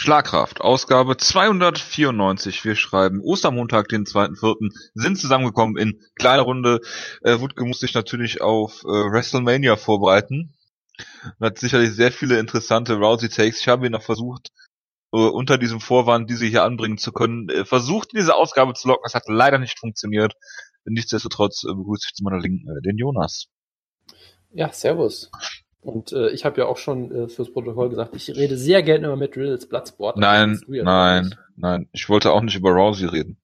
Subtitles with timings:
[0.00, 2.64] Schlagkraft, Ausgabe 294.
[2.64, 4.72] Wir schreiben Ostermontag, den 2.4.
[4.94, 6.78] sind zusammengekommen in kleiner Runde.
[7.22, 10.54] Äh, Wutke muss sich natürlich auf äh, WrestleMania vorbereiten.
[11.40, 13.60] Hat sicherlich sehr viele interessante Rousey-Takes.
[13.60, 14.50] Ich habe ihn noch versucht,
[15.12, 19.02] äh, unter diesem Vorwand, diese hier anbringen zu können, äh, versucht, diese Ausgabe zu locken.
[19.04, 20.34] Es hat leider nicht funktioniert.
[20.84, 23.48] Nichtsdestotrotz äh, begrüße ich zu meiner Linken äh, den Jonas.
[24.52, 25.28] Ja, servus.
[25.80, 29.06] Und äh, ich habe ja auch schon äh, fürs Protokoll gesagt, ich rede sehr gerne
[29.06, 30.16] über Matt Riddles Bloodsport.
[30.16, 31.88] Nein, nein, nein.
[31.92, 33.40] Ich wollte auch nicht über Rousey reden.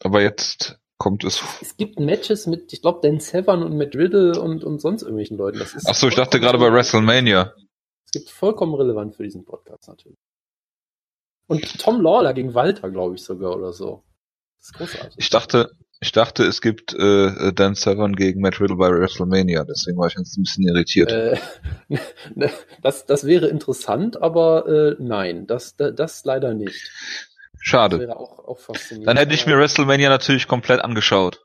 [0.00, 1.42] Aber jetzt kommt es.
[1.62, 5.36] Es gibt Matches mit, ich glaube, Dan Severn und Matt Riddle und, und sonst irgendwelchen
[5.36, 5.58] Leuten.
[5.60, 7.54] Das ist Ach so, ich dachte gerade bei WrestleMania.
[8.04, 10.18] Es gibt vollkommen relevant für diesen Podcast natürlich.
[11.46, 14.02] Und Tom Lawler gegen Walter, glaube ich sogar oder so.
[14.58, 15.14] Das ist großartig.
[15.18, 15.70] Ich dachte,
[16.00, 20.14] ich dachte, es gibt äh, Dan Severn gegen Matt Riddle bei WrestleMania, deswegen war ich
[20.14, 21.10] jetzt ein bisschen irritiert.
[21.10, 21.38] Äh,
[22.34, 22.50] ne,
[22.82, 26.90] das, das wäre interessant, aber äh, nein, das, das, das leider nicht.
[27.60, 27.98] Schade.
[27.98, 29.08] Das wäre auch, auch faszinierend.
[29.08, 31.44] Dann hätte ich mir WrestleMania natürlich komplett angeschaut.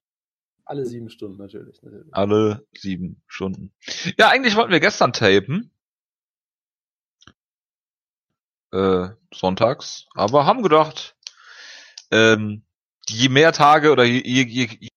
[0.66, 2.14] Alle sieben Stunden natürlich, natürlich.
[2.14, 3.74] Alle sieben Stunden.
[4.18, 5.72] Ja, eigentlich wollten wir gestern tapen.
[8.72, 10.06] Äh, sonntags.
[10.14, 11.16] Aber haben gedacht,
[12.12, 12.64] ähm,
[13.14, 14.90] je mehr Tage oder je, je, je,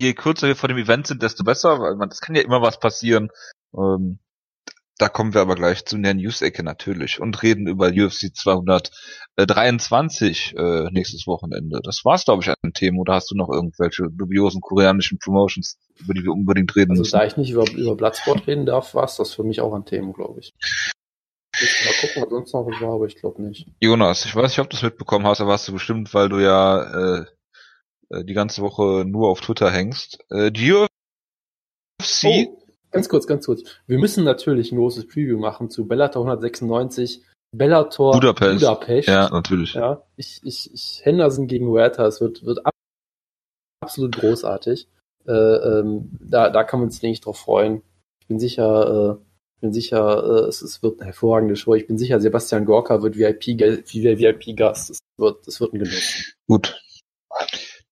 [0.00, 2.62] je kürzer wir vor dem Event sind, desto besser, weil man, das kann ja immer
[2.62, 3.28] was passieren.
[3.76, 4.18] Ähm,
[4.98, 10.90] da kommen wir aber gleich zu der News-Ecke natürlich und reden über UFC 223 äh,
[10.90, 11.80] nächstes Wochenende.
[11.82, 12.98] Das war's, glaube ich, an Themen.
[12.98, 17.16] Oder hast du noch irgendwelche dubiosen koreanischen Promotions, über die wir unbedingt reden also, müssen?
[17.16, 20.12] Da ich nicht über, über Bloodsport reden darf, war's das für mich auch ein Thema,
[20.12, 20.52] glaube ich.
[21.62, 23.66] Ich mal gucken, was sonst noch was war, aber ich glaube nicht.
[23.80, 26.40] Jonas, ich weiß nicht, ob du es mitbekommen hast, aber hast du bestimmt, weil du
[26.40, 27.24] ja äh
[28.10, 30.18] die ganze Woche nur auf Twitter hängst.
[30.30, 30.88] Äh, die UFC
[32.24, 32.60] oh.
[32.90, 33.62] Ganz kurz, ganz kurz.
[33.86, 38.60] Wir müssen natürlich ein großes Preview machen zu Bellator 196, Bellator Budapest.
[38.60, 39.08] Budapest.
[39.08, 39.74] Ja, natürlich.
[39.74, 42.60] Ja, ich, ich, ich Henderson gegen Huerta, es wird, wird
[43.80, 44.88] absolut großartig.
[45.26, 47.82] Äh, ähm, da, da kann man sich, denke ich, drauf freuen.
[48.22, 49.24] Ich bin sicher, äh,
[49.60, 51.74] bin sicher, äh, es, es wird eine hervorragende Show.
[51.74, 54.60] Ich bin sicher, Sebastian Gorka wird VIP, VIP.
[54.60, 56.34] Es wird, es wird ein Genuss.
[56.48, 56.80] Gut.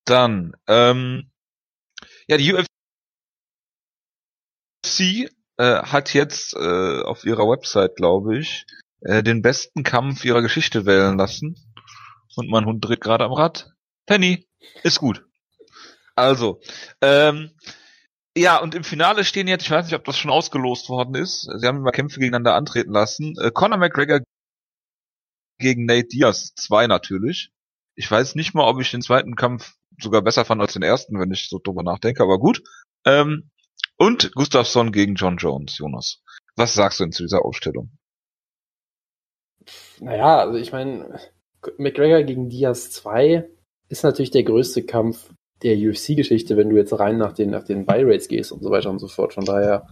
[0.09, 1.31] Dann, ähm,
[2.29, 2.65] ja, die UFC
[5.59, 8.65] äh, hat jetzt äh, auf ihrer Website, glaube ich,
[9.03, 11.57] äh, den besten Kampf ihrer Geschichte wählen lassen.
[12.37, 13.71] Und mein Hund dreht gerade am Rad.
[14.07, 14.49] Penny,
[14.83, 15.27] ist gut.
[16.17, 16.63] Also,
[17.03, 17.51] ähm,
[18.35, 21.43] ja, und im Finale stehen jetzt, ich weiß nicht, ob das schon ausgelost worden ist,
[21.43, 23.35] sie haben immer Kämpfe gegeneinander antreten lassen.
[23.43, 24.21] Äh, Conor McGregor
[25.59, 27.51] gegen Nate Diaz, zwei natürlich.
[27.95, 31.19] Ich weiß nicht mal, ob ich den zweiten Kampf sogar besser fand als den ersten,
[31.19, 32.63] wenn ich so drüber nachdenke, aber gut.
[33.05, 33.51] Ähm,
[33.97, 36.23] und Gustafsson gegen John Jones, Jonas.
[36.57, 37.91] Was sagst du denn zu dieser Aufstellung?
[40.01, 41.21] Naja, also ich meine,
[41.77, 43.49] McGregor gegen Diaz 2
[43.89, 45.31] ist natürlich der größte Kampf
[45.63, 48.91] der UFC-Geschichte, wenn du jetzt rein nach den, nach den Buy-Rates gehst und so weiter
[48.91, 49.35] und so fort.
[49.35, 49.89] Von daher,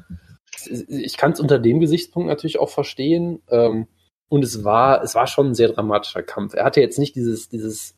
[0.89, 3.43] ich kann es unter dem Gesichtspunkt natürlich auch verstehen.
[3.49, 3.89] Ähm,
[4.29, 6.55] und es war, es war schon ein sehr dramatischer Kampf.
[6.55, 7.96] Er hatte jetzt nicht dieses, dieses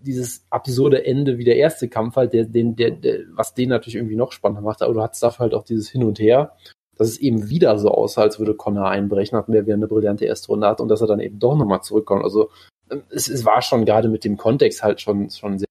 [0.00, 3.96] dieses absurde Ende wie der erste Kampf halt, der, den, der, der, was den natürlich
[3.96, 6.56] irgendwie noch spannender macht, aber du hattest dafür halt auch dieses Hin und Her,
[6.96, 10.48] dass es eben wieder so aussah, als würde Connor einbrechen, hatten wir eine brillante erste
[10.48, 12.24] Runde hat und dass er dann eben doch nochmal zurückkommt.
[12.24, 12.50] Also
[12.90, 15.68] ähm, es, es war schon gerade mit dem Kontext halt schon, schon sehr,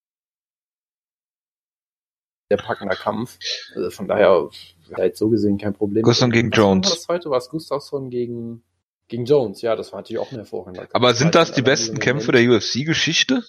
[2.50, 3.38] sehr packender Kampf.
[3.76, 4.50] Also von daher
[4.94, 6.04] halt so gesehen kein Problem.
[6.04, 6.90] Gustafsson gegen Jones.
[6.90, 8.64] Das zweite war es Gustafsson gegen
[9.10, 10.96] gegen Jones, ja, das war natürlich auch ein hervorragender Kampf.
[10.96, 13.44] Aber sind das die besten Kämpfe der UFC-Geschichte?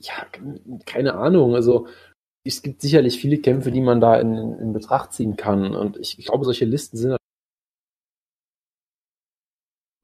[0.00, 0.26] Ja,
[0.86, 1.54] keine Ahnung.
[1.54, 1.86] Also
[2.44, 5.74] es gibt sicherlich viele Kämpfe, die man da in, in Betracht ziehen kann.
[5.76, 7.16] Und ich, ich glaube, solche Listen sind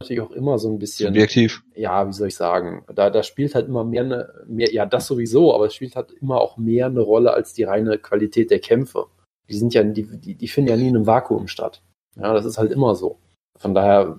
[0.01, 1.09] natürlich auch immer so ein bisschen.
[1.09, 1.63] Subjektiv.
[1.75, 2.85] Ja, wie soll ich sagen?
[2.95, 6.13] Da, da spielt halt immer mehr, eine, mehr, ja, das sowieso, aber es spielt halt
[6.13, 9.07] immer auch mehr eine Rolle als die reine Qualität der Kämpfe.
[9.49, 11.83] Die sind ja, die, die, die finden ja nie in einem Vakuum statt.
[12.17, 13.19] Ja, das ist halt immer so.
[13.59, 14.17] Von daher,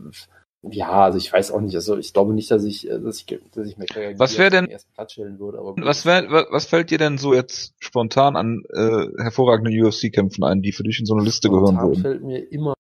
[0.62, 3.40] ja, also ich weiß auch nicht, also ich glaube nicht, dass ich, äh, dass ich,
[3.54, 5.60] dass ich McGregor was wäre denn, ersten Platz stellen würde.
[5.60, 10.62] Aber was wär, was fällt dir denn so jetzt spontan an äh, hervorragenden UFC-Kämpfen ein,
[10.62, 12.02] die für dich in so eine Liste spontan gehören würden?
[12.02, 12.74] fällt mir immer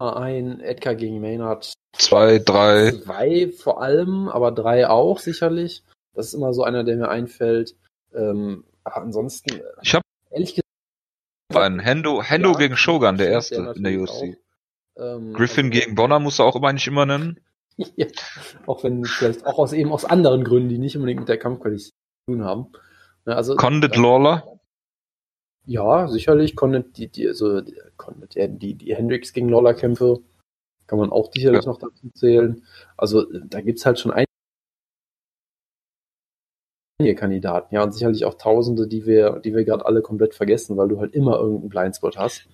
[0.00, 1.72] ein, Edgar gegen Maynard.
[1.92, 2.90] Zwei, drei.
[2.90, 5.84] Zwei vor allem, aber drei auch sicherlich.
[6.14, 7.76] Das ist immer so einer, der mir einfällt.
[8.12, 9.60] Ähm, aber ansonsten.
[9.82, 10.64] Ich habe ehrlich gesagt
[11.54, 14.10] einen Hendo, Hendo ja, gegen Shogun, der erste der in der UFC.
[14.10, 14.43] Auch.
[14.96, 17.40] Ähm, Griffin also, gegen Bonner musst du auch immer nicht immer nennen.
[17.96, 18.06] ja,
[18.66, 21.86] auch wenn vielleicht auch aus eben aus anderen Gründen, die nicht unbedingt mit der Kampfqualität
[21.86, 21.92] zu
[22.32, 22.66] tun haben.
[23.26, 24.60] Ja, also, Condit äh, Lawler?
[25.66, 26.56] Ja, sicherlich.
[26.56, 27.62] Condit, die, die, also,
[27.96, 30.22] Condit, ja, die, die Hendrix gegen Lawler Kämpfe
[30.86, 31.70] kann man auch sicherlich ja.
[31.70, 32.62] noch dazu zählen.
[32.96, 34.28] Also da gibt's halt schon einige
[37.16, 40.88] Kandidaten, ja, und sicherlich auch Tausende, die wir, die wir gerade alle komplett vergessen, weil
[40.88, 42.48] du halt immer irgendeinen Blindspot hast.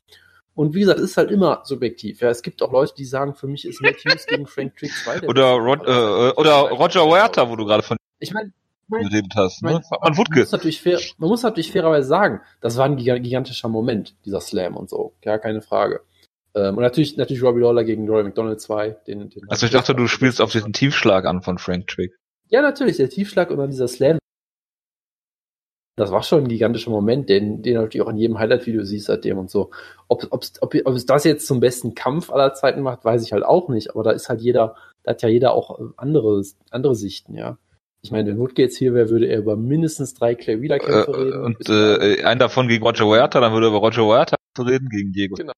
[0.61, 2.21] Und wie gesagt, es ist halt immer subjektiv.
[2.21, 5.27] Ja, es gibt auch Leute, die sagen, für mich ist Matthews gegen Frank Trick 2
[5.27, 8.53] oder, Rod, äh, oder Roger Huerta, wo du gerade von ich meine,
[8.91, 9.63] geredet hast.
[9.63, 9.73] Ne?
[9.73, 14.15] Man, man, muss natürlich fair, man muss natürlich fairerweise sagen, das war ein gigantischer Moment,
[14.27, 15.15] dieser Slam und so.
[15.25, 16.03] Ja, keine Frage.
[16.55, 18.99] Ähm, und natürlich, natürlich Robbie Lawler gegen Rory McDonald 2.
[19.07, 22.13] Den, den also ich dachte, du spielst auf diesen Tiefschlag an von Frank Trick.
[22.51, 24.19] Ja, natürlich, der Tiefschlag und dann dieser Slam.
[25.97, 29.07] Das war schon ein gigantischer Moment, den, den du natürlich auch in jedem Highlight-Video siehst
[29.07, 29.71] seitdem und so.
[30.11, 33.33] Ob, ob, ob, ob es das jetzt zum besten Kampf aller Zeiten macht, weiß ich
[33.33, 33.91] halt auch nicht.
[33.91, 34.75] Aber da ist halt jeder,
[35.05, 37.59] da hat ja jeder auch andere, andere Sichten, ja.
[38.03, 41.17] Ich meine, wenn jetzt hier wäre, würde er über mindestens drei Clay Wheeler Kämpfe äh,
[41.17, 41.45] reden.
[41.45, 45.13] Und äh, einen davon gegen Roger Huerta, dann würde er über Roger Huerta reden, gegen
[45.13, 45.53] Diego genau.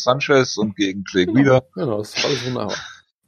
[0.00, 1.62] Sanchez und gegen Clay genau, Wheeler.
[1.74, 2.76] Genau, das ist alles wunderbar.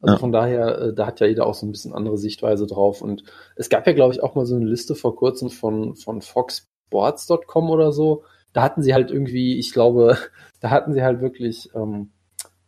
[0.01, 0.19] Also ja.
[0.19, 3.03] von daher, äh, da hat ja jeder auch so ein bisschen andere Sichtweise drauf.
[3.03, 3.23] Und
[3.57, 7.71] es gab ja, glaube ich, auch mal so eine Liste vor kurzem von, von foxsports.com
[7.71, 8.25] oder so.
[8.53, 10.19] Da hatten sie halt irgendwie, ich glaube,
[10.61, 12.11] da hatten sie halt wirklich ähm,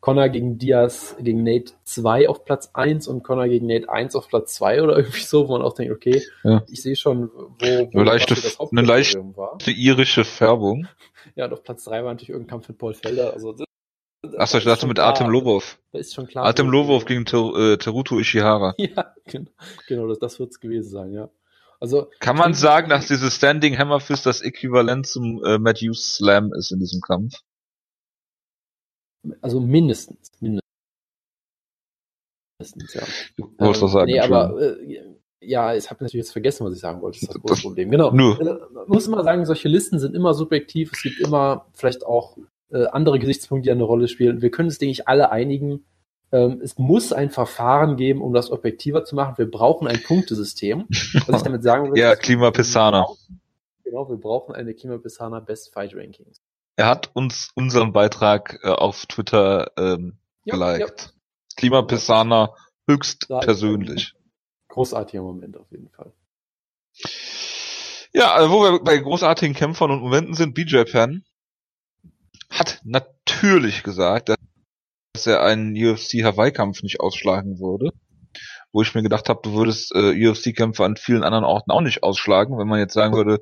[0.01, 4.29] Connor gegen Diaz, gegen Nate 2 auf Platz 1 und Connor gegen Nate 1 auf
[4.29, 6.63] Platz 2 oder irgendwie so, wo man auch denkt, okay, ja.
[6.69, 9.59] ich sehe schon, wo, wo eine leichte, das eine leichte war.
[9.67, 10.87] irische Färbung.
[11.37, 13.35] Ja, und auf Platz 3 war natürlich irgendein Kampf mit Paul Felder.
[13.35, 13.67] Also das,
[14.37, 15.79] Achso, ich dachte mit klar, Artem Lobov.
[15.93, 16.47] Ist schon klar.
[16.47, 18.75] Artem Lobov gegen Ter, äh, Teruto Ishihara.
[18.79, 19.51] Ja, genau,
[19.87, 21.29] genau das, das wird es gewesen sein, ja.
[21.81, 26.53] Also kann man sagen, dass dieses Standing Hammer Fist das Äquivalent zum äh, Matthews Slam
[26.53, 27.41] ist in diesem Kampf?
[29.41, 30.31] Also mindestens.
[32.59, 33.03] Mindestens, ja.
[33.37, 34.07] Du wolltest ähm, sagen.
[34.07, 37.17] Nee, aber äh, ja, ich habe natürlich jetzt vergessen, was ich sagen wollte.
[37.17, 37.91] Das ist das große Problem.
[37.91, 38.11] Genau.
[38.11, 38.39] Nur.
[38.41, 40.93] Äh, man muss immer sagen, solche Listen sind immer subjektiv.
[40.93, 42.37] Es gibt immer vielleicht auch
[42.71, 44.43] äh, andere Gesichtspunkte, die eine Rolle spielen.
[44.43, 45.85] Wir können uns, denke ich, alle einigen.
[46.33, 49.37] Ähm, es muss ein Verfahren geben, um das objektiver zu machen.
[49.39, 50.87] Wir brauchen ein Punktesystem.
[51.27, 51.99] Was ich damit sagen will.
[52.01, 53.07] ja, Klima Pissana.
[53.85, 56.41] Genau, wir brauchen eine Klima Pissana Best Fight Rankings.
[56.77, 61.01] Er hat uns unseren Beitrag äh, auf Twitter ähm, ja, geliked.
[61.01, 61.21] Ja.
[61.57, 62.55] Klimapissaner
[62.89, 64.15] höchst da persönlich.
[64.69, 66.13] Großartiger Moment auf jeden Fall.
[68.13, 71.25] Ja, also wo wir bei großartigen Kämpfern und Momenten sind, BJ Penn
[72.49, 74.39] hat natürlich gesagt, dass
[75.27, 77.93] er einen UFC Hawaii-Kampf nicht ausschlagen würde
[78.73, 82.03] wo ich mir gedacht habe, du würdest äh, UFC-Kämpfe an vielen anderen Orten auch nicht
[82.03, 82.59] ausschlagen.
[82.59, 83.41] Wenn man jetzt sagen würde,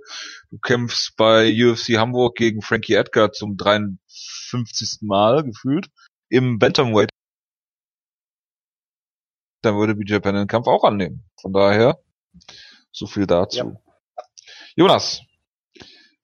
[0.51, 5.03] du kämpfst bei UFC Hamburg gegen Frankie Edgar zum 53.
[5.03, 5.89] Mal gefühlt
[6.31, 7.11] im Bantamweight,
[9.63, 11.25] dann würde BJ Penn den Kampf auch annehmen.
[11.41, 11.99] Von daher,
[12.91, 13.59] so viel dazu.
[13.59, 14.25] Ja.
[14.77, 15.23] Jonas,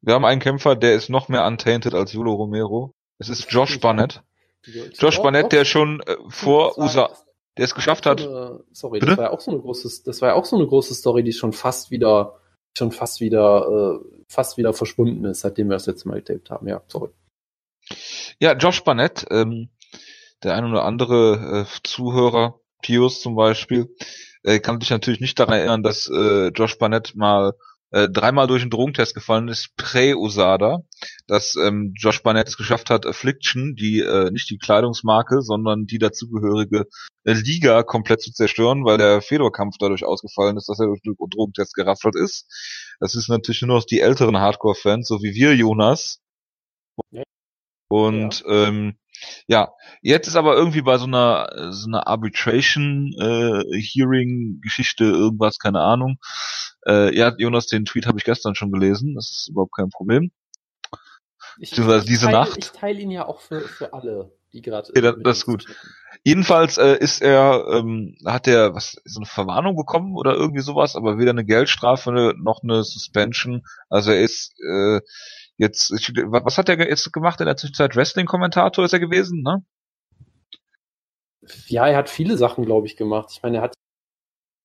[0.00, 2.94] wir haben einen Kämpfer, der ist noch mehr untainted als Julo Romero.
[3.18, 4.22] Es ist Josh Barnett.
[4.66, 7.10] Josh Barnett, der schon äh, vor USA,
[7.56, 8.22] der es geschafft hat.
[8.22, 9.12] Eine, sorry, Bitte?
[9.12, 11.22] das war ja auch so eine große, das war ja auch so eine große Story,
[11.22, 12.40] die schon fast wieder,
[12.76, 16.66] schon fast wieder, äh, fast wieder verschwunden ist, seitdem wir das letzte Mal getaped haben.
[16.68, 17.10] Ja, sorry.
[18.40, 19.68] Ja, Josh Barnett, ähm,
[20.42, 23.94] der ein oder andere äh, Zuhörer, Pius zum Beispiel,
[24.42, 27.54] äh, kann sich natürlich nicht daran erinnern, dass äh, Josh Barnett mal
[27.94, 30.80] äh, dreimal durch den Drogentest gefallen ist, Prä-Usada,
[31.28, 35.98] dass ähm, Josh Barnett es geschafft hat, Affliction, die äh, nicht die Kleidungsmarke, sondern die
[35.98, 36.86] dazugehörige
[37.22, 41.14] äh, Liga komplett zu zerstören, weil der Fedor-Kampf dadurch ausgefallen ist, dass er durch den
[41.16, 42.48] Drogentest geraffelt ist.
[42.98, 46.20] Das ist natürlich nur noch die älteren Hardcore-Fans, so wie wir, Jonas.
[47.88, 48.68] Und ja.
[48.68, 48.98] ähm,
[49.46, 55.58] ja, jetzt ist aber irgendwie bei so einer so einer Arbitration äh, Hearing Geschichte irgendwas,
[55.58, 56.18] keine Ahnung.
[56.86, 59.14] Äh, ja, Jonas, den Tweet habe ich gestern schon gelesen.
[59.14, 60.30] Das ist überhaupt kein Problem.
[61.58, 62.58] Ich, ich diese teile, Nacht.
[62.58, 64.92] Ich teile ihn ja auch für, für alle, die gerade.
[64.94, 65.66] Ja, das, das ist gut.
[66.24, 70.96] Jedenfalls äh, ist er, ähm, hat er was so eine Verwarnung bekommen oder irgendwie sowas,
[70.96, 73.62] aber weder eine Geldstrafe noch eine Suspension.
[73.88, 75.00] Also er ist äh,
[75.56, 77.96] jetzt, ich, was hat er jetzt gemacht in der Zwischenzeit?
[77.96, 79.64] Wrestling-Kommentator ist er gewesen, ne?
[81.66, 83.30] Ja, er hat viele Sachen, glaube ich, gemacht.
[83.32, 83.74] Ich meine, er hat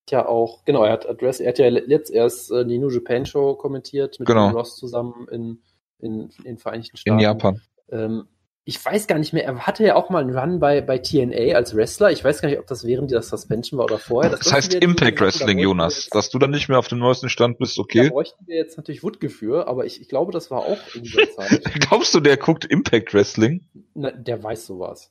[0.10, 3.26] ja auch, genau, er hat Address, er hat ja letzt erst äh, die New Japan
[3.26, 4.50] Show kommentiert mit genau.
[4.50, 5.62] Ross zusammen in,
[6.00, 7.20] in, in den Vereinigten Staaten.
[7.20, 7.62] In Japan.
[7.90, 8.28] Ähm,
[8.70, 11.56] ich weiß gar nicht mehr, er hatte ja auch mal einen Run bei, bei TNA
[11.56, 12.12] als Wrestler.
[12.12, 14.30] Ich weiß gar nicht, ob das während der Suspension war oder vorher.
[14.30, 16.08] Das, das heißt Impact Wrestling, Jonas.
[16.12, 18.04] Dass du dann nicht mehr auf dem neuesten Stand bist, okay.
[18.04, 21.02] Da bräuchten wir jetzt natürlich Woodke für, aber ich, ich glaube, das war auch in
[21.02, 21.64] dieser Zeit.
[21.80, 23.66] Glaubst du, der guckt Impact Wrestling?
[23.96, 25.10] Na, der weiß sowas.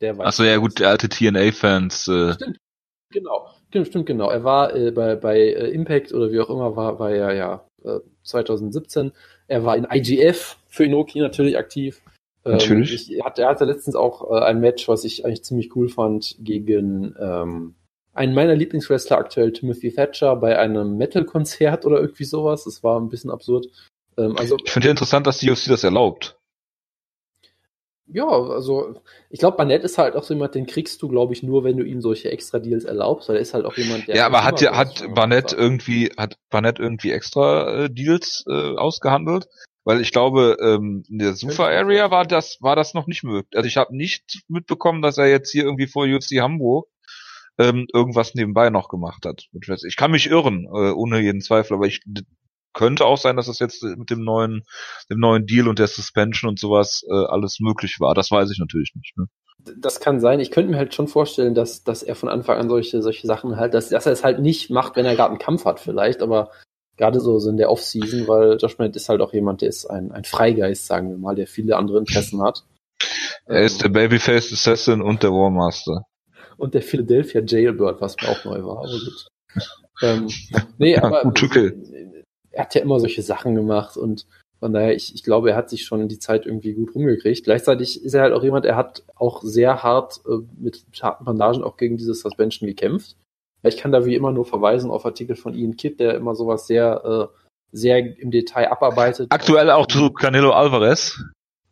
[0.00, 2.06] Der weiß Achso, ja gut, der alte TNA-Fans.
[2.06, 2.34] Äh.
[2.34, 2.58] Stimmt.
[3.12, 4.30] Genau, stimmt, stimmt, genau.
[4.30, 7.64] Er war äh, bei, bei äh, Impact oder wie auch immer, war, war er ja
[7.82, 9.10] äh, 2017.
[9.48, 12.00] Er war in IGF für Inoki natürlich aktiv
[12.44, 13.10] Natürlich.
[13.10, 16.36] Ähm, ich, er hatte letztens auch äh, ein Match, was ich eigentlich ziemlich cool fand,
[16.40, 17.74] gegen ähm,
[18.12, 22.64] einen meiner Lieblingswrestler aktuell, Timothy Thatcher, bei einem Metal-Konzert oder irgendwie sowas.
[22.64, 23.66] Das war ein bisschen absurd.
[24.16, 26.36] Ähm, also, ich finde ja interessant, dass die UFC das erlaubt.
[28.12, 31.44] Ja, also ich glaube, Barnett ist halt auch so jemand, den kriegst du, glaube ich,
[31.44, 34.16] nur, wenn du ihm solche extra Deals erlaubst, weil er ist halt auch jemand, der.
[34.16, 39.46] Ja, aber hat ja hat Barnett irgendwie hat Barnett irgendwie extra äh, Deals äh, ausgehandelt?
[39.84, 43.56] Weil ich glaube, ähm, in der Super Area war das war das noch nicht möglich.
[43.56, 46.86] Also ich habe nicht mitbekommen, dass er jetzt hier irgendwie vor UFC Hamburg
[47.58, 49.48] ähm, irgendwas nebenbei noch gemacht hat.
[49.86, 52.02] Ich kann mich irren, äh, ohne jeden Zweifel, aber ich
[52.72, 54.62] könnte auch sein, dass das jetzt mit dem neuen,
[55.10, 58.14] dem neuen Deal und der Suspension und sowas äh, alles möglich war.
[58.14, 59.16] Das weiß ich natürlich nicht.
[59.16, 59.26] Ne?
[59.76, 60.40] Das kann sein.
[60.40, 63.56] Ich könnte mir halt schon vorstellen, dass, dass er von Anfang an solche, solche Sachen
[63.56, 66.22] halt, dass, dass er es halt nicht macht, wenn er gerade einen Kampf hat vielleicht,
[66.22, 66.50] aber
[67.00, 69.86] gerade so, so in der Off-Season, weil Josh Bennett ist halt auch jemand, der ist
[69.86, 72.64] ein, ein Freigeist, sagen wir mal, der viele andere Interessen hat.
[73.46, 76.04] Er ist der Babyface Assassin und der Warmaster.
[76.56, 79.26] Und der Philadelphia Jailbird, was mir auch neu war, aber gut.
[80.02, 80.28] Ähm,
[80.78, 81.72] nee, aber gut, okay
[82.50, 84.26] er hat ja immer solche Sachen gemacht und
[84.58, 87.44] von daher, ich, ich glaube, er hat sich schon die Zeit irgendwie gut rumgekriegt.
[87.44, 91.62] Gleichzeitig ist er halt auch jemand, er hat auch sehr hart äh, mit harten Bandagen
[91.62, 93.16] auch gegen dieses Suspension gekämpft.
[93.62, 96.66] Ich kann da wie immer nur verweisen auf Artikel von Ian Kidd, der immer sowas
[96.66, 97.36] sehr, äh,
[97.72, 99.28] sehr im Detail abarbeitet.
[99.30, 101.22] Aktuell auch zu Canelo Alvarez.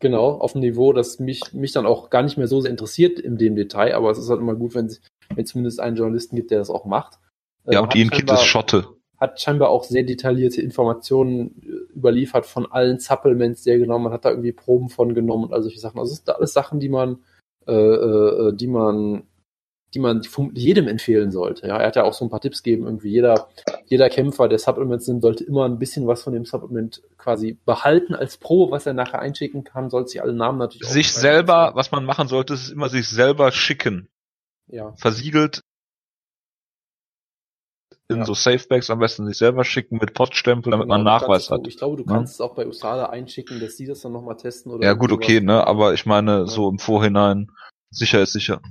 [0.00, 3.18] Genau, auf einem Niveau, das mich, mich dann auch gar nicht mehr so sehr interessiert
[3.18, 5.00] in dem Detail, aber es ist halt immer gut, wenn es
[5.44, 7.18] zumindest einen Journalisten gibt, der das auch macht.
[7.66, 8.86] Ja, und Ian Kidd ist Schotte
[9.18, 14.12] hat scheinbar auch sehr detaillierte Informationen äh, überliefert von allen Supplements, die er genommen hat,
[14.12, 15.98] hat da irgendwie Proben von genommen und all solche Sachen.
[15.98, 17.18] Also das sind alles Sachen, die man,
[17.66, 19.24] äh, äh, die man,
[19.94, 21.66] die man jedem empfehlen sollte.
[21.66, 23.48] Ja, er hat ja auch so ein paar Tipps gegeben, irgendwie jeder,
[23.86, 28.14] jeder Kämpfer, der Supplements nimmt, sollte immer ein bisschen was von dem Supplement quasi behalten
[28.14, 31.90] als Probe, was er nachher einschicken kann, sollte sich alle Namen natürlich Sich selber, was
[31.90, 34.08] man machen sollte, ist immer sich selber schicken.
[34.66, 34.92] Ja.
[34.96, 35.62] Versiegelt
[38.10, 38.24] in ja.
[38.24, 41.66] so Safebacks am besten sich selber schicken mit Poststempel, damit genau, man Nachweis hat.
[41.66, 44.72] Ich glaube, du kannst es auch bei USADA einschicken, dass die das dann nochmal testen
[44.72, 44.84] oder.
[44.84, 46.46] Ja, gut, okay, ne, aber ich meine, ja.
[46.46, 47.50] so im Vorhinein,
[47.90, 48.62] sicher ist sicher.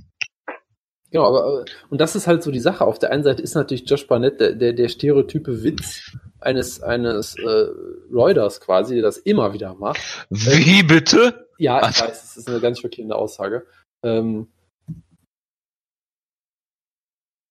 [1.10, 2.84] Genau, aber, und das ist halt so die Sache.
[2.84, 7.34] Auf der einen Seite ist natürlich Josh Barnett der, der, der stereotype Witz eines, eines
[7.38, 7.66] äh,
[8.12, 10.26] Reuters quasi, der das immer wieder macht.
[10.28, 11.46] Wie bitte?
[11.58, 13.66] Ja, ich weiß, das ist eine ganz schockierende Aussage.
[14.02, 14.48] Ähm,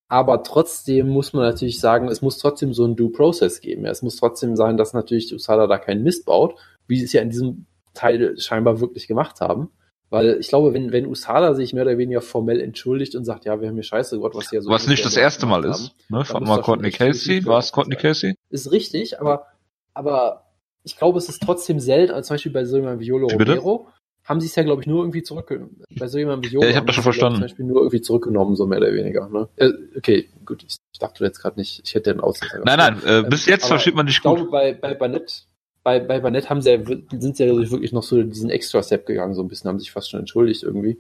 [0.07, 3.85] aber trotzdem muss man natürlich sagen, es muss trotzdem so ein Due Process geben.
[3.85, 6.55] Es muss trotzdem sein, dass natürlich USADA da keinen Mist baut,
[6.87, 9.71] wie sie es ja in diesem Teil scheinbar wirklich gemacht haben.
[10.09, 13.59] Weil ich glaube, wenn, wenn USADA sich mehr oder weniger formell entschuldigt und sagt, ja,
[13.59, 14.69] wir haben hier Scheiße gemacht, was hier so.
[14.69, 16.23] Was nicht das erste Mal ist, ne?
[16.23, 18.35] Von mal Courtney Casey, war es Courtney Casey?
[18.49, 19.47] Ist richtig, aber,
[19.93, 20.45] aber
[20.83, 23.87] ich glaube, es ist trotzdem selten, als zum Beispiel bei so jemandem wie Yolo Romero,
[24.27, 25.81] haben sie es ja, glaube ich, nur irgendwie zurückgenommen.
[25.97, 27.35] Bei so jemandem Jogo ja, ich habe das schon verstanden.
[27.35, 29.29] Zum Beispiel nur irgendwie zurückgenommen, so mehr oder weniger.
[29.29, 29.47] Ne?
[29.55, 33.23] Äh, okay, gut, ich, dachte jetzt gerade nicht, ich hätte den Aussetzer Nein, nein, äh,
[33.27, 34.33] bis jetzt versteht man nicht gut.
[34.33, 35.46] Ich glaube, bei, bei Banett,
[35.87, 36.83] bei, bei Banett haben sie ja,
[37.17, 40.09] sind sie ja wirklich noch so diesen Extra-Step gegangen, so ein bisschen, haben sich fast
[40.09, 40.99] schon entschuldigt irgendwie.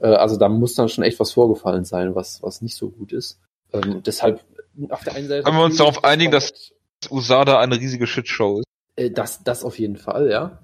[0.00, 3.12] Äh, also da muss dann schon echt was vorgefallen sein, was, was nicht so gut
[3.12, 3.38] ist.
[3.72, 4.44] Ähm, deshalb,
[4.88, 5.44] auf der einen Seite.
[5.44, 6.72] Haben wir uns darauf einigen, dass
[7.08, 8.64] USADA eine riesige Shitshow ist?
[8.96, 10.58] Äh, das, das auf jeden Fall, ja.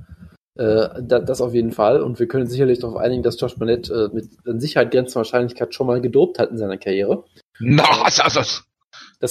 [0.59, 2.03] Äh, das auf jeden Fall.
[2.03, 4.31] Und wir können sicherlich darauf einigen, dass Josh Barnett äh, mit
[4.61, 7.23] Sicherheit grenzender Wahrscheinlichkeit schon mal gedopt hat in seiner Karriere.
[7.61, 8.35] Na, was, was, was?
[8.35, 8.65] Das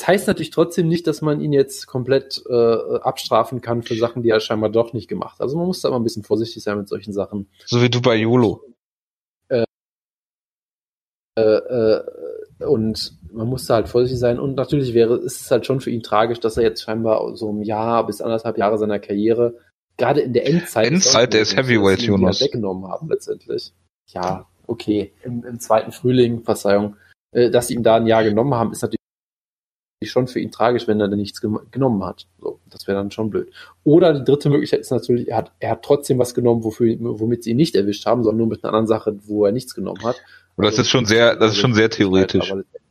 [0.07, 4.29] heißt natürlich trotzdem nicht, dass man ihn jetzt komplett äh, abstrafen kann für Sachen, die
[4.29, 5.41] er scheinbar doch nicht gemacht hat.
[5.41, 7.47] Also man muss da immer ein bisschen vorsichtig sein mit solchen Sachen.
[7.65, 8.63] So wie du bei YOLO.
[9.49, 9.65] Äh,
[11.37, 12.03] äh, äh,
[12.65, 14.39] und man muss da halt vorsichtig sein.
[14.39, 17.51] Und natürlich wäre, ist es halt schon für ihn tragisch, dass er jetzt scheinbar so
[17.51, 19.55] ein Jahr bis anderthalb Jahre seiner Karriere
[19.97, 20.87] gerade in der Endzeit.
[20.87, 22.41] Endzeit, der ist Heavyweight, Jonas.
[22.41, 23.73] weggenommen haben letztendlich.
[24.07, 25.13] Ja, okay.
[25.23, 26.95] Im, Im, zweiten Frühling, Verzeihung,
[27.31, 29.02] äh, dass sie ihm da ein Jahr genommen haben, ist natürlich
[30.11, 32.27] schon für ihn tragisch, wenn er dann nichts genommen hat.
[32.39, 33.51] So, das wäre dann schon blöd.
[33.83, 37.43] Oder die dritte Möglichkeit ist natürlich, er hat, er hat trotzdem was genommen, wofür, womit
[37.43, 40.03] sie ihn nicht erwischt haben, sondern nur mit einer anderen Sache, wo er nichts genommen
[40.03, 40.15] hat.
[40.55, 42.49] Und das also, ist schon sehr, das ist schon sehr theoretisch.
[42.49, 42.81] Letztendlich,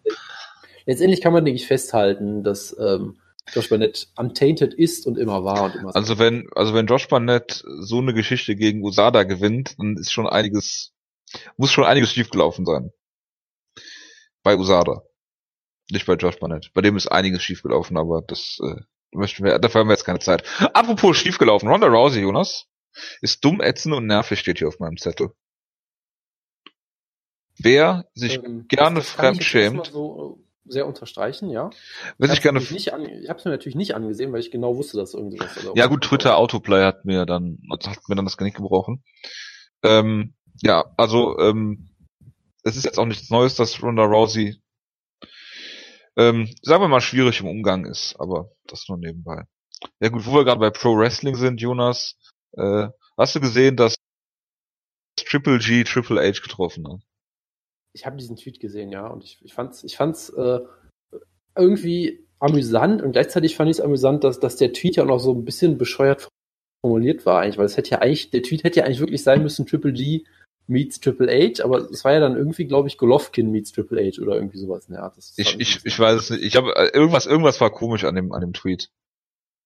[0.87, 3.16] letztendlich kann man, denke ich, festhalten, dass ähm,
[3.52, 5.95] Josh Barnett untainted ist und immer war und immer.
[5.95, 10.26] Also wenn, also wenn Josh Barnett so eine Geschichte gegen Usada gewinnt, dann ist schon
[10.26, 10.92] einiges,
[11.57, 12.92] muss schon einiges schiefgelaufen sein.
[14.42, 15.02] Bei Usada.
[15.90, 16.70] Nicht bei Josh Barnett.
[16.74, 18.80] Bei dem ist einiges schiefgelaufen, aber das äh,
[19.12, 20.44] möchten wir, dafür haben wir jetzt keine Zeit.
[20.74, 22.66] Apropos schiefgelaufen, Ronda Rousey, Jonas,
[23.20, 25.32] ist dumm, ätzend und nervig, steht hier auf meinem Zettel.
[27.58, 29.86] Wer sich ähm, gerne fremdschämt.
[29.86, 31.70] So sehr unterstreichen, ja.
[32.18, 32.60] Wenn ich, ich gerne.
[32.60, 35.58] Nicht an, ich habe es mir natürlich nicht angesehen, weil ich genau wusste, dass irgendwas.
[35.74, 39.02] Ja gut, Twitter Autoplay hat mir dann hat mir dann das Genick gebrochen.
[39.82, 41.90] Ähm, ja, also ähm,
[42.62, 44.62] es ist jetzt auch nichts Neues, dass Ronda Rousey
[46.16, 49.45] ähm, sagen wir mal schwierig im Umgang ist, aber das nur nebenbei.
[50.00, 52.16] Ja gut, wo wir gerade bei Pro Wrestling sind, Jonas,
[52.52, 53.97] äh, hast du gesehen, dass
[55.16, 57.00] Triple G Triple H getroffen hat?
[57.95, 60.61] Ich habe diesen Tweet gesehen, ja, und ich, ich fand's, ich fand's äh,
[61.57, 65.19] irgendwie amüsant und gleichzeitig fand ich es amüsant, dass, dass der Tweet ja auch noch
[65.21, 66.28] so ein bisschen bescheuert
[66.81, 69.42] formuliert war eigentlich, weil es hätte ja eigentlich, der Tweet hätte ja eigentlich wirklich sein
[69.42, 70.25] müssen, Triple G
[70.66, 74.23] meets Triple H, aber es war ja dann irgendwie, glaube ich, Golovkin meets Triple H
[74.23, 75.16] oder irgendwie sowas in der Art.
[75.37, 76.42] ich, ich, ich weiß es nicht.
[76.42, 78.90] Ich habe äh, irgendwas, irgendwas war komisch an dem, an dem Tweet.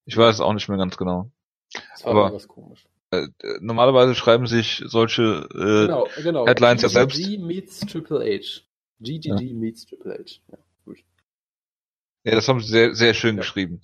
[0.04, 1.30] Ich weiß es auch nicht mehr ganz genau.
[1.72, 2.86] Das war aber irgendwas komisch.
[3.10, 3.28] Äh,
[3.60, 6.46] normalerweise schreiben sich solche äh, genau, genau.
[6.46, 7.16] Headlines ja selbst.
[7.16, 8.62] GGG meets Triple H.
[9.00, 9.54] GGG ja.
[9.54, 10.40] meets Triple H.
[10.50, 10.98] Ja, gut.
[12.24, 13.42] Ja, das haben sie sehr, sehr schön ja.
[13.42, 13.82] geschrieben.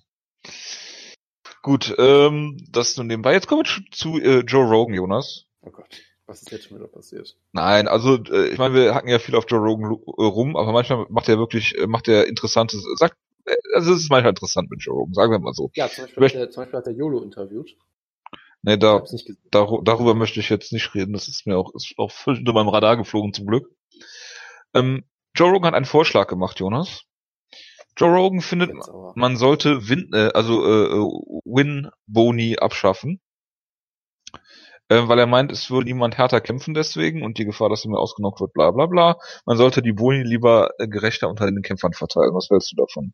[1.63, 3.35] Gut, ähm, das nun nebenbei.
[3.35, 5.47] Jetzt kommen wir zu äh, Joe Rogan, Jonas.
[5.61, 6.01] Oh Gott.
[6.27, 7.37] Was ist jetzt schon wieder passiert?
[7.53, 10.73] Nein, also äh, ich meine, wir hacken ja viel auf Joe Rogan äh, rum, aber
[10.73, 13.17] manchmal macht er wirklich, äh, macht er interessantes, sagt,
[13.75, 15.71] also es ist manchmal interessant mit Joe Rogan, sagen wir mal so.
[15.75, 17.77] Ja, zum Beispiel, hat, er, zum Beispiel hat er YOLO interviewt.
[18.63, 19.03] Nee, da,
[19.51, 22.53] dar darüber möchte ich jetzt nicht reden, das ist mir auch, ist auch völlig unter
[22.53, 23.69] meinem Radar geflogen, zum Glück.
[24.75, 27.03] Ähm, Joe Rogan hat einen Vorschlag gemacht, Jonas.
[27.97, 28.71] Joe Rogan findet,
[29.17, 30.89] man sollte Win, äh, also äh,
[31.45, 33.21] Win-Boni abschaffen
[34.93, 37.91] äh, weil er meint, es würde niemand härter kämpfen deswegen und die Gefahr, dass er
[37.91, 39.17] mir ausgenockt wird, bla bla bla.
[39.47, 42.35] Man sollte die Boni lieber äh, gerechter unter den Kämpfern verteilen.
[42.35, 43.13] Was hältst du davon?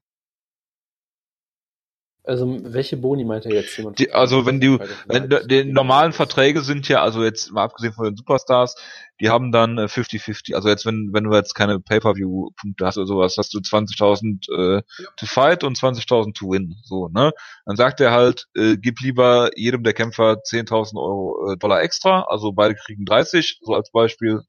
[2.29, 3.81] Also welche Boni meint er jetzt?
[3.99, 8.05] Die, also wenn du, wenn, die normalen Verträge sind ja, also jetzt mal abgesehen von
[8.05, 8.77] den Superstars,
[9.19, 10.51] die haben dann 50-50.
[10.51, 14.79] Äh, also jetzt wenn wenn du jetzt keine Pay-per-View-Punkte hast oder sowas, hast du 20.000
[14.79, 14.83] äh,
[15.17, 16.77] to fight und 20.000 to win.
[16.85, 17.33] So ne?
[17.65, 22.27] Dann sagt er halt, äh, gib lieber jedem der Kämpfer 10.000 Euro äh, Dollar extra,
[22.29, 24.43] also beide kriegen 30, so als Beispiel.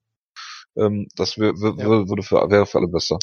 [0.75, 2.09] Ähm, das wär, wär, ja.
[2.09, 3.19] würde für, wäre für alle besser.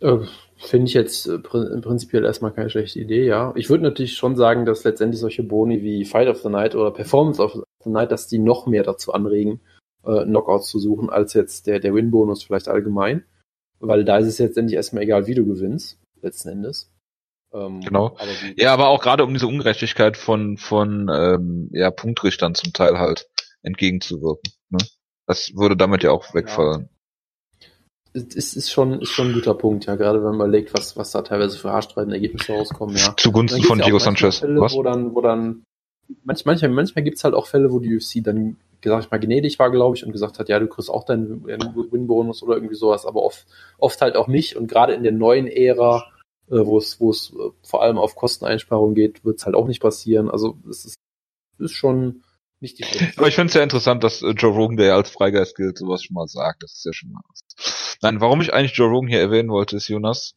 [0.00, 0.18] Äh,
[0.62, 3.52] Finde ich jetzt äh, prinzipiell erstmal keine schlechte Idee, ja.
[3.56, 6.90] Ich würde natürlich schon sagen, dass letztendlich solche Boni wie Fight of the Night oder
[6.90, 9.60] Performance of the Night, dass die noch mehr dazu anregen,
[10.04, 13.24] äh, Knockouts zu suchen, als jetzt der, der Win-Bonus vielleicht allgemein.
[13.78, 16.92] Weil da ist es jetzt endlich erstmal egal, wie du gewinnst, letzten Endes.
[17.54, 18.08] Ähm, genau.
[18.18, 22.98] Aber ja, aber auch gerade um diese Ungerechtigkeit von, von ähm, ja, Punktrichtern zum Teil
[22.98, 23.30] halt
[23.62, 24.52] entgegenzuwirken.
[24.68, 24.78] Ne?
[25.26, 26.82] Das würde damit ja auch wegfallen.
[26.82, 26.99] Ja
[28.12, 31.12] ist, ist, schon, ist schon ein guter Punkt, ja, gerade wenn man überlegt, was, was
[31.12, 33.14] da teilweise für haarstreitende Ergebnisse rauskommen, ja.
[33.16, 34.38] Zugunsten von Diego Sanchez.
[34.38, 34.72] Fälle, was?
[34.74, 35.64] Wo dann, wo dann,
[36.24, 39.58] manchmal, manchmal, manchmal gibt's halt auch Fälle, wo die UFC dann, sag ich mal, gnädig
[39.58, 43.06] war, glaube ich, und gesagt hat, ja, du kriegst auch deinen Win-Bonus oder irgendwie sowas,
[43.06, 43.46] aber oft,
[43.78, 44.56] oft halt auch nicht.
[44.56, 46.04] Und gerade in der neuen Ära,
[46.48, 49.80] äh, wo es, wo es äh, vor allem auf Kosteneinsparungen geht, wird's halt auch nicht
[49.80, 50.30] passieren.
[50.30, 50.96] Also es ist,
[51.58, 52.22] ist schon,
[52.60, 52.84] nicht die.
[53.16, 55.78] Aber ich finde es ja interessant, dass äh, Joe Rogan, der ja als Freigeist gilt,
[55.78, 56.62] sowas schon mal sagt.
[56.62, 57.96] Das ist ja schon mal was.
[58.02, 60.34] Nein, warum ich eigentlich Joe Rogan hier erwähnen wollte, ist, Jonas,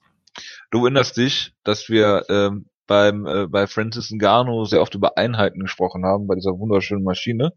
[0.72, 5.60] du erinnerst dich, dass wir ähm, beim äh, bei Francis Ngannou sehr oft über Einheiten
[5.60, 7.54] gesprochen haben, bei dieser wunderschönen Maschine.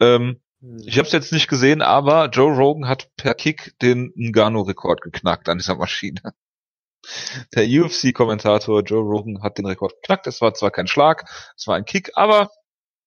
[0.00, 0.82] Ähm, hm.
[0.84, 5.48] Ich habe es jetzt nicht gesehen, aber Joe Rogan hat per Kick den Ngannou-Rekord geknackt
[5.48, 6.20] an dieser Maschine.
[7.54, 10.26] Der UFC-Kommentator Joe Rogan hat den Rekord geknackt.
[10.26, 11.24] Es war zwar kein Schlag,
[11.56, 12.50] es war ein Kick, aber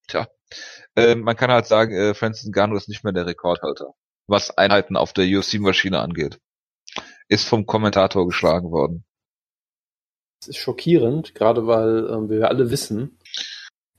[0.07, 0.27] tja,
[0.95, 3.93] äh, man kann halt sagen, äh, Francis Ngannou ist nicht mehr der Rekordhalter
[4.29, 6.39] was Einheiten auf der UFC-Maschine angeht.
[7.27, 9.03] Ist vom Kommentator geschlagen worden.
[10.41, 13.19] Das ist schockierend, gerade weil ähm, wir alle wissen,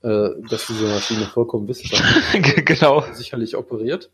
[0.02, 3.02] äh, dass diese Maschine vollkommen wissenschaftlich genau.
[3.12, 4.10] sicherlich operiert.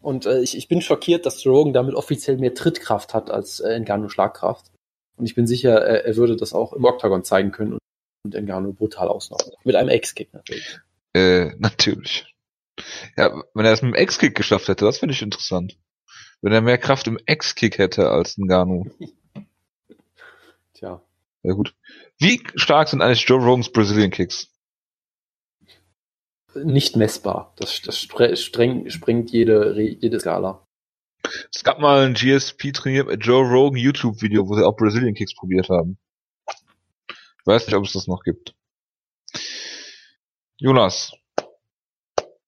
[0.00, 3.78] Und äh, ich, ich bin schockiert, dass Rogan damit offiziell mehr Trittkraft hat als äh,
[3.80, 4.70] Ngannou Schlagkraft.
[5.16, 7.78] Und ich bin sicher, er, er würde das auch im Octagon zeigen können
[8.24, 9.52] und Ngannou brutal ausnocken.
[9.64, 10.80] Mit einem Ex-Kick natürlich.
[11.14, 12.26] Äh, natürlich.
[13.16, 15.76] Ja, wenn er es mit dem X-Kick geschafft hätte, das finde ich interessant.
[16.40, 18.86] Wenn er mehr Kraft im X-Kick hätte als ein Ganu.
[20.74, 21.02] Tja.
[21.42, 21.74] Ja gut.
[22.18, 24.48] Wie stark sind eigentlich Joe Rogans Brazilian Kicks?
[26.54, 27.54] Nicht messbar.
[27.56, 30.66] Das, das streng, sprengt jede, jede Skala.
[31.54, 35.68] Es gab mal ein GSP-Trainier mit Joe Rogan YouTube-Video, wo sie auch Brazilian Kicks probiert
[35.68, 35.98] haben.
[37.08, 38.54] Ich weiß nicht, ob es das noch gibt.
[40.62, 41.10] Jonas,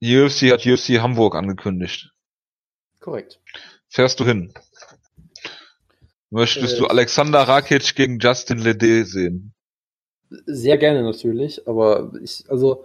[0.00, 2.12] UFC hat UFC Hamburg angekündigt.
[3.00, 3.40] Korrekt.
[3.88, 4.54] Fährst du hin?
[6.30, 9.52] Möchtest äh, du Alexander Rakic gegen Justin Lede sehen?
[10.46, 12.84] Sehr gerne natürlich, aber ich, also,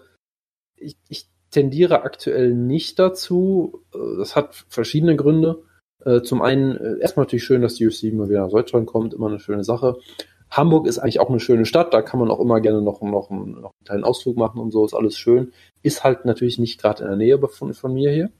[0.75, 3.85] ich, ich tendiere aktuell nicht dazu.
[3.91, 5.61] Das hat verschiedene Gründe.
[6.03, 9.13] Äh, zum einen, äh, erstmal natürlich schön, dass die UFC immer wieder nach Deutschland kommt,
[9.13, 9.99] immer eine schöne Sache.
[10.51, 13.29] Hamburg ist eigentlich auch eine schöne Stadt, da kann man auch immer gerne noch, noch,
[13.29, 15.53] einen, noch einen kleinen Ausflug machen und so, ist alles schön.
[15.83, 18.31] Ist halt natürlich nicht gerade in der Nähe von, von mir hier.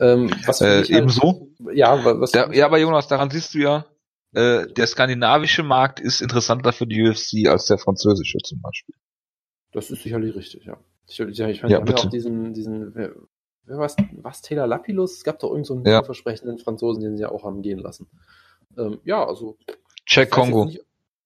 [0.00, 1.48] Ähm, was äh, halt, ebenso?
[1.72, 3.86] Ja, was da, ja, aber Jonas, daran siehst du ja,
[4.32, 8.94] äh, der skandinavische Markt ist interessanter für die UFC als der französische zum Beispiel.
[9.72, 10.78] Das ist sicherlich richtig, ja.
[11.06, 12.02] Ich, ich, ich meine, ja, bitte.
[12.02, 13.14] auch diesen, diesen, wer,
[13.64, 15.16] wer was, was, Taylor Lapilus?
[15.16, 16.02] Es gab doch irgendeinen so ja.
[16.02, 18.08] versprechenden Franzosen, den sie ja auch haben gehen lassen.
[18.76, 19.56] Ähm, ja, also.
[20.04, 20.70] Check Kongo.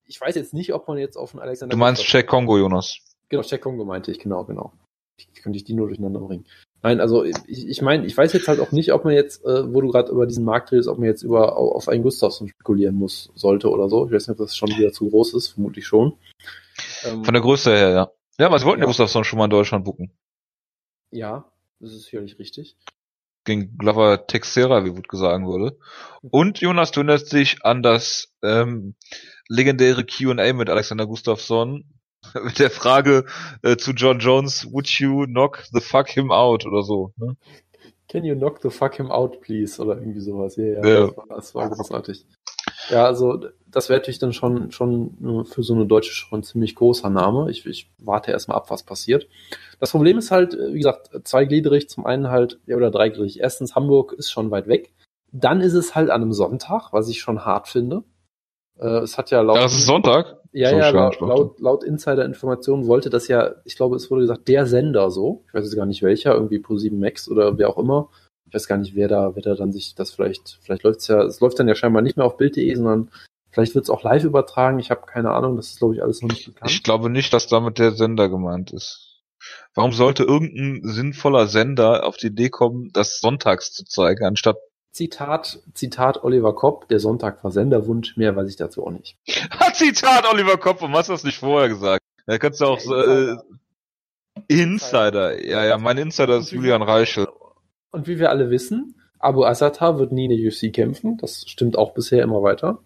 [0.06, 1.74] Ich weiß jetzt nicht, ob man jetzt auf einen Alexander.
[1.74, 2.98] Du meinst Check Kongo, Jonas?
[3.28, 4.72] Genau, Check Kongo meinte ich, genau, genau.
[5.16, 6.46] Wie könnte ich die nur durcheinander bringen?
[6.82, 9.72] Nein, also ich, ich meine, ich weiß jetzt halt auch nicht, ob man jetzt, äh,
[9.72, 12.96] wo du gerade über diesen Markt redest, ob man jetzt über auf einen Gustafsson spekulieren
[12.96, 14.06] muss, sollte oder so.
[14.06, 16.14] Ich weiß nicht, ob das schon wieder zu groß ist, vermutlich schon.
[17.04, 18.10] Ähm, Von der Größe her, ja.
[18.38, 18.86] Ja, was wollten ja.
[18.86, 20.10] Gustafsson schon mal in Deutschland bucken?
[21.12, 21.44] Ja,
[21.78, 22.76] das ist sicherlich richtig.
[23.44, 25.78] Gegen Glover Texera, wie Wood sagen würde.
[26.22, 28.94] Und Jonas, du erinnerst dich an das ähm,
[29.52, 31.84] legendäre Q&A mit Alexander Gustafsson
[32.44, 33.26] mit der Frage
[33.62, 37.12] äh, zu John Jones, would you knock the fuck him out oder so.
[37.16, 37.36] Ne?
[38.08, 39.80] Can you knock the fuck him out, please?
[39.80, 40.56] Oder irgendwie sowas.
[40.56, 41.06] Ja, ja, ja.
[41.06, 42.26] Das, war, das war großartig.
[42.90, 46.74] Ja, also das wäre natürlich dann schon, schon für so eine deutsche schon ein ziemlich
[46.74, 47.50] großer Name.
[47.50, 49.28] Ich, ich warte erstmal ab, was passiert.
[49.80, 51.88] Das Problem ist halt, wie gesagt, zweigliedrig.
[51.88, 53.40] Zum einen halt, ja, oder dreigliedrig.
[53.40, 54.92] Erstens, Hamburg ist schon weit weg.
[55.32, 58.04] Dann ist es halt an einem Sonntag, was ich schon hart finde.
[58.82, 59.56] Äh, es hat ja laut.
[59.56, 60.38] Ja, es ist Sonntag.
[60.52, 64.48] Ja, so ja, laut, laut, laut Insider-Informationen wollte das ja, ich glaube, es wurde gesagt,
[64.48, 65.44] der Sender so.
[65.46, 68.10] Ich weiß jetzt gar nicht welcher, irgendwie Pro7 Max oder wer auch immer.
[68.46, 71.22] Ich weiß gar nicht, wer da, wer da dann sich das vielleicht, vielleicht läuft's ja,
[71.22, 73.10] es läuft dann ja scheinbar nicht mehr auf Bild.de, sondern
[73.50, 74.78] vielleicht wird's auch live übertragen.
[74.78, 76.70] Ich habe keine Ahnung, das ist, glaube ich, alles noch nicht bekannt.
[76.70, 79.22] Ich glaube nicht, dass damit der Sender gemeint ist.
[79.74, 84.58] Warum sollte irgendein sinnvoller Sender auf die Idee kommen, das sonntags zu zeigen, anstatt
[84.92, 89.16] Zitat, Zitat Oliver Kopp, der Sonntag war Senderwunsch, mehr weiß ich dazu auch nicht.
[89.72, 92.02] Zitat Oliver Kopp, warum hast du das nicht vorher gesagt?
[92.26, 93.36] Da kannst du auch so, äh,
[94.48, 97.26] Insider, ja, ja, mein Insider ist Julian Reichel.
[97.90, 101.78] Und wie wir alle wissen, Abu Asata wird nie in der UFC kämpfen, das stimmt
[101.78, 102.80] auch bisher immer weiter.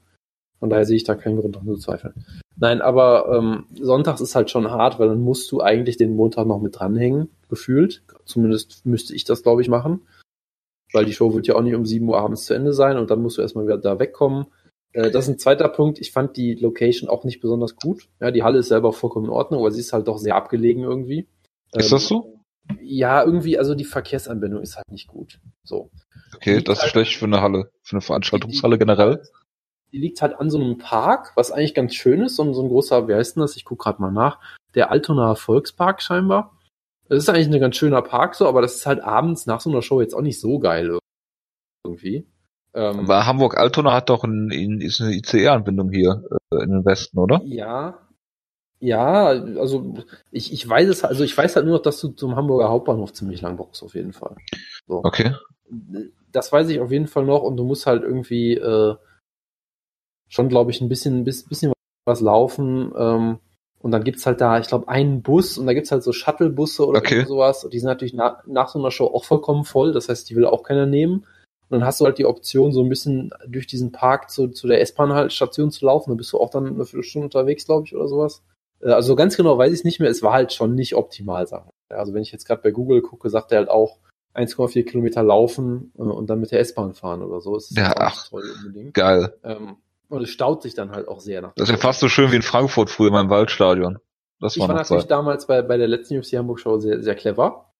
[0.60, 2.24] Von daher sehe ich da keinen Grund, daran zu zweifeln.
[2.56, 6.46] Nein, aber ähm, Sonntags ist halt schon hart, weil dann musst du eigentlich den Montag
[6.46, 8.02] noch mit dranhängen, gefühlt.
[8.24, 10.02] Zumindest müsste ich das, glaube ich, machen
[10.92, 13.10] weil die Show wird ja auch nicht um 7 Uhr abends zu Ende sein und
[13.10, 14.46] dann musst du erstmal wieder da wegkommen.
[14.92, 16.00] Äh, das ist ein zweiter Punkt.
[16.00, 18.08] Ich fand die Location auch nicht besonders gut.
[18.20, 20.82] Ja, die Halle ist selber vollkommen in Ordnung, aber sie ist halt doch sehr abgelegen
[20.82, 21.28] irgendwie.
[21.74, 22.32] Ist das so?
[22.68, 25.38] Ähm, ja, irgendwie, also die Verkehrsanbindung ist halt nicht gut.
[25.62, 25.90] So.
[26.34, 29.22] Okay, das ist halt, schlecht für eine Halle, für eine Veranstaltungshalle generell.
[29.92, 32.62] Die liegt halt an so einem Park, was eigentlich ganz schön ist, so ein, so
[32.62, 33.56] ein großer, wie heißt denn das?
[33.56, 34.40] Ich guck gerade mal nach.
[34.74, 36.55] Der Altonaer Volkspark scheinbar.
[37.08, 39.70] Das ist eigentlich ein ganz schöner Park so, aber das ist halt abends nach so
[39.70, 40.98] einer Show jetzt auch nicht so geil
[41.84, 42.26] irgendwie.
[42.74, 47.18] Ähm, aber Hamburg-Altona hat doch ein, ein, ist eine ICE-Anbindung hier äh, in den Westen,
[47.18, 47.40] oder?
[47.44, 47.98] Ja.
[48.78, 49.94] Ja, also
[50.30, 53.14] ich, ich weiß es, also ich weiß halt nur noch, dass du zum Hamburger Hauptbahnhof
[53.14, 54.36] ziemlich lang brauchst, auf jeden Fall.
[54.86, 55.02] So.
[55.02, 55.34] Okay.
[56.30, 58.96] Das weiß ich auf jeden Fall noch und du musst halt irgendwie äh,
[60.28, 61.72] schon, glaube ich, ein bisschen, bisschen
[62.04, 62.92] was laufen.
[62.96, 63.38] Ähm,
[63.86, 66.84] und dann gibt's halt da, ich glaube, einen Bus und da gibt's halt so Shuttle-Busse
[66.84, 67.24] oder okay.
[67.24, 67.62] sowas.
[67.62, 69.92] Und die sind natürlich na, nach so einer Show auch vollkommen voll.
[69.92, 71.18] Das heißt, die will auch keiner nehmen.
[71.18, 74.66] Und dann hast du halt die Option, so ein bisschen durch diesen Park zu, zu
[74.66, 76.10] der S-Bahn-Station zu laufen.
[76.10, 78.42] Dann bist du auch dann eine Viertelstunde unterwegs, glaube ich, oder sowas.
[78.80, 80.10] Äh, also ganz genau weiß ich nicht mehr.
[80.10, 81.96] Es war halt schon nicht optimal, sagen wir.
[81.96, 83.98] Also wenn ich jetzt gerade bei Google gucke, sagt er halt auch
[84.34, 87.54] 1,4 Kilometer laufen äh, und dann mit der S-Bahn fahren oder so.
[87.54, 88.94] Das ist ja, ach, toll unbedingt.
[88.94, 89.32] Geil.
[89.44, 89.76] Ähm,
[90.08, 91.52] und es staut sich dann halt auch sehr nach.
[91.56, 93.98] Das ist ja fast so schön wie in Frankfurt früher beim Waldstadion.
[94.40, 95.10] Das war ich war natürlich Zeit.
[95.10, 97.72] damals bei, bei der letzten UFC Hamburg Show sehr, sehr clever.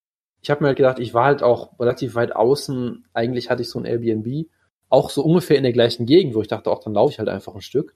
[0.43, 3.07] Ich habe mir halt gedacht, ich war halt auch relativ weit außen.
[3.12, 4.47] Eigentlich hatte ich so ein Airbnb,
[4.89, 7.29] auch so ungefähr in der gleichen Gegend, wo ich dachte, auch dann laufe ich halt
[7.29, 7.95] einfach ein Stück.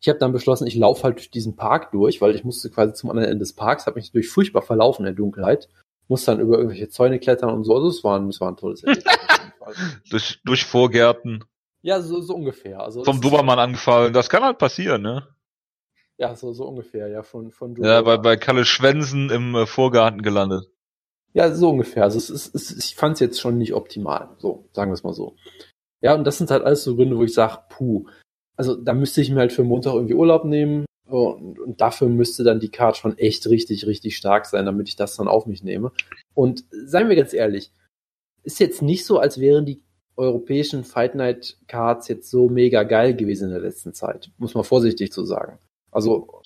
[0.00, 2.92] Ich habe dann beschlossen, ich laufe halt durch diesen Park durch, weil ich musste quasi
[2.92, 5.68] zum anderen Ende des Parks, habe mich durch furchtbar verlaufen in der Dunkelheit,
[6.08, 7.74] musste dann über irgendwelche Zäune klettern und so.
[7.74, 9.14] Also es war, es war ein tolles Erlebnis.
[10.10, 11.44] durch, durch Vorgärten.
[11.84, 12.80] Ja, so, so ungefähr.
[12.80, 14.14] Also Vom Dobermann angefallen.
[14.14, 15.28] Das kann halt passieren, ne?
[16.16, 20.22] Ja, so, so ungefähr, ja, von, von Ja, bei, bei Kalle Schwensen im äh, Vorgarten
[20.22, 20.70] gelandet.
[21.34, 22.04] Ja, so ungefähr.
[22.04, 24.30] Also es ist, es, ich fand es jetzt schon nicht optimal.
[24.38, 25.36] So, sagen wir es mal so.
[26.00, 28.06] Ja, und das sind halt alles so Gründe, wo ich sage, puh,
[28.56, 32.44] also da müsste ich mir halt für Montag irgendwie Urlaub nehmen und, und dafür müsste
[32.44, 35.62] dann die Card schon echt richtig, richtig stark sein, damit ich das dann auf mich
[35.62, 35.92] nehme.
[36.32, 37.72] Und seien wir ganz ehrlich,
[38.42, 39.82] ist jetzt nicht so, als wären die
[40.16, 44.30] europäischen Fight Night Cards jetzt so mega geil gewesen in der letzten Zeit.
[44.38, 45.58] Muss man vorsichtig zu sagen.
[45.90, 46.42] Also,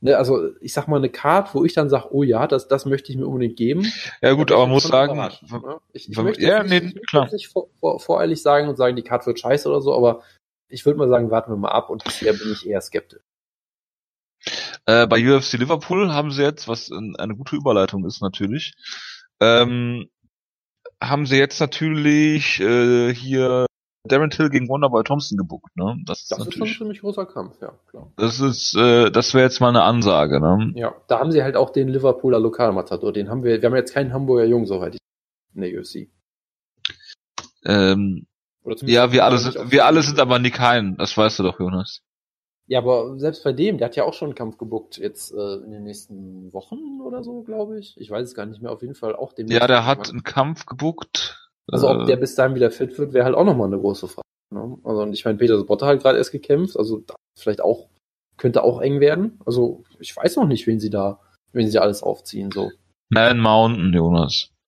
[0.00, 2.86] ne, also ich sag mal eine Card, wo ich dann sage, oh ja, das, das
[2.86, 3.90] möchte ich mir unbedingt geben.
[4.22, 5.30] Ja gut, aber muss sagen, ne?
[5.92, 7.28] ich, ich möchte ja, nee, nicht, klar.
[7.32, 10.22] nicht vor, vor, voreilig sagen und sagen, die Card wird scheiße oder so, aber
[10.68, 13.22] ich würde mal sagen, warten wir mal ab und bisher bin ich eher skeptisch.
[14.86, 18.74] Äh, bei UFC Liverpool haben sie jetzt, was eine gute Überleitung ist natürlich,
[19.40, 20.08] ähm,
[21.08, 23.66] haben sie jetzt natürlich äh, hier
[24.06, 25.96] Darren Till gegen Wonderboy Thompson gebuckt, ne?
[26.04, 28.12] Das ist, das ist schon ein ziemlich großer Kampf, ja, klar.
[28.16, 30.72] Das ist, äh, das wäre jetzt mal eine Ansage, ne?
[30.74, 33.94] Ja, da haben sie halt auch den Liverpooler Lokalmatador, den haben wir, wir haben jetzt
[33.94, 35.00] keinen Hamburger Jung, soweit ich
[35.54, 36.08] in der UFC.
[37.64, 38.26] Ähm,
[38.82, 42.02] ja, wir alle sind, wir alle sind aber Nick Hein, das weißt du doch, Jonas.
[42.66, 45.56] Ja, aber selbst bei dem, der hat ja auch schon einen Kampf gebuckt, jetzt äh,
[45.56, 47.94] in den nächsten Wochen oder so, glaube ich.
[47.98, 49.48] Ich weiß es gar nicht mehr, auf jeden Fall auch dem.
[49.48, 51.50] Ja, der hat einen Kampf gebuckt.
[51.70, 54.08] Also ob äh, der bis dahin wieder fit wird, wäre halt auch nochmal eine große
[54.08, 54.26] Frage.
[54.50, 54.78] Ne?
[54.82, 57.02] Also und ich meine, Peter Botter hat gerade erst gekämpft, also
[57.38, 57.88] vielleicht auch,
[58.38, 59.40] könnte auch eng werden.
[59.44, 61.20] Also ich weiß noch nicht, wen sie da,
[61.52, 62.70] wen sie alles aufziehen, so.
[63.10, 64.50] Man Mountain, Jonas.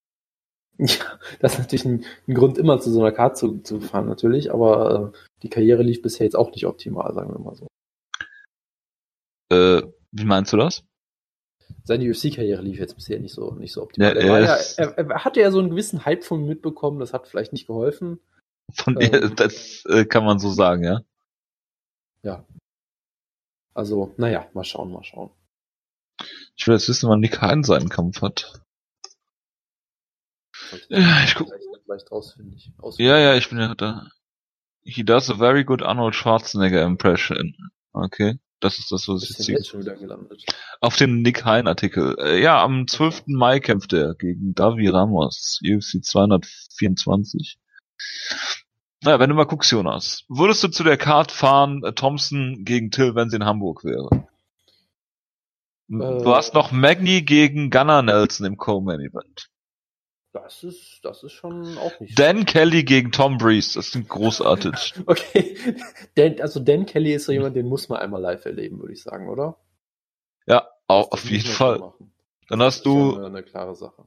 [0.78, 4.06] Ja, das ist natürlich ein, ein Grund, immer zu so einer Karte zu, zu fahren,
[4.08, 7.66] natürlich, aber äh, die Karriere lief bisher jetzt auch nicht optimal, sagen wir mal so.
[9.50, 9.82] Äh,
[10.12, 10.82] wie meinst du das?
[11.84, 14.16] Seine UFC-Karriere lief jetzt bisher nicht so, nicht so optimal.
[14.16, 17.28] Ja, er, ja, er, er, hatte ja so einen gewissen Hype von mitbekommen, das hat
[17.28, 18.20] vielleicht nicht geholfen.
[18.72, 21.02] Von ähm, der, das äh, kann man so sagen, ja.
[22.22, 22.44] Ja.
[23.74, 25.30] Also, naja, mal schauen, mal schauen.
[26.56, 28.60] Ich will jetzt wissen, wann Nick Hein seinen Kampf hat.
[30.88, 31.50] Ja, ich guck.
[31.86, 33.08] Leicht ausfindig, ausfindig.
[33.08, 34.08] Ja, ja, ich bin ja da.
[34.82, 37.54] He does a very good Arnold Schwarzenegger impression.
[37.92, 38.40] Okay.
[38.60, 40.44] Das ist das, was ich jetzt jetzt schon wieder gelandet.
[40.80, 42.16] Auf den Nick Hein Artikel.
[42.18, 43.24] Äh, ja, am 12.
[43.26, 47.58] Mai kämpft er gegen Davi Ramos, UFC 224.
[49.02, 52.90] Naja, wenn du mal guckst, Jonas, würdest du zu der Card fahren, äh, Thompson gegen
[52.90, 54.26] Till, wenn sie in Hamburg wäre?
[55.88, 59.50] Äh, du hast noch Magni gegen Gunnar Nelson im Co-Main Event.
[60.42, 62.18] Das ist, das ist schon auch nicht.
[62.18, 62.48] Dan schlecht.
[62.48, 64.94] Kelly gegen Tom Breeze, das sind großartig.
[65.06, 65.56] okay.
[66.14, 69.02] Dan, also Dan Kelly ist so jemand, den muss man einmal live erleben, würde ich
[69.02, 69.56] sagen, oder?
[70.46, 71.92] Ja, auch, auf jeden Fall.
[72.48, 74.06] Dann das hast du eine, eine, klare Sache.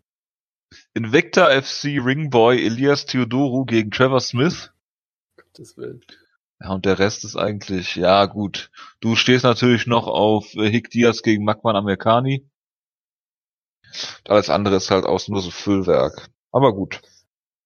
[0.94, 4.72] Invicta FC Ringboy Elias Theodoru gegen Trevor Smith.
[5.36, 6.02] Gottes Willen.
[6.62, 8.70] Ja, und der Rest ist eigentlich, ja gut.
[9.00, 12.50] Du stehst natürlich noch auf äh, Hick Diaz gegen Magman Amerikani.
[14.28, 16.30] Alles andere ist halt auch nur so Füllwerk.
[16.52, 17.02] Aber gut.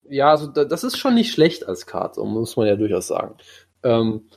[0.09, 3.35] Ja, also das ist schon nicht schlecht als Karte, muss man ja durchaus sagen.
[3.83, 4.29] Ähm,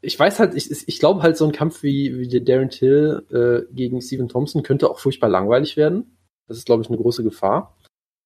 [0.00, 3.24] ich weiß halt, ich, ich glaube halt, so ein Kampf wie, wie der Darren Till
[3.30, 6.16] äh, gegen Stephen Thompson könnte auch furchtbar langweilig werden.
[6.48, 7.76] Das ist, glaube ich, eine große Gefahr.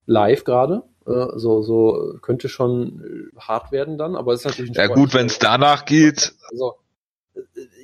[0.06, 0.82] Live gerade.
[1.06, 4.94] Äh, so, so könnte schon äh, hart werden dann, aber es ist natürlich ein Ja
[4.94, 6.34] gut, wenn es danach geht.
[6.50, 6.74] Also,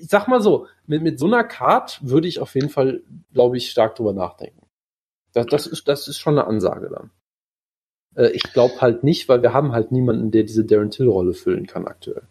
[0.00, 3.02] ich sag mal so, mit, mit so einer Card würde ich auf jeden Fall,
[3.33, 4.65] glaube ich, stark drüber nachdenken.
[5.37, 7.11] Das, das, ist, das ist schon eine Ansage dann.
[8.16, 11.66] Äh, ich glaube halt nicht, weil wir haben halt niemanden, der diese Darren Till-Rolle füllen
[11.66, 12.27] kann aktuell.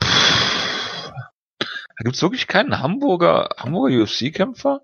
[0.00, 4.82] Da gibt's wirklich keinen Hamburger, Hamburger UFC-Kämpfer?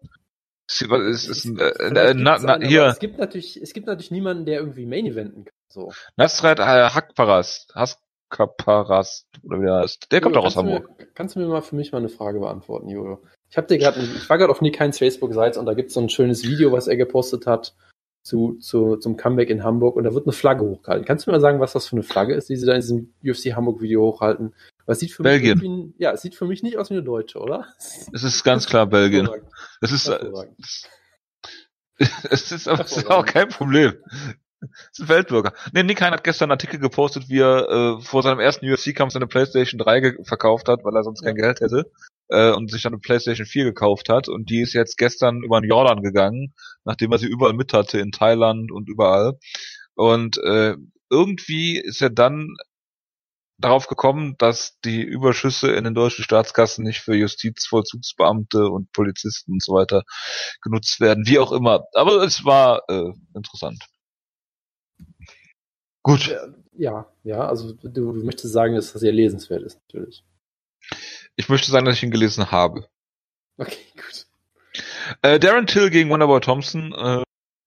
[0.67, 2.89] Es, es, äh, äh.
[2.89, 5.55] Es gibt natürlich, es gibt natürlich niemanden, der irgendwie Main Eventen kann.
[5.71, 5.93] So.
[6.17, 10.13] Nasrat äh, Hakparas, Haskaparas, oder wie der heißt.
[10.13, 10.91] Der kommt doch aus Hamburg.
[10.99, 13.23] Mir, kannst du mir mal für mich mal eine Frage beantworten, Jojo?
[13.51, 16.01] Ich habe dir gerade, ich war gerade auf Nick Heinz Facebook-Seite und da gibt's so
[16.01, 17.75] ein schönes Video, was er gepostet hat
[18.23, 21.07] zu, zu, zum Comeback in Hamburg und da wird eine Flagge hochgehalten.
[21.07, 22.83] Kannst du mir mal sagen, was das für eine Flagge ist, die sie da in
[22.83, 24.55] diesem UFC Hamburg Video hochhalten?
[24.85, 25.59] Was sieht für Belgien.
[25.59, 27.67] mich ein, ja, es sieht für mich nicht aus wie eine Deutsche, oder?
[28.13, 29.29] Es ist ganz klar Belgien.
[29.81, 30.09] Es ist,
[32.31, 33.95] es ist, aber, es ist auch kein Problem.
[34.61, 35.55] Das ist ein Weltbürger.
[35.73, 39.13] Nee, Nick Hein hat gestern einen Artikel gepostet, wie er äh, vor seinem ersten UFC-Kampf
[39.13, 41.29] seine PlayStation 3 verkauft hat, weil er sonst ja.
[41.29, 41.91] kein Geld hätte
[42.29, 45.61] äh, und sich dann eine PlayStation 4 gekauft hat und die ist jetzt gestern über
[45.61, 49.39] den Jordan gegangen, nachdem er sie überall mit hatte, in Thailand und überall.
[49.95, 50.77] Und äh,
[51.11, 52.57] irgendwie ist er dann
[53.59, 59.63] darauf gekommen, dass die Überschüsse in den deutschen Staatskassen nicht für Justizvollzugsbeamte und Polizisten und
[59.63, 60.05] so weiter
[60.63, 61.85] genutzt werden, wie auch immer.
[61.93, 63.85] Aber es war äh, interessant.
[66.03, 66.35] Gut.
[66.73, 70.25] Ja, ja, also du, du möchtest sagen, dass das sehr lesenswert ist, natürlich.
[71.37, 72.89] Ich möchte sagen, dass ich ihn gelesen habe.
[73.57, 74.27] Okay, gut.
[75.23, 77.23] Äh, Darren Till gegen Wonderboy Thompson äh,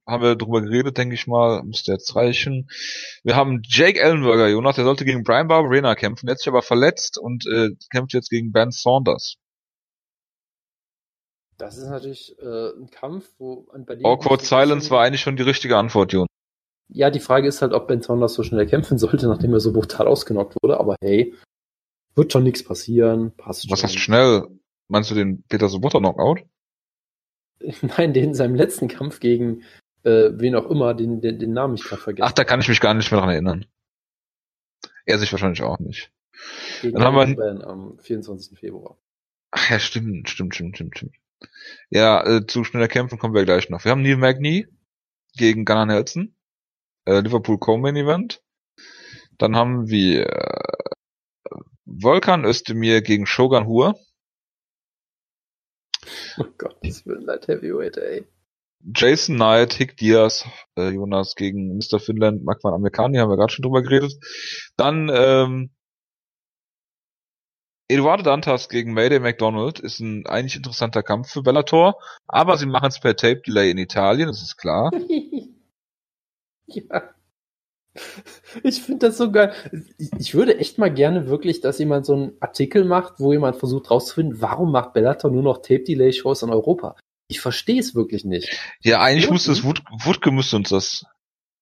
[0.07, 1.63] haben wir drüber geredet, denke ich mal.
[1.63, 2.69] Müsste jetzt reichen.
[3.23, 6.61] Wir haben Jake Ellenberger, Jonas, der sollte gegen Brian Barberena kämpfen, der hat sich aber
[6.61, 9.35] verletzt und äh, kämpft jetzt gegen Ben Saunders.
[11.57, 15.43] Das ist natürlich äh, ein Kampf, wo bei dem Awkward Silence war eigentlich schon die
[15.43, 16.27] richtige Antwort, Jonas.
[16.89, 19.71] Ja, die Frage ist halt, ob Ben Saunders so schnell kämpfen sollte, nachdem er so
[19.71, 20.79] brutal ausgenockt wurde.
[20.79, 21.33] Aber hey,
[22.15, 23.89] wird schon nichts passieren, passt Was schon.
[23.89, 24.47] heißt schnell?
[24.87, 26.43] Meinst du den Peter Sobotta Knockout?
[27.81, 29.63] Nein, den in seinem letzten Kampf gegen
[30.03, 32.27] äh, wen auch immer, den, den, den Namen ich gerade vergessen.
[32.27, 33.65] Ach, da kann ich mich gar nicht mehr dran erinnern.
[35.05, 36.11] Er sich wahrscheinlich auch nicht.
[36.81, 38.57] Gegen Dann haben wir am 24.
[38.57, 38.97] Februar.
[39.51, 41.15] Ach ja, stimmt, stimmt, stimmt, stimmt, stimmt.
[41.89, 43.83] Ja, äh, zu schneller Kämpfen kommen wir gleich noch.
[43.83, 44.67] Wir haben Neil Magny
[45.35, 46.35] gegen Gunnar Nelson.
[47.05, 48.41] Äh, Liverpool Co-Main Event.
[49.37, 50.95] Dann haben wir äh,
[51.99, 53.95] Volkan Özdemir gegen Shogun Hua.
[56.37, 58.25] Oh Gott, das wird Light Heavyweight, ey.
[58.83, 61.99] Jason Knight, Hick Diaz, äh, Jonas gegen Mr.
[61.99, 64.13] Finland, Magman Amerikani, haben wir gerade schon drüber geredet.
[64.75, 65.69] Dann ähm,
[67.87, 72.87] Eduardo Dantas gegen Mayday McDonald ist ein eigentlich interessanter Kampf für Bellator, aber sie machen
[72.87, 74.91] es per Tape Delay in Italien, das ist klar.
[76.67, 77.13] ja.
[78.63, 79.53] Ich finde das so geil.
[80.17, 83.89] Ich würde echt mal gerne wirklich, dass jemand so einen Artikel macht, wo jemand versucht
[83.89, 86.95] rauszufinden, warum macht Bellator nur noch Tape Delay Shows in Europa?
[87.27, 88.59] Ich verstehe es wirklich nicht.
[88.81, 91.05] Ja, eigentlich Quoten, müsste es Wut, Wutke müsste uns das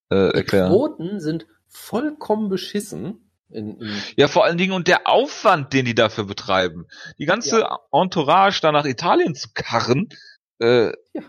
[0.10, 0.72] äh, erklären.
[0.72, 3.30] Die Quoten sind vollkommen beschissen.
[3.50, 6.88] In, in ja, vor allen Dingen und der Aufwand, den die dafür betreiben.
[7.18, 7.80] Die ganze ja.
[7.92, 10.10] Entourage da nach Italien zu karren.
[10.60, 11.22] Äh, ja.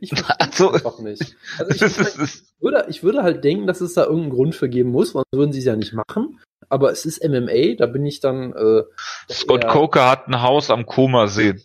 [0.00, 1.36] Ich also, einfach nicht.
[1.58, 4.90] Also ich, ich, würde, ich würde halt denken, dass es da irgendeinen Grund für geben
[4.90, 6.40] muss, sonst würden sie es ja nicht machen.
[6.68, 8.52] Aber es ist MMA, da bin ich dann.
[8.52, 8.82] Äh,
[9.30, 11.62] Scott Coker hat ein Haus am Koma sehen.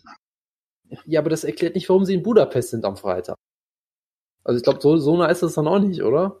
[1.04, 3.36] Ja, aber das erklärt nicht, warum sie in Budapest sind am Freitag.
[4.44, 6.40] Also ich glaube, so, so nah ist das dann auch nicht, oder?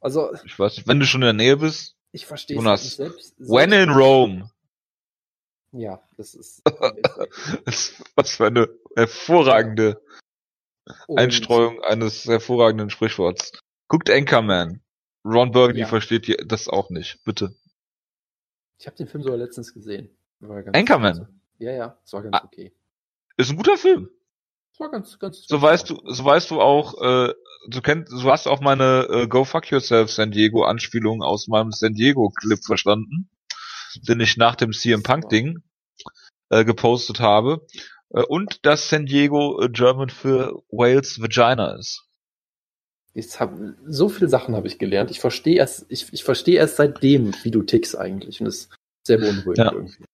[0.00, 0.32] Also.
[0.44, 1.96] Ich weiß nicht, wenn du schon in der Nähe bist.
[2.12, 3.50] Ich verstehe es nicht selbst, selbst.
[3.50, 4.50] When in Rome.
[5.72, 6.62] Ja, das ist.
[8.14, 10.00] Was für eine hervorragende
[11.06, 13.52] Und Einstreuung eines hervorragenden Sprichworts.
[13.88, 14.80] Guckt Anchorman.
[15.24, 15.86] Ron Burgundy ja.
[15.86, 17.22] versteht das auch nicht.
[17.24, 17.54] Bitte.
[18.78, 20.10] Ich habe den Film sogar letztens gesehen.
[20.40, 21.40] Anchorman?
[21.58, 22.44] Ja, ja, das war ganz ah.
[22.44, 22.72] okay.
[23.36, 24.10] Ist ein guter Film.
[24.78, 25.46] War ganz, ganz.
[25.46, 27.32] So weißt du, so weißt du auch, äh,
[27.68, 31.70] du kennst, du hast auch meine äh, Go Fuck Yourself San Diego Anspielung aus meinem
[31.70, 33.30] San Diego Clip verstanden,
[34.08, 35.62] den ich nach dem CM Punk Ding
[36.50, 37.66] äh, gepostet habe.
[38.10, 42.04] Äh, und dass San Diego äh, German für Wales Vagina ist.
[43.14, 43.54] Ich hab,
[43.86, 45.10] so viele Sachen habe ich gelernt.
[45.10, 48.40] Ich verstehe erst, ich, ich verstehe erst seitdem, wie du tickst eigentlich.
[48.40, 48.74] Und das ist
[49.06, 49.72] sehr beunruhigend ja.
[49.72, 50.04] irgendwie.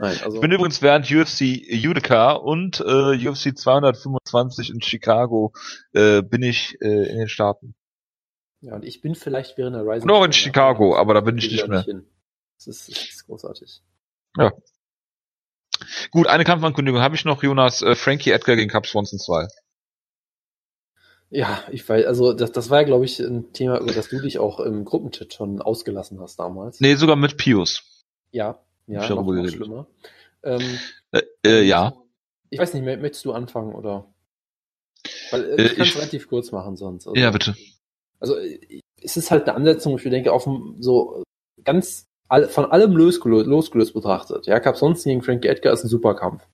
[0.00, 1.40] Nein, also ich bin übrigens während UFC
[1.84, 5.52] Utica und äh, UFC 225 in Chicago
[5.92, 7.74] äh, bin ich äh, in den Staaten.
[8.60, 10.06] Ja, und ich bin vielleicht während der Rising.
[10.06, 11.84] Noch in Chicago, aber da bin ich nicht mehr.
[11.84, 12.06] Nicht
[12.58, 13.82] das, ist, das ist großartig.
[14.36, 14.52] Ja.
[16.10, 17.82] Gut, eine Kampfankündigung habe ich noch, Jonas.
[17.82, 19.48] Äh, Frankie Edgar gegen Cup Swanson 2.
[21.30, 24.20] Ja, ich weiß, also das, das war ja, glaube ich, ein Thema, über das du
[24.20, 26.80] dich auch im Gruppenchat schon ausgelassen hast damals.
[26.80, 28.04] Nee, sogar mit Pius.
[28.30, 29.86] Ja, ja, ich noch, noch schlimmer.
[30.42, 30.78] Ähm,
[31.12, 31.94] äh, äh, ja.
[32.48, 34.06] Ich weiß nicht, möchtest du anfangen oder?
[35.30, 37.06] Weil äh, ich kann es relativ kurz machen sonst.
[37.06, 37.54] Also, ja, bitte.
[38.20, 38.36] Also
[39.00, 40.48] es ist halt eine Ansetzung, ich denke, auf
[40.80, 41.22] so
[41.62, 44.46] ganz all, von allem losgelöst, losgelöst betrachtet.
[44.46, 46.46] Ja, Cap sonst gegen Frankie Edgar ist ein super Kampf.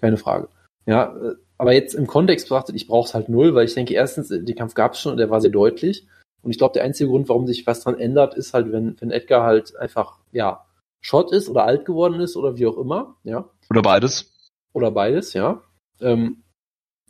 [0.00, 0.48] Keine Frage.
[0.86, 1.14] Ja,
[1.58, 4.54] aber jetzt im Kontext betrachtet, ich brauche es halt null, weil ich denke, erstens, den
[4.54, 6.06] Kampf gab es schon und der war sehr deutlich.
[6.42, 9.10] Und ich glaube, der einzige Grund, warum sich was dran ändert, ist halt, wenn, wenn
[9.10, 10.64] Edgar halt einfach, ja,
[11.00, 13.48] Schott ist oder alt geworden ist oder wie auch immer, ja.
[13.70, 14.32] Oder beides.
[14.72, 15.62] Oder beides, ja.
[16.00, 16.42] Ähm,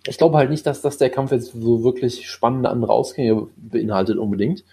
[0.06, 4.16] ich glaube halt nicht, dass das der Kampf jetzt so wirklich spannende andere Ausgänge beinhaltet
[4.16, 4.64] unbedingt.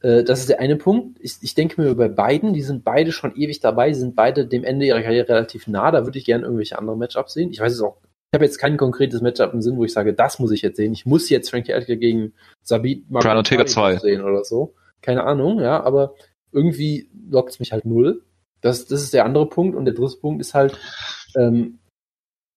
[0.00, 1.18] Äh, das ist der eine Punkt.
[1.20, 4.46] Ich, ich denke mir bei beiden, die sind beide schon ewig dabei, die sind beide
[4.46, 5.90] dem Ende ihrer Karriere relativ nah.
[5.90, 7.50] Da würde ich gerne irgendwelche andere Matchups sehen.
[7.50, 7.98] Ich weiß es auch.
[8.30, 10.76] Ich habe jetzt kein konkretes Matchup im Sinn, wo ich sage, das muss ich jetzt
[10.76, 10.92] sehen.
[10.92, 13.04] Ich muss jetzt Frankie Edgar gegen Sabit
[13.66, 14.74] 2 sehen oder so.
[15.00, 16.14] Keine Ahnung, ja, aber
[16.52, 18.22] irgendwie lockt es mich halt null.
[18.60, 19.76] Das, das ist der andere Punkt.
[19.76, 20.76] Und der dritte Punkt ist halt,
[21.36, 21.78] ähm,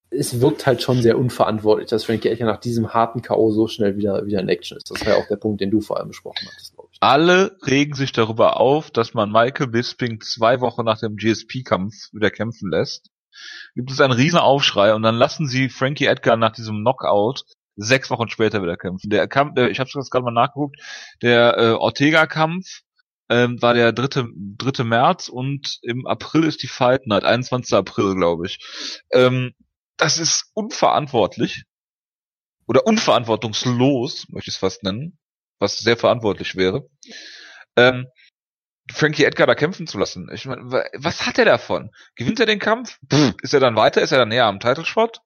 [0.10, 3.52] es wirkt halt schon sehr unverantwortlich, dass Frankie Edgar nach diesem harten K.O.
[3.52, 4.92] so schnell wieder, wieder in Action ist.
[4.92, 6.71] Das war ja auch der Punkt, den du vor allem besprochen hattest.
[7.02, 12.30] Alle regen sich darüber auf, dass man Michael Bisping zwei Wochen nach dem GSP-Kampf wieder
[12.30, 13.10] kämpfen lässt.
[13.74, 17.42] Gibt es einen riesen Aufschrei und dann lassen sie Frankie Edgar nach diesem Knockout
[17.76, 19.10] sechs Wochen später wieder kämpfen.
[19.10, 20.78] Der Kampf, der, ich habe es gerade mal nachgeguckt,
[21.24, 22.82] der äh, Ortega-Kampf
[23.30, 27.74] ähm, war der dritte, dritte März und im April ist die Fight Night, 21.
[27.74, 28.60] April, glaube ich.
[29.12, 29.54] Ähm,
[29.98, 31.64] das ist unverantwortlich
[32.68, 35.18] oder unverantwortungslos, möchte ich es fast nennen,
[35.62, 36.90] was sehr verantwortlich wäre.
[37.78, 38.08] Ähm,
[38.92, 40.30] Frankie Edgar da kämpfen zu lassen.
[40.34, 41.92] Ich meine, was hat er davon?
[42.16, 42.98] Gewinnt er den Kampf?
[43.12, 44.02] Pff, ist er dann weiter?
[44.02, 45.22] Ist er dann näher am Title Shot?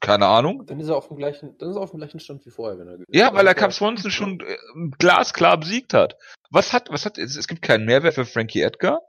[0.00, 0.66] Keine Ahnung.
[0.66, 2.78] Dann ist er auf dem gleichen, dann ist er auf dem gleichen Stand wie vorher,
[2.78, 3.08] wenn er gewinnt.
[3.10, 4.56] Ja, weil er Cap Swanson schon äh,
[4.98, 6.16] glasklar besiegt hat.
[6.50, 9.00] Was hat, was hat, es, es gibt keinen Mehrwert für Frankie Edgar.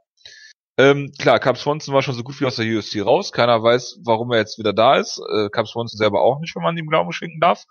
[0.78, 3.34] Ähm, klar, Cap Swanson war schon so gut wie aus der UFC raus.
[3.34, 5.20] Keiner weiß, warum er jetzt wieder da ist.
[5.34, 7.66] Äh, Cap Swanson selber auch nicht, wenn man ihm Glauben schenken darf.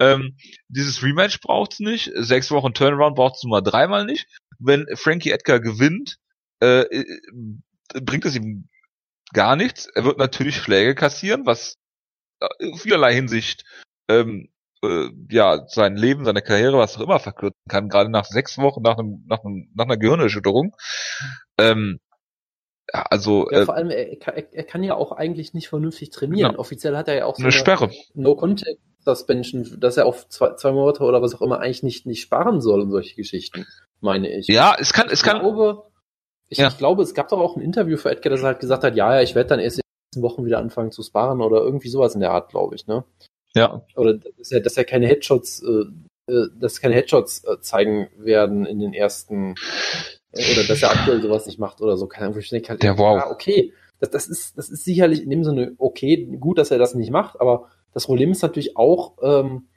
[0.00, 0.36] Ähm,
[0.68, 2.10] dieses Rematch braucht's nicht.
[2.14, 4.26] Sechs Wochen Turnaround braucht's nur mal dreimal nicht.
[4.58, 6.16] Wenn Frankie Edgar gewinnt,
[6.60, 7.04] äh, äh
[8.00, 8.68] bringt es ihm
[9.32, 9.86] gar nichts.
[9.94, 11.76] Er wird natürlich Schläge kassieren, was
[12.40, 13.64] äh, in vielerlei Hinsicht
[14.08, 14.48] ähm,
[14.82, 18.82] äh, ja sein Leben, seine Karriere, was auch immer verkürzen kann, gerade nach sechs Wochen
[18.82, 20.74] nach einem nach einem nach einer Gehirnerschütterung.
[21.58, 22.00] Ähm,
[22.92, 26.10] ja, also Ja, äh, vor allem, er, er, er kann ja auch eigentlich nicht vernünftig
[26.10, 26.52] trainieren.
[26.52, 26.58] Ja.
[26.58, 27.90] Offiziell hat er ja auch so eine Sperre.
[28.14, 32.60] No-Contact-Suspension, dass er auf zwei, zwei Monate oder was auch immer eigentlich nicht, nicht sparen
[32.60, 33.66] soll und solche Geschichten,
[34.00, 34.46] meine ich.
[34.48, 35.82] Ja, es kann, es ich kann, glaube,
[36.48, 36.68] ich, Ja.
[36.68, 38.96] ich glaube, es gab doch auch ein Interview für Edgar, dass er halt gesagt hat,
[38.96, 41.60] ja, ja, ich werde dann erst in den nächsten Wochen wieder anfangen zu sparen oder
[41.62, 43.04] irgendwie sowas in der Art, glaube ich, ne?
[43.54, 48.08] ja, Oder dass er, dass er keine Headshots, äh, äh, dass keine Headshots äh, zeigen
[48.16, 49.54] werden in den ersten
[50.32, 52.06] äh, oder dass er aktuell sowas nicht macht oder so.
[52.06, 53.16] Keine Ahnung, ich denke halt, Der Wow.
[53.18, 56.78] ja, okay, das, das ist, das ist sicherlich in dem Sinne okay, gut, dass er
[56.78, 59.68] das nicht macht, aber das Problem ist natürlich auch, ähm,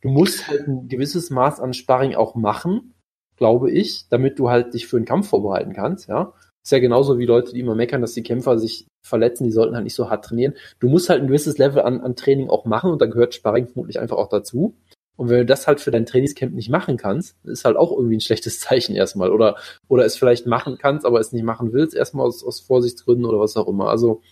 [0.00, 2.94] du musst halt ein gewisses Maß an Sparring auch machen,
[3.36, 6.32] glaube ich, damit du halt dich für einen Kampf vorbereiten kannst, ja.
[6.62, 9.74] Ist ja genauso wie Leute, die immer meckern, dass die Kämpfer sich verletzen, die sollten
[9.74, 10.54] halt nicht so hart trainieren.
[10.78, 13.66] Du musst halt ein gewisses Level an, an Training auch machen und da gehört Sparring
[13.66, 14.76] vermutlich einfach auch dazu.
[15.16, 18.16] Und wenn du das halt für dein Trainingscamp nicht machen kannst, ist halt auch irgendwie
[18.16, 19.30] ein schlechtes Zeichen erstmal.
[19.32, 19.56] Oder,
[19.88, 23.38] oder es vielleicht machen kannst, aber es nicht machen willst, erstmal aus, aus Vorsichtsgründen oder
[23.38, 23.90] was auch immer.
[23.90, 24.22] Also,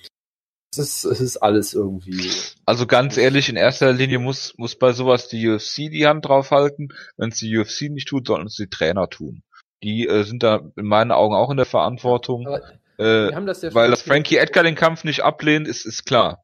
[0.72, 2.30] es ist, es ist alles irgendwie.
[2.66, 6.50] also ganz ehrlich, in erster Linie muss, muss bei sowas die UFC die Hand drauf
[6.50, 6.88] halten.
[7.16, 9.42] Wenn es die UFC nicht tut, sollten es die Trainer tun.
[9.82, 12.46] Die äh, sind da in meinen Augen auch in der Verantwortung.
[12.46, 12.62] Aber
[12.98, 16.04] Äh, wir haben das ja weil dass Frankie Edgar den Kampf nicht ablehnt, ist, ist
[16.04, 16.42] klar.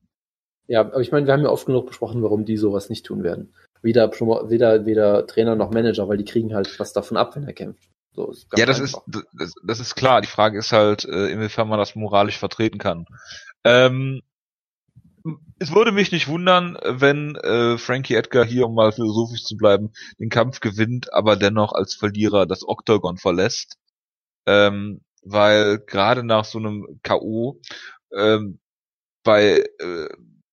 [0.68, 3.22] Ja, aber ich meine, wir haben ja oft genug besprochen, warum die sowas nicht tun
[3.24, 3.52] werden.
[3.82, 7.44] Weder, Promo- weder, weder Trainer noch Manager, weil die kriegen halt was davon ab, wenn
[7.44, 7.90] er kämpft.
[8.14, 9.02] So, Ja, das einfach.
[9.08, 10.20] ist, das, das ist klar.
[10.22, 13.04] Die Frage ist halt, äh, inwiefern man das moralisch vertreten kann.
[13.64, 14.22] Ähm,
[15.58, 19.92] es würde mich nicht wundern, wenn äh, Frankie Edgar hier, um mal philosophisch zu bleiben,
[20.18, 23.76] den Kampf gewinnt, aber dennoch als Verlierer das Oktagon verlässt.
[24.46, 27.60] Ähm, weil gerade nach so einem K.O.
[28.14, 28.60] Ähm,
[29.24, 30.08] bei, äh,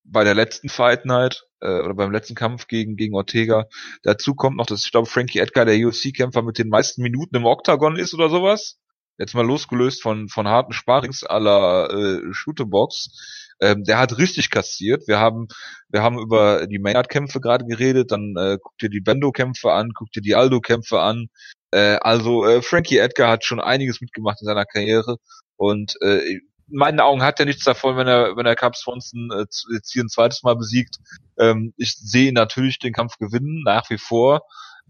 [0.05, 3.67] bei der letzten Fight Night äh, oder beim letzten Kampf gegen, gegen Ortega,
[4.03, 7.45] dazu kommt noch, dass ich glaube, Frankie Edgar der UFC-Kämpfer mit den meisten Minuten im
[7.45, 8.79] Oktagon ist oder sowas.
[9.17, 13.49] Jetzt mal losgelöst von, von harten Sparrings aller äh, Shootebox.
[13.61, 15.07] Ähm, der hat richtig kassiert.
[15.07, 15.47] Wir haben,
[15.89, 20.11] wir haben über die Maynard-Kämpfe gerade geredet, dann äh, guck dir die Bendo-Kämpfe an, guck
[20.11, 21.27] dir die Aldo-Kämpfe an.
[21.69, 25.17] Äh, also äh, Frankie Edgar hat schon einiges mitgemacht in seiner Karriere
[25.57, 26.41] und äh,
[26.71, 29.91] in meinen Augen hat er nichts davon, wenn er, wenn er Cap Swanson äh, jetzt
[29.91, 30.97] hier ein zweites Mal besiegt.
[31.37, 34.41] Ähm, ich sehe natürlich den Kampf gewinnen, nach wie vor.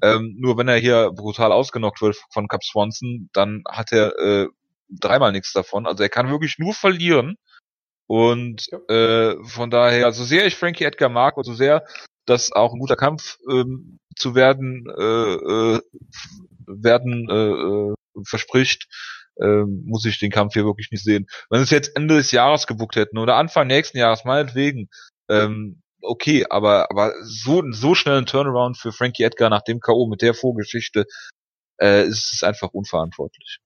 [0.02, 4.47] Ähm, nur wenn er hier brutal ausgenockt wird von Cap Swanson, dann hat er äh,
[4.89, 5.86] dreimal nichts davon.
[5.88, 7.38] Also er kann wirklich nur verlieren.
[8.08, 8.80] Und Ja.
[9.32, 11.86] äh, von daher, so sehr ich Frankie Edgar mag und so sehr
[12.26, 15.34] das auch ein guter Kampf ähm, zu werden äh,
[15.76, 15.82] äh,
[16.68, 18.88] werden äh, äh, verspricht,
[19.38, 21.28] äh, muss ich den Kampf hier wirklich nicht sehen.
[21.49, 24.89] Wenn sie es jetzt Ende des Jahres gebuckt hätten oder Anfang nächsten Jahres, meinetwegen,
[25.30, 30.08] ähm, okay, aber aber so so schnell ein Turnaround für Frankie Edgar nach dem KO
[30.08, 31.06] mit der Vorgeschichte
[31.82, 33.60] äh, ist es einfach unverantwortlich.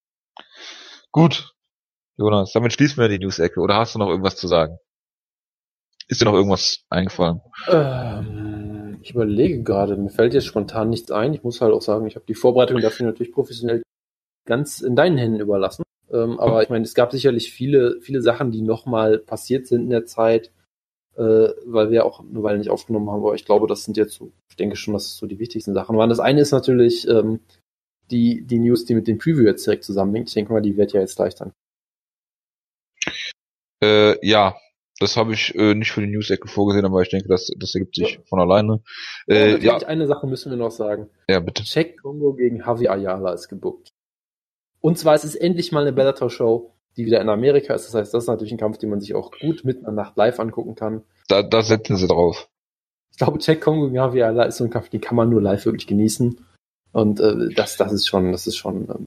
[1.11, 1.53] Gut,
[2.17, 3.59] Jonas, damit schließen wir die News-Ecke.
[3.59, 4.77] Oder hast du noch irgendwas zu sagen?
[6.07, 7.41] Ist dir noch irgendwas eingefallen?
[7.67, 11.33] Ähm, ich überlege gerade, mir fällt jetzt spontan nichts ein.
[11.33, 13.81] Ich muss halt auch sagen, ich habe die Vorbereitung dafür natürlich professionell
[14.45, 15.83] ganz in deinen Händen überlassen.
[16.11, 19.89] Ähm, aber ich meine, es gab sicherlich viele, viele Sachen, die nochmal passiert sind in
[19.89, 20.51] der Zeit,
[21.17, 23.21] äh, weil wir auch eine Weile nicht aufgenommen haben.
[23.21, 25.73] Aber ich glaube, das sind jetzt so, ich denke schon, dass es so die wichtigsten
[25.73, 26.09] Sachen waren.
[26.09, 27.39] Das eine ist natürlich ähm,
[28.11, 30.27] die, die News, die mit dem Preview jetzt direkt zusammenhängt.
[30.29, 31.51] Ich denke mal, die wird ja jetzt gleich dann.
[33.83, 34.55] Äh, ja,
[34.99, 37.95] das habe ich äh, nicht für die News-Ecke vorgesehen, aber ich denke, das, das ergibt
[37.95, 38.21] sich Ja.
[38.27, 38.81] von alleine.
[39.27, 41.09] Äh, natürlich ja, eine Sache müssen wir noch sagen.
[41.29, 41.63] ja, bitte.
[41.63, 43.89] Check Kongo gegen Javi Ayala ist gebuckt.
[44.81, 47.87] Und zwar es ist endlich mal eine Bellator-Show, die wieder in Amerika ist.
[47.87, 50.05] Das heißt, das ist natürlich ein Kampf, den man sich auch gut mitten an der
[50.05, 51.03] Nacht live angucken kann.
[51.27, 52.49] Da, da setzen sie drauf.
[53.11, 55.87] Ich glaube, Check Kongo Ayala ist so ein Kampf, den kann man nur live wirklich
[55.87, 56.45] genießen.
[56.91, 59.05] Und äh, das, das ist schon, das ist schon ähm,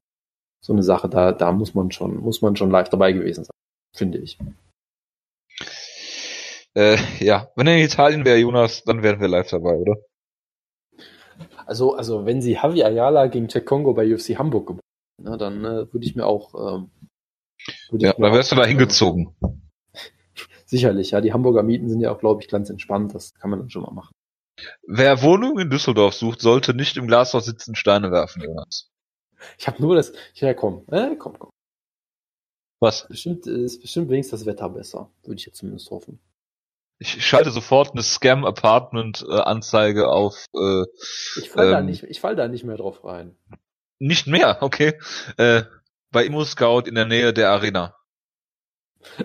[0.65, 3.51] so eine Sache, da, da muss man schon, muss man schon live dabei gewesen sein,
[3.97, 4.39] finde ich.
[6.75, 9.97] Äh, ja, wenn er in Italien wäre, Jonas, dann wären wir live dabei, oder?
[11.67, 14.85] Also, also wenn sie Javi Ayala gegen Check Kongo bei UFC Hamburg gebucht,
[15.21, 16.91] na, dann äh, würde ich mir auch ähm,
[17.93, 19.35] Ja, dann wärst du da hingezogen.
[20.67, 21.21] Sicherlich, ja.
[21.21, 23.15] Die Hamburger Mieten sind ja auch, glaube ich, ganz entspannt.
[23.15, 24.13] Das kann man dann schon mal machen.
[24.87, 28.91] Wer Wohnung in Düsseldorf sucht, sollte nicht im Glashaus sitzen, Steine werfen, Jonas.
[29.57, 30.13] Ich habe nur das.
[30.35, 31.51] Ja, komm, äh, komm, komm.
[32.81, 33.07] Was?
[33.09, 35.11] Bestimmt äh, ist bestimmt wenigstens das Wetter besser.
[35.23, 36.21] Würde ich jetzt zumindest hoffen.
[37.01, 40.83] Ich schalte sofort eine Scam-Apartment-Anzeige auf äh,
[41.37, 41.87] Ich fall da Ähm.
[41.87, 43.37] nicht, ich fall da nicht mehr drauf rein.
[44.01, 44.99] nicht mehr, okay.
[45.37, 45.63] Äh,
[46.11, 47.95] bei Immo Scout in der Nähe der Arena.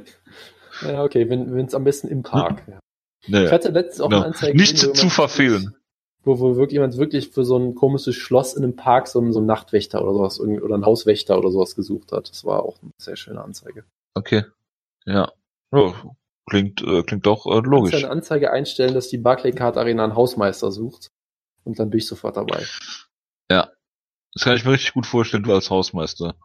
[0.82, 2.64] Ja, okay, wenn es am besten im Park.
[2.68, 2.80] Ja.
[3.28, 4.22] Nee, Ich hatte letztens auch genau.
[4.24, 4.58] eine Anzeige.
[4.58, 5.76] Nicht gesehen, zu verfehlen.
[6.24, 9.32] Wo, wo wirklich jemand wirklich für so ein komisches Schloss in einem Park so einen,
[9.32, 12.30] so einen Nachtwächter oder sowas oder einen Hauswächter oder sowas gesucht hat.
[12.30, 13.86] Das war auch eine sehr schöne Anzeige.
[14.16, 14.44] Okay.
[15.06, 15.32] Ja.
[15.72, 15.94] Ja,
[16.50, 17.94] klingt, äh, klingt doch äh, Du kannst logisch.
[18.04, 21.08] eine Anzeige einstellen, dass die Barclaycard Arena einen Hausmeister sucht.
[21.64, 22.66] Und dann bin ich sofort dabei.
[24.34, 26.36] Das kann ich mir richtig gut vorstellen, du als Hausmeister.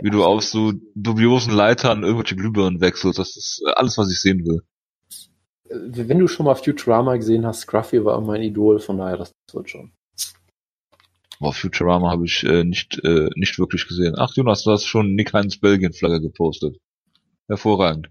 [0.00, 3.18] Wie du auf so dubiosen Leitern irgendwelche Glühbirnen wechselst.
[3.18, 4.62] Das ist äh, alles, was ich sehen will.
[5.68, 9.32] Äh, Wenn du schon mal Futurama gesehen hast, Scruffy war mein Idol, von daher, das
[9.52, 9.92] wird schon.
[11.40, 14.14] Boah, Futurama habe ich äh, nicht, äh, nicht wirklich gesehen.
[14.18, 16.76] Ach, Jonas, du hast schon Nick Heinz Belgien-Flagge gepostet.
[17.46, 18.10] Hervorragend.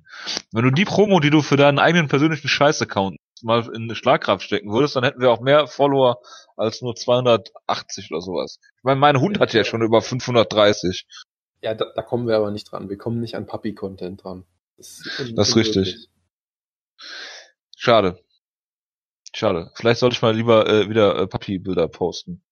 [0.51, 4.71] Wenn du die Promo, die du für deinen eigenen persönlichen Scheiß-Account mal in Schlagkraft stecken
[4.71, 6.17] würdest, dann hätten wir auch mehr Follower
[6.55, 8.59] als nur 280 oder sowas.
[8.77, 11.05] Ich meine, mein Hund hat ja schon über 530.
[11.62, 12.89] Ja, da, da kommen wir aber nicht dran.
[12.89, 14.45] Wir kommen nicht an Puppy-Content dran.
[14.78, 16.08] Das ist, Das ist richtig.
[17.76, 18.20] Schade.
[19.34, 19.72] Schade.
[19.76, 22.43] Vielleicht sollte ich mal lieber äh, wieder äh, Papi-Bilder posten.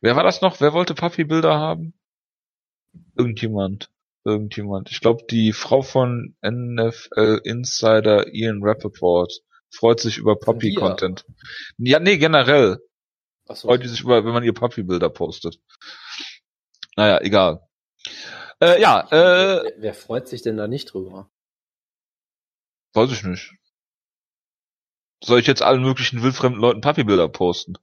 [0.00, 0.60] Wer war das noch?
[0.60, 1.94] Wer wollte Papi-Bilder haben?
[3.16, 3.90] Irgendjemand.
[4.24, 4.90] Irgendjemand.
[4.90, 9.32] Ich glaube, die Frau von NFL Insider Ian Rappaport
[9.70, 11.24] freut sich über Papi-Content.
[11.78, 12.78] Ja, nee, generell.
[13.48, 15.60] Achso, Freut die sich über, wenn man ihr Papi-Bilder postet.
[16.96, 17.67] Naja, egal.
[18.60, 21.30] Äh, ja, äh, wer, wer freut sich denn da nicht drüber?
[22.94, 23.54] weiß ich nicht.
[25.22, 27.74] Soll ich jetzt allen möglichen wildfremden Leuten Papi-Bilder posten?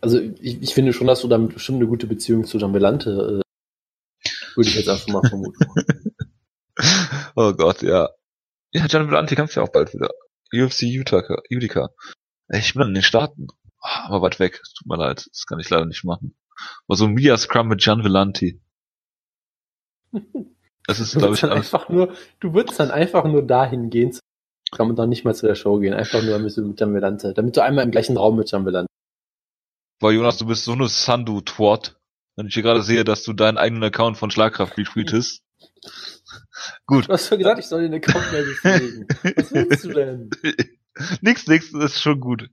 [0.00, 3.46] Also ich, ich finde schon, dass du damit bestimmt eine gute Beziehung zu Jambelante äh,
[4.56, 5.58] würde ich jetzt einfach mal vermuten.
[7.36, 8.08] oh Gott, ja.
[8.72, 10.10] Ja, John Belanti kämpft ja auch bald wieder.
[10.52, 11.42] UFC Utica.
[11.50, 11.90] Utica.
[12.48, 13.48] Ich bin in den Staaten.
[13.80, 14.62] Ah, Aber weit weg.
[14.76, 15.26] Tut mir leid.
[15.30, 16.36] Das kann ich leider nicht machen.
[16.86, 18.60] Aber so ein Media Scrum mit John Villanti.
[20.86, 24.16] Das ist, Du glaube würdest ich, einfach nur, du würdest dann einfach nur dahin gehen,
[24.72, 27.34] kann man dann nicht mal zu der Show gehen, einfach nur damit du mit Jambelante,
[27.34, 28.88] damit du einmal im gleichen Raum mit Jambelante.
[30.00, 31.96] Weil Jonas, du bist so eine Sandu Twat.
[32.36, 35.40] Wenn ich hier gerade sehe, dass du deinen eigenen Account von Schlagkraft retweetest.
[36.86, 37.08] Gut.
[37.08, 39.06] Du hast doch gesagt, ich soll den Account mehr befriedigen.
[39.36, 40.30] Was willst du denn?
[41.20, 42.48] nix, nix, das ist schon gut.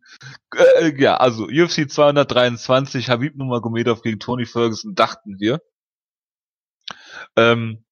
[0.55, 5.61] Äh, ja, also UFC 223, Habib Nurmagomedov gegen Tony Ferguson, dachten wir.
[7.35, 7.83] Ähm,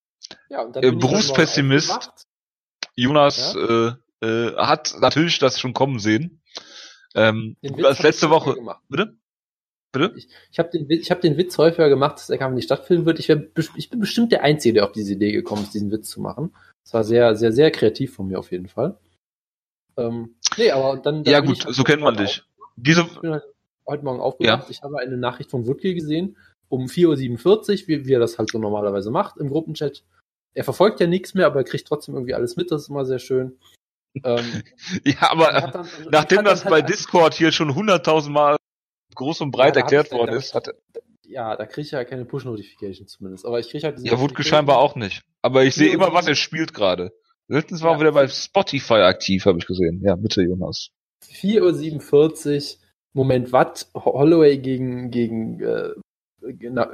[0.49, 2.09] Ja, Äh, ich Berufspessimist.
[2.95, 3.91] Jonas äh,
[4.25, 6.41] äh, hat natürlich das schon kommen sehen.
[7.15, 8.55] Ähm, als letzte ich Woche.
[8.55, 8.81] Gemacht.
[8.89, 9.17] Bitte?
[9.93, 10.15] Bitte?
[10.51, 13.05] Ich habe den, Witz- ich hab den Witz häufiger gemacht, dass der Kampf nicht stattfinden
[13.05, 13.19] wird.
[13.19, 16.09] Ich, wär, ich bin bestimmt der Einzige, der auf diese Idee gekommen ist, diesen Witz
[16.09, 16.55] zu machen.
[16.85, 18.97] Das war sehr, sehr, sehr kreativ von mir auf jeden Fall.
[19.97, 21.23] Ähm, nee, aber dann.
[21.23, 22.43] dann Ja gut, ich so kennt man dich.
[22.77, 23.41] Diese, Ich bin
[23.85, 24.69] heute Morgen aufgewacht.
[24.69, 26.37] Ich habe eine Nachricht von Wutke gesehen
[26.71, 30.03] um 4.47 Uhr, wie, wie er das halt so normalerweise macht im Gruppenchat.
[30.53, 32.71] Er verfolgt ja nichts mehr, aber er kriegt trotzdem irgendwie alles mit.
[32.71, 33.57] Das ist immer sehr schön.
[34.23, 34.63] Ähm,
[35.05, 38.57] ja, er aber dann- nachdem hat dann das halt bei Discord hier schon hunderttausend Mal
[39.15, 40.69] groß und breit Ja, erklärt da- worden ist, hat
[41.23, 43.45] ja, da kriege ich ja keine Push-Notification zumindest.
[43.45, 45.21] Aber ich kriege halt diese ja Wutke scheinbar auch nicht.
[45.41, 47.13] Aber ich sehe immer, was er spielt gerade.
[47.47, 47.95] Letztens war Ja.
[47.95, 50.01] er wieder bei Spotify aktiv, habe ich gesehen.
[50.03, 50.89] Ja, bitte, Jonas.
[51.25, 52.81] 4.47 Uhr.
[53.13, 53.89] Moment, was?
[53.95, 55.89] Holloway gegen, gegen äh,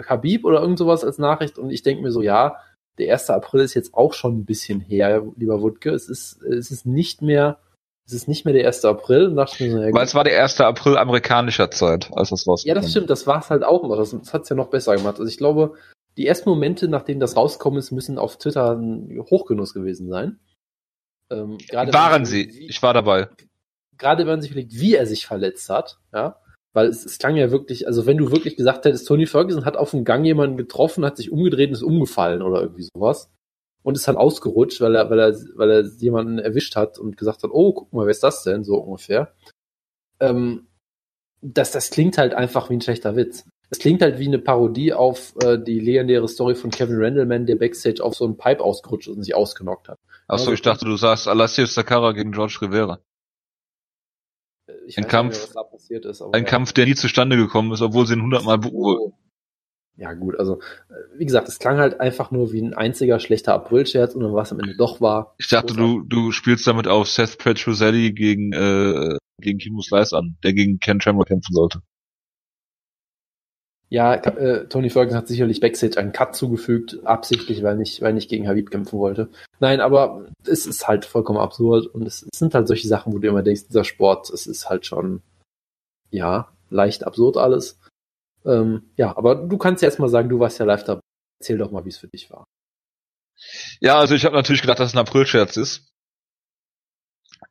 [0.08, 1.58] Habib oder irgend sowas als Nachricht.
[1.58, 2.58] Und ich denke mir so, ja,
[2.98, 3.30] der 1.
[3.30, 5.92] April ist jetzt auch schon ein bisschen her, lieber Wutke.
[5.92, 7.60] Es ist, es ist nicht mehr,
[8.06, 8.86] es ist nicht mehr der 1.
[8.86, 9.34] April.
[9.36, 10.62] Dachte mir so, ja, Weil es war der 1.
[10.62, 12.68] April amerikanischer Zeit, als das rauskommt.
[12.68, 13.98] ja, das stimmt, das war es halt auch noch.
[13.98, 15.20] Das, das hat es ja noch besser gemacht.
[15.20, 15.76] Also ich glaube,
[16.18, 20.40] die ersten Momente, nachdem das rauskommen ist, müssen auf Twitter ein Hochgenuss gewesen sein.
[21.30, 22.44] Ähm, Waren sie.
[22.68, 23.28] Ich war dabei.
[23.98, 26.40] gerade wenn man sich überlegt, wie er sich verletzt hat, ja,
[26.78, 29.76] weil es, es klang ja wirklich, also wenn du wirklich gesagt hättest, Tony Ferguson hat
[29.76, 33.32] auf dem Gang jemanden getroffen, hat sich umgedreht und ist umgefallen oder irgendwie sowas
[33.82, 37.42] und ist dann ausgerutscht, weil er, weil er, weil er jemanden erwischt hat und gesagt
[37.42, 39.34] hat, oh, guck mal, wer ist das denn, so ungefähr.
[40.20, 40.68] Ähm,
[41.42, 43.48] das, das klingt halt einfach wie ein schlechter Witz.
[43.72, 47.56] Es klingt halt wie eine Parodie auf äh, die legendäre Story von Kevin Randleman, der
[47.56, 49.98] Backstage auf so einen Pipe ausgerutscht ist und sich ausgenockt hat.
[50.28, 53.00] Achso, ich dachte, du sagst Alassio Sakara gegen George Rivera.
[54.88, 56.22] Ich Ein weiß Kampf- nicht mehr, was da passiert ist.
[56.22, 56.42] Ein ja.
[56.44, 59.14] Kampf, der nie zustande gekommen ist, obwohl sie ihn hundertmal beurteilt.
[59.98, 60.60] Ja, gut, also,
[60.90, 64.34] äh, wie gesagt, es klang halt einfach nur wie ein einziger schlechter April-Scherz und dann
[64.34, 65.36] was am Ende doch war.
[65.40, 70.38] Ich dachte, du, du spielst damit auf Seth Petroselli gegen, äh, gegen Kimo Slice an,
[70.44, 71.82] der gegen Ken Shamrock kämpfen sollte.
[73.90, 78.30] Ja, äh, Tony Ferguson hat sicherlich Backstage einen Cut zugefügt, absichtlich, weil nicht, weil nicht
[78.30, 79.30] gegen Habib kämpfen wollte.
[79.60, 83.20] Nein, aber es ist halt vollkommen absurd und es, es sind halt solche Sachen, wo
[83.20, 85.22] du immer denkst, dieser Sport, es ist halt schon,
[86.12, 87.80] ja, leicht absurd alles.
[88.46, 91.02] Ähm, ja, aber du kannst ja erstmal sagen, du warst ja live dabei.
[91.40, 92.46] Erzähl doch mal, wie es für dich war.
[93.80, 95.88] Ja, also ich habe natürlich gedacht, dass es ein April-Scherz ist.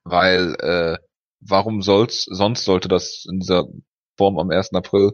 [0.05, 0.99] Weil, äh,
[1.41, 3.65] warum soll's, sonst sollte das in dieser
[4.19, 4.75] Form am 1.
[4.75, 5.13] April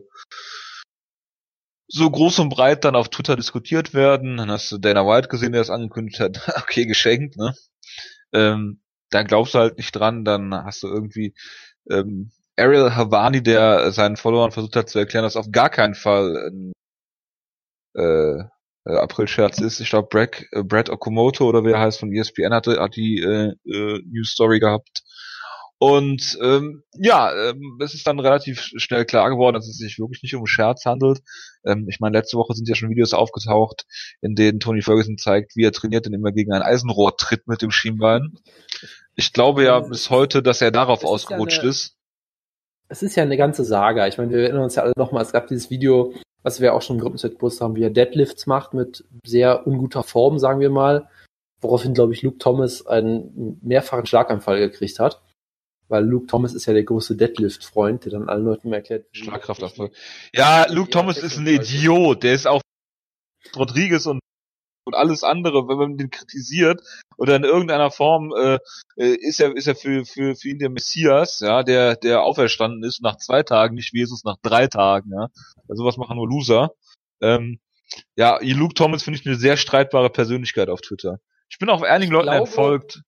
[1.92, 4.38] so groß und breit dann auf Twitter diskutiert werden.
[4.38, 6.40] Dann hast du Dana White gesehen, der das angekündigt hat.
[6.62, 7.54] okay, geschenkt, ne?
[8.32, 8.80] Ähm,
[9.10, 11.34] dann glaubst du halt nicht dran, dann hast du irgendwie
[11.90, 16.50] ähm, Ariel Havani, der seinen Followern versucht hat zu erklären, dass auf gar keinen Fall
[16.50, 16.72] ein
[17.94, 18.44] äh,
[18.86, 19.80] äh, April-Scherz ist.
[19.80, 23.54] Ich glaube, Brad, äh, Brad Okamoto oder wer heißt von ESPN hatte, hat die äh,
[23.70, 25.01] äh, News Story gehabt.
[25.82, 30.22] Und ähm, ja, ähm, es ist dann relativ schnell klar geworden, dass es sich wirklich
[30.22, 31.22] nicht um Scherz handelt.
[31.64, 33.84] Ähm, ich meine, letzte Woche sind ja schon Videos aufgetaucht,
[34.20, 37.62] in denen Tony Ferguson zeigt, wie er trainiert und immer gegen ein Eisenrohr tritt mit
[37.62, 38.38] dem Schienbein.
[39.16, 41.96] Ich glaube ja bis heute, dass er darauf ausgerutscht ist.
[42.88, 44.06] Es ist ja eine ganze Saga.
[44.06, 46.14] Ich meine, wir erinnern uns ja alle nochmal, es gab dieses Video,
[46.44, 50.38] was wir auch schon im Gruppenchat haben, wie er Deadlifts macht mit sehr unguter Form,
[50.38, 51.08] sagen wir mal,
[51.60, 55.20] woraufhin, glaube ich, Luke Thomas einen mehrfachen Schlaganfall gekriegt hat.
[55.92, 59.04] Weil Luke Thomas ist ja der große Deadlift-Freund, der dann allen Leuten erklärt.
[59.12, 59.92] Schlagkrafterfolg.
[60.34, 62.22] Ja, Luke Thomas ist ein Idiot.
[62.22, 62.62] Der ist auch
[63.54, 64.18] Rodriguez und
[64.84, 66.80] und alles andere, wenn man den kritisiert
[67.18, 68.58] oder in irgendeiner Form äh,
[68.96, 72.82] äh, ist er ist er für für für ihn der Messias, ja, der der auferstanden
[72.82, 75.28] ist nach zwei Tagen, nicht Jesus nach drei Tagen, ja.
[75.68, 76.72] Also sowas machen nur Loser.
[77.20, 77.60] Ähm,
[78.16, 81.20] ja, Luke Thomas finde ich eine sehr streitbare Persönlichkeit auf Twitter.
[81.50, 83.02] Ich bin auch einigen Leuten entfolgt.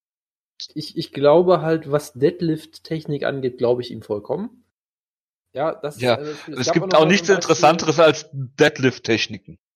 [0.75, 4.65] Ich, ich glaube halt, was Deadlift-Technik angeht, glaube ich ihm vollkommen.
[5.53, 9.59] Ja, das ja, äh, es, es gibt auch nichts Interessanteres als Deadlift-Techniken.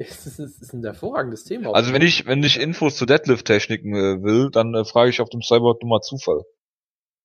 [0.00, 1.72] Es ist, es ist ein hervorragendes Thema.
[1.72, 5.28] Also wenn ich, wenn ich Infos zu Deadlift-Techniken äh, will, dann äh, frage ich auf
[5.28, 6.44] dem Cyborg dummer Zufall.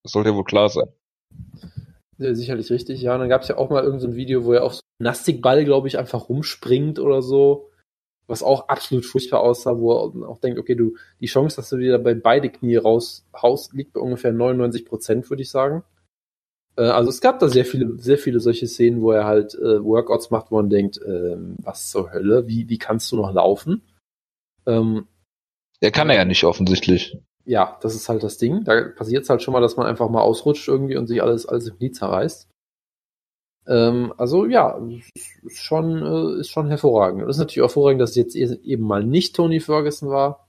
[0.01, 0.87] Das sollte ja wohl klar sein.
[2.17, 3.13] Ja, sicherlich richtig, ja.
[3.13, 4.97] Und dann gab es ja auch mal irgendein so Video, wo er auf so einem
[4.97, 7.69] Gymnastikball, glaube ich, einfach rumspringt oder so.
[8.27, 11.77] Was auch absolut furchtbar aussah, wo er auch denkt, okay, du, die Chance, dass du
[11.77, 15.83] dir dabei beide Knie raushaust, liegt bei ungefähr 99 Prozent, würde ich sagen.
[16.77, 19.83] Äh, also es gab da sehr viele, sehr viele solche Szenen, wo er halt äh,
[19.83, 23.81] Workouts macht, wo man denkt, äh, was zur Hölle, wie, wie kannst du noch laufen?
[24.65, 25.07] Ähm,
[25.81, 27.17] der kann er ja nicht offensichtlich.
[27.45, 28.63] Ja, das ist halt das Ding.
[28.63, 31.45] Da passiert es halt schon mal, dass man einfach mal ausrutscht irgendwie und sich alles,
[31.45, 32.47] alles im Knie zerreißt.
[33.67, 34.79] Ähm, also ja,
[35.43, 37.23] ist schon, äh, ist schon hervorragend.
[37.23, 40.47] Und ist natürlich auch hervorragend, dass es jetzt e-, eben mal nicht Tony Ferguson war,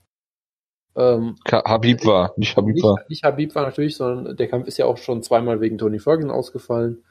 [0.97, 2.97] ähm, Habib war, nicht Habib nicht, war.
[3.09, 6.31] Nicht Habib war natürlich, sondern der Kampf ist ja auch schon zweimal wegen Tony Ferguson
[6.31, 7.03] ausgefallen.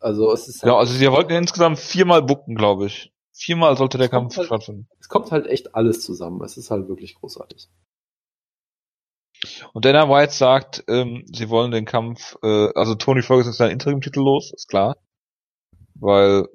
[0.00, 3.12] Also es ist halt Ja, also sie wollten insgesamt viermal bucken, glaube ich.
[3.34, 4.88] Viermal sollte der Kampf halt, stattfinden.
[5.00, 6.42] Es kommt halt echt alles zusammen.
[6.42, 7.68] Es ist halt wirklich großartig.
[9.74, 13.70] Und Dana White sagt, ähm, sie wollen den Kampf, äh, also Tony Ferguson ist sein
[13.70, 14.96] Interim-Titel los, ist klar.
[15.98, 16.46] Weil,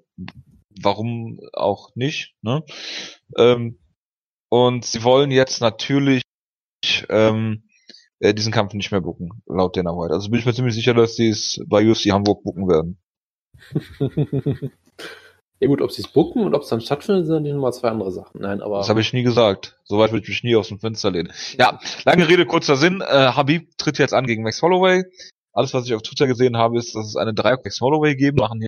[0.82, 2.64] warum auch nicht, ne?
[3.38, 3.80] Ähm,
[4.50, 6.24] und sie wollen jetzt natürlich
[7.10, 7.64] ähm,
[8.20, 10.14] äh, diesen Kampf nicht mehr bucken, laut Dana White.
[10.14, 12.98] Also bin ich mir ziemlich sicher, dass sie es bei UFC Hamburg bucken werden.
[15.60, 17.90] ja gut, ob sie es bucken und ob es dann stattfindet, sind natürlich nochmal zwei
[17.90, 18.42] andere Sachen.
[18.42, 18.78] Nein, aber.
[18.78, 19.80] Das habe ich nie gesagt.
[19.86, 21.32] Soweit würde ich mich nie aus dem Fenster lehnen.
[21.58, 23.02] Ja, lange Rede, kurzer Sinn.
[23.02, 25.04] Äh, Habib tritt jetzt an gegen Max Holloway.
[25.54, 28.38] Alles, was ich auf Twitter gesehen habe, ist, dass es eine Dreieck Max Holloway geben.
[28.38, 28.60] Machen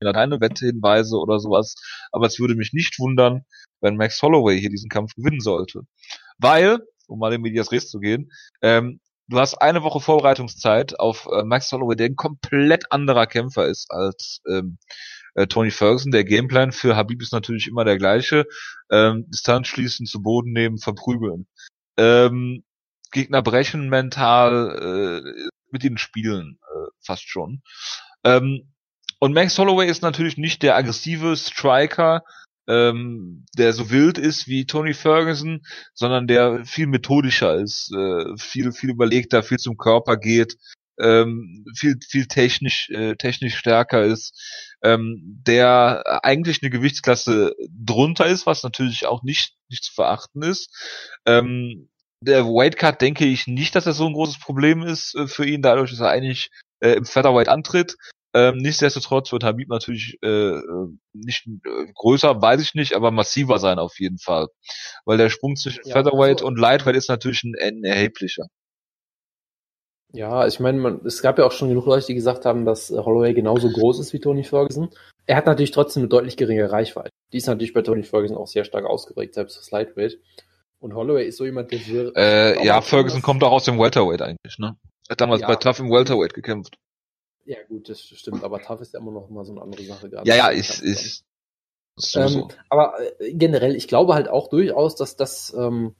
[0.00, 1.74] keine Wettehinweise oder sowas.
[2.12, 3.44] Aber es würde mich nicht wundern,
[3.80, 5.82] wenn Max Holloway hier diesen Kampf gewinnen sollte.
[6.38, 8.30] Weil, um mal in Medias Res zu gehen,
[8.62, 13.66] ähm, du hast eine Woche Vorbereitungszeit auf äh, Max Holloway, der ein komplett anderer Kämpfer
[13.66, 14.78] ist als ähm,
[15.34, 16.12] äh, Tony Ferguson.
[16.12, 18.44] Der Gameplan für Habib ist natürlich immer der gleiche.
[18.90, 21.46] Ähm, Distanz schließen, zu Boden nehmen, verprügeln.
[21.96, 22.64] Ähm,
[23.12, 27.62] Gegner brechen mental, äh, mit ihnen spielen, äh, fast schon.
[28.24, 28.72] Ähm,
[29.18, 32.22] und Max Holloway ist natürlich nicht der aggressive Striker,
[32.68, 38.72] ähm, der so wild ist wie Tony Ferguson, sondern der viel methodischer ist, äh, viel
[38.72, 40.56] viel überlegter, viel zum Körper geht,
[40.98, 44.34] ähm, viel viel technisch äh, technisch stärker ist,
[44.82, 50.70] ähm, der eigentlich eine Gewichtsklasse drunter ist, was natürlich auch nicht nicht zu verachten ist.
[51.24, 51.88] Ähm,
[52.20, 55.62] der Weightcut denke ich nicht, dass das so ein großes Problem ist äh, für ihn,
[55.62, 56.50] dadurch, dass er eigentlich
[56.80, 57.96] äh, im Featherweight antritt.
[58.36, 60.60] Ähm, nichtsdestotrotz wird Habib natürlich äh,
[61.14, 64.48] nicht äh, größer, weiß ich nicht, aber massiver sein auf jeden Fall.
[65.06, 68.44] Weil der Sprung zwischen ja, Featherweight also, und Lightweight ist natürlich ein, ein erheblicher.
[70.12, 72.98] Ja, ich meine, es gab ja auch schon genug Leute, die gesagt haben, dass äh,
[72.98, 74.90] Holloway genauso groß ist wie Tony Ferguson.
[75.24, 77.08] Er hat natürlich trotzdem eine deutlich geringere Reichweite.
[77.32, 80.18] Die ist natürlich bei Tony Ferguson auch sehr stark ausgeprägt, selbst das Lightweight.
[80.78, 81.80] Und Holloway ist so jemand, der.
[82.16, 84.76] Äh, ja, Ferguson kommt auch aus dem Welterweight eigentlich, ne?
[85.08, 86.76] Hat damals ja, bei Tough im Welterweight gekämpft.
[87.46, 90.10] Ja, gut, das stimmt, aber TAF ist ja immer noch mal so eine andere Sache
[90.10, 90.28] gerade.
[90.28, 91.24] Ja, ja, ist, ist,
[92.14, 95.94] Ähm, aber äh, generell, ich glaube halt auch durchaus, dass das, ähm,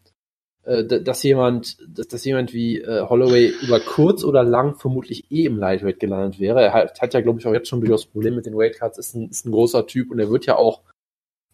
[0.64, 5.44] äh, dass jemand, dass, dass jemand wie äh, Holloway über kurz oder lang vermutlich eh
[5.44, 6.62] im Lightweight gelandet wäre.
[6.62, 9.14] Er hat, hat ja, glaube ich, auch jetzt schon durchaus Probleme mit den Weightcuts, ist
[9.14, 10.82] ein, ist ein großer Typ und er wird ja auch,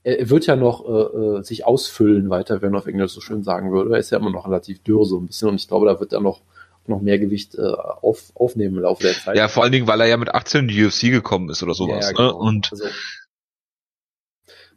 [0.04, 3.42] er wird ja noch äh, äh, sich ausfüllen weiter, wenn man auf Englisch so schön
[3.42, 3.92] sagen würde.
[3.92, 6.14] Er ist ja immer noch relativ dürr so ein bisschen und ich glaube, da wird
[6.14, 6.40] er noch
[6.88, 9.36] noch mehr Gewicht äh, auf, aufnehmen im Laufe der Zeit.
[9.36, 11.74] Ja, vor allen Dingen, weil er ja mit 18 in die UFC gekommen ist oder
[11.74, 12.04] sowas.
[12.04, 12.42] Ja, ja, genau.
[12.42, 12.48] ne?
[12.48, 12.84] Und also,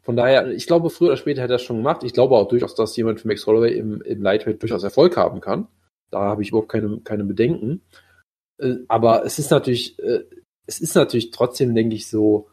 [0.01, 2.03] von daher, ich glaube, früher oder später hätte er das schon gemacht.
[2.03, 5.41] Ich glaube auch durchaus, dass jemand für Max Holloway im, im Lightweight durchaus Erfolg haben
[5.41, 5.68] kann.
[6.12, 7.82] Da habe ich überhaupt keine, keine Bedenken.
[8.60, 10.24] Äh, aber es ist natürlich, äh,
[10.68, 12.49] es ist natürlich trotzdem, denke ich, so,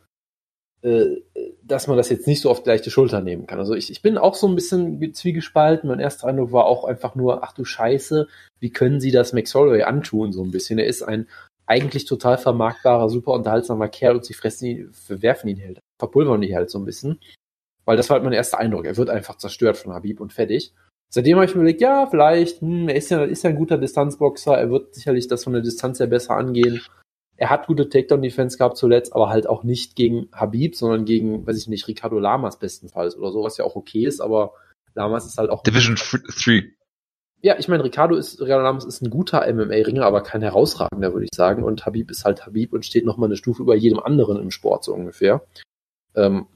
[1.62, 3.60] dass man das jetzt nicht so auf die leichte Schulter nehmen kann.
[3.60, 5.88] Also ich, ich bin auch so ein bisschen zwiegespalten.
[5.88, 8.26] Mein erster Eindruck war auch einfach nur, ach du Scheiße,
[8.58, 10.78] wie können sie das Holloway antun, so ein bisschen.
[10.78, 11.28] Er ist ein
[11.66, 16.54] eigentlich total vermarktbarer, super unterhaltsamer Kerl und sie fressen ihn, verwerfen ihn halt, verpulvern ihn
[16.54, 17.20] halt so ein bisschen.
[17.84, 18.84] Weil das war halt mein erster Eindruck.
[18.84, 20.72] Er wird einfach zerstört von Habib und fertig.
[21.14, 23.78] Seitdem habe ich mir überlegt, ja, vielleicht, hm, er ist ja, ist ja ein guter
[23.78, 26.80] Distanzboxer, er wird sicherlich das von der Distanz her besser angehen.
[27.42, 31.58] Er hat gute Takedown-Defense gehabt zuletzt, aber halt auch nicht gegen Habib, sondern gegen, weiß
[31.58, 34.52] ich nicht, Ricardo Lamas bestenfalls oder so, was ja auch okay ist, aber
[34.94, 35.64] Lamas ist halt auch.
[35.64, 36.70] Division 3.
[37.40, 41.24] Ja, ich meine, Ricardo ist, Ricardo Lamas ist ein guter MMA-Ringer, aber kein herausragender, würde
[41.24, 41.64] ich sagen.
[41.64, 44.84] Und Habib ist halt Habib und steht nochmal eine Stufe über jedem anderen im Sport,
[44.84, 45.44] so ungefähr.
[46.14, 46.46] Ähm,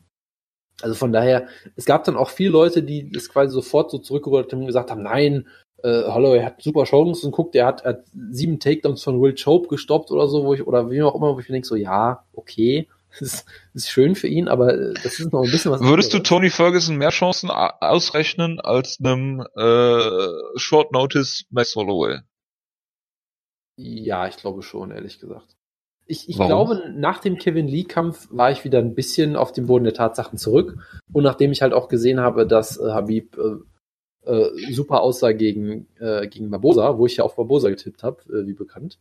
[0.83, 4.53] also von daher, es gab dann auch viele Leute, die das quasi sofort so zurückgerudert
[4.53, 5.49] haben und gesagt haben, nein,
[5.83, 10.11] äh, Holloway hat super Chancen guckt, er hat, hat sieben Takedowns von Will Chope gestoppt
[10.11, 12.89] oder so, wo ich, oder wie auch immer, wo ich mir denke, so, ja, okay,
[13.11, 15.81] das ist, das ist schön für ihn, aber äh, das ist noch ein bisschen was.
[15.81, 16.29] Würdest anderes.
[16.29, 22.21] du Tony Ferguson mehr Chancen ausrechnen als einem äh, Short Notice Max Holloway?
[23.77, 25.57] Ja, ich glaube schon, ehrlich gesagt.
[26.09, 29.85] Ich, ich glaube, nach dem Kevin Lee-Kampf war ich wieder ein bisschen auf dem Boden
[29.85, 30.79] der Tatsachen zurück.
[31.13, 33.57] Und nachdem ich halt auch gesehen habe, dass äh, Habib äh,
[34.27, 38.47] äh, super aussah gegen, äh, gegen Barbosa, wo ich ja auf Barbosa getippt habe, äh,
[38.47, 38.99] wie bekannt.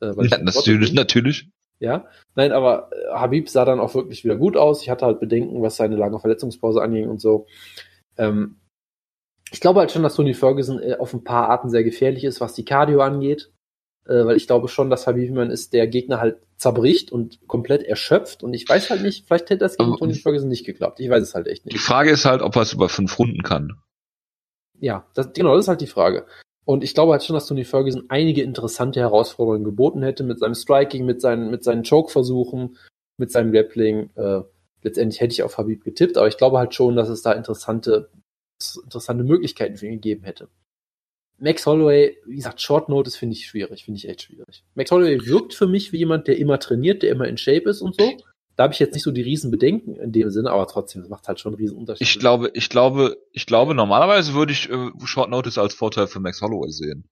[0.00, 1.48] Äh, ja, natürlich, natürlich.
[1.78, 4.82] Ja, nein, aber äh, Habib sah dann auch wirklich wieder gut aus.
[4.82, 7.46] Ich hatte halt Bedenken, was seine lange Verletzungspause anging und so.
[8.16, 8.56] Ähm,
[9.52, 12.40] ich glaube halt schon, dass Tony Ferguson äh, auf ein paar Arten sehr gefährlich ist,
[12.40, 13.50] was die Cardio angeht
[14.06, 17.82] äh, weil ich glaube schon, dass Habib man ist, der Gegner halt zerbricht und komplett
[17.82, 21.00] erschöpft und ich weiß halt nicht, vielleicht hätte das gegen Tony Ferguson nicht geklappt.
[21.00, 21.74] Ich weiß es halt echt nicht.
[21.74, 23.78] Die Frage ist halt, ob er es über fünf Runden kann.
[24.80, 26.26] Ja, das, genau, das ist halt die Frage.
[26.64, 30.54] Und ich glaube halt schon, dass Tony Ferguson einige interessante Herausforderungen geboten hätte mit seinem
[30.54, 32.76] Striking, mit seinen, mit seinen Choke-Versuchen,
[33.18, 34.10] mit seinem Grappling.
[34.16, 34.42] Äh,
[34.82, 38.10] letztendlich hätte ich auf Habib getippt, aber ich glaube halt schon, dass es da interessante,
[38.82, 40.48] interessante Möglichkeiten für ihn gegeben hätte.
[41.38, 44.64] Max Holloway, wie gesagt, Short Notice finde ich schwierig, finde ich echt schwierig.
[44.74, 47.82] Max Holloway wirkt für mich wie jemand, der immer trainiert, der immer in Shape ist
[47.82, 48.16] und so.
[48.56, 51.10] Da habe ich jetzt nicht so die riesen Bedenken in dem Sinne, aber trotzdem, das
[51.10, 52.06] macht halt schon einen riesen Unterschied.
[52.06, 56.20] Ich glaube, ich glaube, ich glaube, normalerweise würde ich äh, Short Notice als Vorteil für
[56.20, 57.08] Max Holloway sehen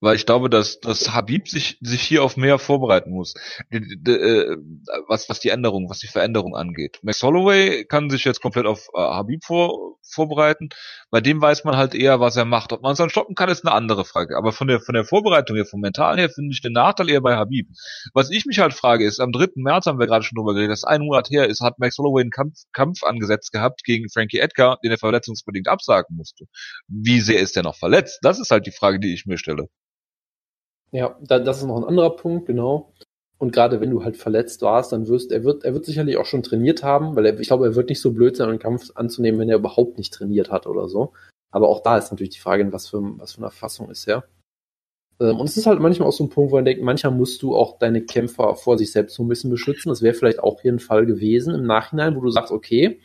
[0.00, 3.34] weil ich glaube, dass, dass Habib sich, sich hier auf mehr vorbereiten muss,
[3.70, 4.56] die, äh,
[5.06, 6.98] was, was die Änderung, was die Veränderung angeht.
[7.02, 10.68] Max Holloway kann sich jetzt komplett auf äh, Habib vor, vorbereiten.
[11.10, 12.72] Bei dem weiß man halt eher, was er macht.
[12.72, 14.36] Ob man es dann stoppen kann, ist eine andere Frage.
[14.36, 17.20] Aber von der, von der Vorbereitung her, vom Mentalen her, finde ich den Nachteil eher
[17.20, 17.68] bei Habib.
[18.14, 19.48] Was ich mich halt frage, ist, am 3.
[19.56, 22.22] März haben wir gerade schon drüber geredet, dass ein Monat her ist, hat Max Holloway
[22.22, 26.46] einen Kampf, Kampf angesetzt gehabt gegen Frankie Edgar, den er verletzungsbedingt absagen musste.
[26.88, 28.20] Wie sehr ist er noch verletzt?
[28.22, 29.68] Das ist halt die Frage, die ich mir stelle.
[30.92, 32.92] Ja, da, das ist noch ein anderer Punkt, genau.
[33.40, 36.26] Und gerade wenn du halt verletzt warst, dann wirst er wird er wird sicherlich auch
[36.26, 38.90] schon trainiert haben, weil er, ich glaube, er wird nicht so blöd sein, einen Kampf
[38.94, 41.12] anzunehmen, wenn er überhaupt nicht trainiert hat oder so.
[41.50, 44.24] Aber auch da ist natürlich die Frage, was für was für eine Erfassung ist er.
[45.20, 47.42] Ähm, und es ist halt manchmal auch so ein Punkt, wo man denkt, manchmal musst
[47.42, 49.88] du auch deine Kämpfer vor sich selbst so ein bisschen beschützen.
[49.88, 53.00] Das wäre vielleicht auch hier ein Fall gewesen im Nachhinein, wo du sagst, okay,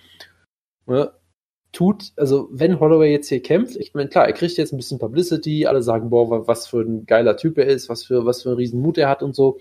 [0.85, 1.11] ne,
[1.71, 4.99] tut, also wenn Holloway jetzt hier kämpft, ich meine, klar, er kriegt jetzt ein bisschen
[4.99, 8.49] Publicity, alle sagen, boah, was für ein geiler Typ er ist, was für, was für
[8.49, 9.59] einen riesen Mut er hat und so.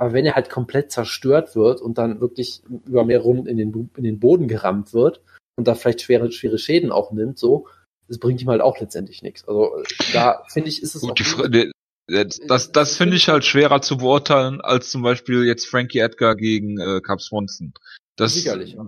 [0.00, 3.90] Aber wenn er halt komplett zerstört wird und dann wirklich über mehr Runden in den,
[3.94, 5.20] in den Boden gerammt wird
[5.56, 7.68] und da vielleicht schwere, schwere Schäden auch nimmt, so,
[8.08, 9.46] das bringt ihm halt auch letztendlich nichts.
[9.46, 9.84] Also
[10.14, 11.20] da finde ich, ist es Gut.
[11.54, 11.70] Die,
[12.06, 16.80] das, das finde ich halt schwerer zu beurteilen als zum Beispiel jetzt Frankie Edgar gegen
[16.80, 17.74] äh, Cap Swanson.
[18.16, 18.72] Das, Sicherlich.
[18.72, 18.84] Ja.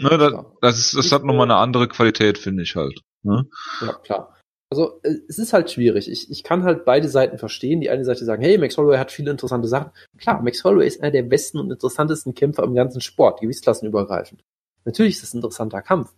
[0.00, 3.00] Ne, das, das, ist, das hat nochmal eine andere Qualität, finde ich halt.
[3.22, 3.46] Ne?
[3.80, 4.36] Ja, klar.
[4.72, 6.10] Also äh, es ist halt schwierig.
[6.10, 7.82] Ich, ich kann halt beide Seiten verstehen.
[7.82, 9.90] Die eine Seite sagen, hey, Max Holloway hat viele interessante Sachen.
[10.16, 14.42] Klar, Max Holloway ist einer der besten und interessantesten Kämpfer im ganzen Sport, gewichtsklassenübergreifend.
[14.86, 16.14] Natürlich ist es ein interessanter Kampf.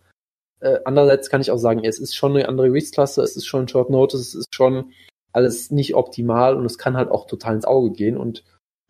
[0.61, 3.67] Äh, andererseits kann ich auch sagen, es ist schon eine andere Gewichtsklasse, es ist schon
[3.67, 4.93] Short Notice, es ist schon
[5.33, 8.15] alles nicht optimal und es kann halt auch total ins Auge gehen.
[8.15, 8.45] Und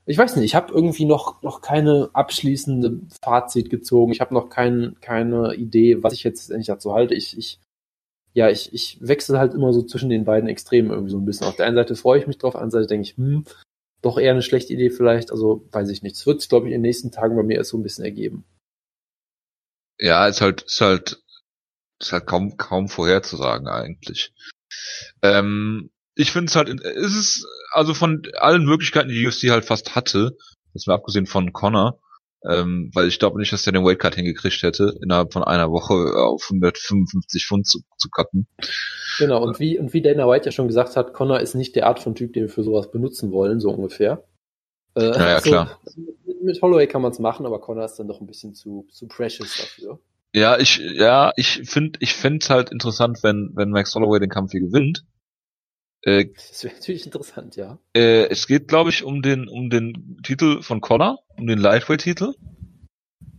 [0.05, 4.11] ich weiß nicht, ich habe irgendwie noch, noch keine abschließende Fazit gezogen.
[4.11, 7.16] Ich habe noch kein, keine Idee, was ich jetzt endlich dazu halte.
[7.16, 7.59] Ich, ich,
[8.36, 11.47] ja, ich, ich wechsle halt immer so zwischen den beiden Extremen irgendwie so ein bisschen.
[11.47, 13.45] Auf der einen Seite freue ich mich drauf, auf der anderen Seite denke ich, hm,
[14.01, 15.31] doch eher eine schlechte Idee vielleicht.
[15.31, 16.17] Also weiß ich nicht.
[16.17, 18.03] Es wird sich, glaube ich, in den nächsten Tagen bei mir erst so ein bisschen
[18.03, 18.43] ergeben.
[19.97, 21.23] Ja, ist halt, ist halt,
[22.01, 24.33] ist halt kaum, kaum vorherzusagen eigentlich.
[25.21, 29.95] Ähm, ich finde es halt, es ist, also von allen Möglichkeiten, die UFC halt fast
[29.95, 30.36] hatte,
[30.73, 32.01] das mal abgesehen von Connor,
[32.48, 35.93] ähm, weil ich glaube nicht, dass er den Weightcut hingekriegt hätte, innerhalb von einer Woche
[36.18, 38.48] auf 155 Pfund zu, zu cutten.
[39.20, 41.88] Genau, und wie, und wie Dana White ja schon gesagt hat, Connor ist nicht der
[41.88, 44.24] Art von Typ, den wir für sowas benutzen wollen, so ungefähr.
[44.96, 45.80] Äh, naja, so, klar.
[46.43, 49.08] Mit, Holloway kann man es machen, aber Connor ist dann doch ein bisschen zu, zu
[49.08, 50.00] precious dafür.
[50.34, 54.30] Ja, ich, ja, ich finde, ich fände es halt interessant, wenn, wenn Max Holloway den
[54.30, 55.06] Kampf hier gewinnt.
[56.06, 57.80] Äh, das wäre natürlich interessant, ja.
[57.93, 62.34] Äh, es geht, glaube ich, um den, um den Titel von Connor, um den Lightweight-Titel.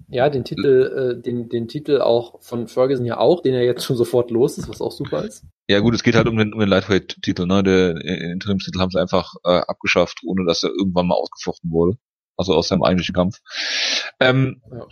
[0.09, 3.85] Ja, den Titel, äh, den, den Titel auch von Ferguson ja auch, den er jetzt
[3.85, 5.45] schon sofort los ist, was auch super ist.
[5.69, 7.62] Ja gut, es geht halt um den, um den Lightweight-Titel, ne?
[7.62, 11.99] Der Interimstitel haben sie einfach äh, abgeschafft, ohne dass er irgendwann mal ausgefochten wurde.
[12.37, 13.41] Also aus seinem eigentlichen Kampf.
[14.21, 14.87] Ähm, ja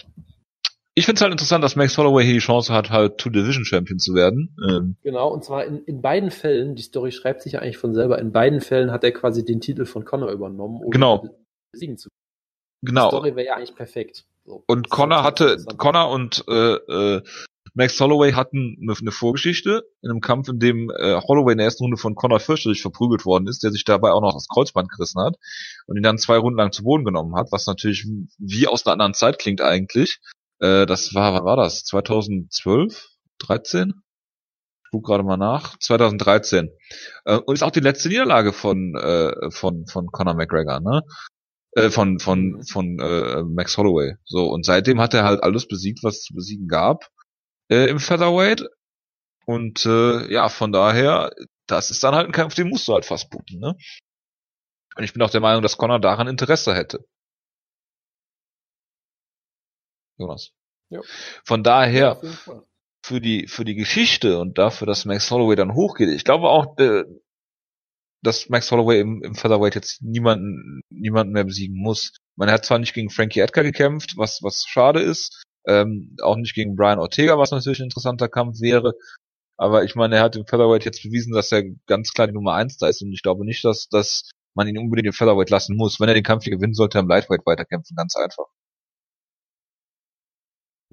[0.94, 4.14] ich finde es halt interessant, dass Max Holloway hier die Chance hat, halt Two-Division-Champion zu
[4.14, 4.56] werden.
[4.68, 7.94] Ähm genau, und zwar in, in beiden Fällen, die Story schreibt sich ja eigentlich von
[7.94, 11.28] selber, in beiden Fällen hat er quasi den Titel von Connor übernommen, um genau.
[11.72, 12.20] besiegen zu können.
[12.82, 13.10] Genau.
[13.10, 14.24] Die Story wäre ja eigentlich perfekt.
[14.44, 17.22] So, und Connor hatte, Connor und äh, äh,
[17.72, 21.64] Max Holloway hatten eine, eine Vorgeschichte in einem Kampf, in dem äh, Holloway in der
[21.64, 24.90] ersten Runde von Connor fürchterlich verprügelt worden ist, der sich dabei auch noch das Kreuzband
[24.90, 25.36] gerissen hat
[25.86, 28.06] und ihn dann zwei Runden lang zu Boden genommen hat, was natürlich
[28.38, 30.20] wie aus einer anderen Zeit klingt eigentlich.
[30.60, 31.84] Äh, das war, wann war das?
[31.84, 33.08] 2012?
[33.38, 33.92] 13?
[34.84, 35.78] Ich guck gerade mal nach.
[35.78, 36.70] 2013.
[37.24, 41.02] Äh, und ist auch die letzte Niederlage von, äh, von, von Conor McGregor, ne?
[41.72, 44.14] Äh, von, von, von äh, Max Holloway.
[44.24, 47.08] So, und seitdem hat er halt alles besiegt, was es zu besiegen gab
[47.70, 48.68] äh, im Featherweight.
[49.46, 51.30] Und äh, ja, von daher,
[51.66, 53.74] das ist dann halt ein Kampf, den musst du halt fast booten, ne?
[54.96, 57.04] Und ich bin auch der Meinung, dass Conor daran Interesse hätte.
[60.18, 60.52] Jonas.
[60.90, 61.00] Ja.
[61.44, 62.62] Von daher, ja,
[63.04, 66.78] für die, für die Geschichte und dafür, dass Max Holloway dann hochgeht, ich glaube auch,
[66.78, 67.04] äh,
[68.22, 72.12] dass Max Holloway im, im Featherweight jetzt niemanden, niemanden mehr besiegen muss.
[72.36, 76.54] Man hat zwar nicht gegen Frankie Edgar gekämpft, was, was schade ist, ähm, auch nicht
[76.54, 78.94] gegen Brian Ortega, was natürlich ein interessanter Kampf wäre.
[79.56, 82.54] Aber ich meine, er hat im Featherweight jetzt bewiesen, dass er ganz klar die Nummer
[82.54, 85.76] eins da ist und ich glaube nicht, dass, dass man ihn unbedingt im Featherweight lassen
[85.76, 86.00] muss.
[86.00, 88.46] Wenn er den Kampf hier gewinnen sollte, er im Lightweight weiterkämpfen, ganz einfach.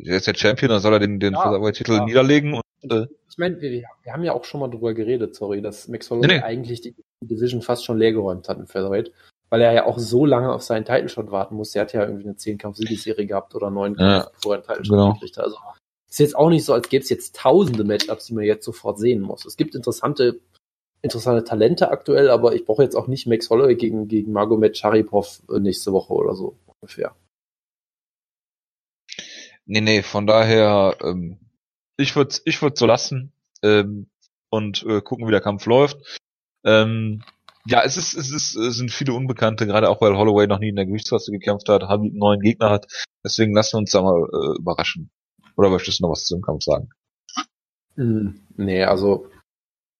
[0.06, 2.06] Er ist der Champion, dann soll er den, den ja, Titel ja.
[2.06, 2.54] niederlegen.
[2.54, 5.88] Und, äh, ich meine, wir, wir, haben ja auch schon mal drüber geredet, sorry, dass
[5.88, 6.44] Max Holloway nee, nee.
[6.44, 9.12] eigentlich die Division fast schon leergeräumt hat im Featherweight,
[9.50, 11.76] weil er ja auch so lange auf seinen Title Shot warten muss.
[11.76, 14.58] Er hat ja irgendwie eine 10 Kampf Siegesserie gehabt oder 9 Kampf, ja, bevor er
[14.58, 15.14] einen Title Shot genau.
[15.14, 15.46] gekriegt hat.
[15.46, 15.58] Also
[16.10, 19.00] ist jetzt auch nicht so, als gäbe es jetzt tausende Matchups, die man jetzt sofort
[19.00, 19.46] sehen muss.
[19.46, 20.42] Es gibt interessante
[21.02, 25.42] interessante Talente aktuell, aber ich brauche jetzt auch nicht Max Holloway gegen, gegen Magomed Sharipov
[25.50, 27.16] äh, nächste Woche oder so ungefähr.
[29.72, 31.38] Nee, nee, von daher, ähm,
[31.96, 33.32] ich würde ich würd so lassen
[33.64, 34.08] ähm,
[34.50, 36.20] und äh, gucken, wie der Kampf läuft.
[36.66, 37.24] Ähm,
[37.66, 40.68] ja, es ist, es ist, es sind viele Unbekannte, gerade auch weil Holloway noch nie
[40.68, 42.86] in der Gewichtsklasse gekämpft hat, Habib einen neuen Gegner hat.
[43.24, 45.10] Deswegen lassen wir uns da mal äh, überraschen.
[45.56, 46.90] Oder möchtest du noch was zu dem Kampf sagen?
[47.96, 49.28] Mm, nee, also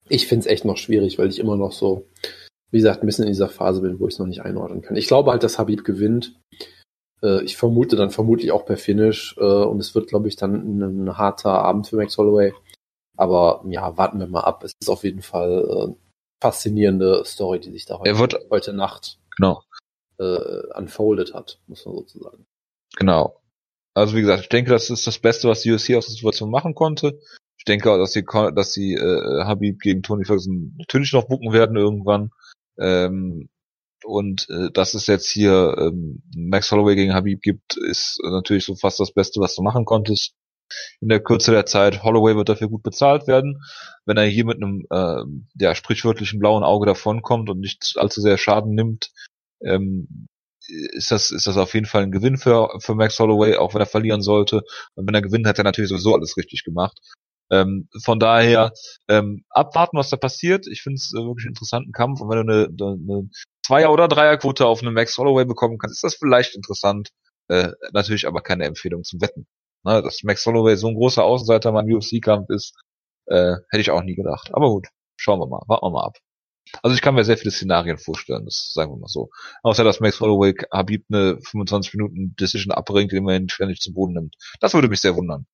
[0.10, 2.10] ich find's echt noch schwierig, weil ich immer noch so,
[2.72, 4.98] wie gesagt, ein bisschen in dieser Phase bin, wo ich es noch nicht einordnen kann.
[4.98, 6.36] Ich glaube halt, dass Habib gewinnt.
[7.24, 10.54] Äh, ich vermute dann vermutlich auch per Finish äh, und es wird, glaube ich, dann
[10.54, 12.54] ein, ein, harter Abend für Max Holloway.
[13.18, 14.64] Aber ja, warten wir mal ab.
[14.64, 15.96] Es ist auf jeden Fall äh,
[16.42, 19.62] faszinierende Story, die sich da heute, wird, heute Nacht genau.
[20.18, 22.46] äh, unfolded hat, muss man sozusagen.
[22.98, 23.42] Genau.
[23.94, 26.50] Also wie gesagt, ich denke, das ist das Beste, was die UFC aus der Situation
[26.50, 27.20] machen konnte.
[27.58, 31.54] Ich denke auch, dass sie, dass sie äh, Habib gegen Tony Ferguson natürlich noch bucken
[31.54, 32.32] werden irgendwann.
[32.80, 33.50] Ähm,
[34.06, 38.76] und äh, dass es jetzt hier ähm, Max Holloway gegen Habib gibt, ist natürlich so
[38.76, 40.34] fast das Beste, was du machen konntest.
[41.02, 43.62] In der Kürze der Zeit, Holloway wird dafür gut bezahlt werden.
[44.06, 45.24] Wenn er hier mit einem äh,
[45.60, 49.12] ja, sprichwörtlichen blauen Auge davonkommt und nicht allzu sehr Schaden nimmt,
[49.64, 50.28] ähm,
[50.68, 53.82] ist das, ist das auf jeden Fall ein Gewinn für, für Max Holloway, auch wenn
[53.82, 54.62] er verlieren sollte.
[54.96, 57.00] Und wenn er gewinnt, hat er natürlich sowieso alles richtig gemacht.
[57.52, 58.72] Ähm, von daher
[59.10, 60.68] ähm, abwarten, was da passiert.
[60.68, 62.22] Ich finde es äh, wirklich einen interessanten Kampf.
[62.22, 63.30] Und wenn du eine, eine
[63.72, 67.12] Zweier- oder Dreierquote auf eine Max Holloway bekommen kannst, ist das vielleicht interessant.
[67.48, 69.48] Äh, natürlich aber keine Empfehlung zum Wetten.
[69.84, 72.76] Ne, dass Max Holloway so ein großer Außenseiter beim UFC-Kampf ist,
[73.28, 74.50] äh, hätte ich auch nie gedacht.
[74.52, 76.18] Aber gut, schauen wir mal, warten wir mal ab.
[76.84, 79.30] Also ich kann mir sehr viele Szenarien vorstellen, das sagen wir mal so.
[79.64, 84.16] Außer dass Max Holloway Habib eine 25 Minuten Decision abbringt, den man ständig zum Boden
[84.16, 84.36] nimmt.
[84.60, 85.46] Das würde mich sehr wundern.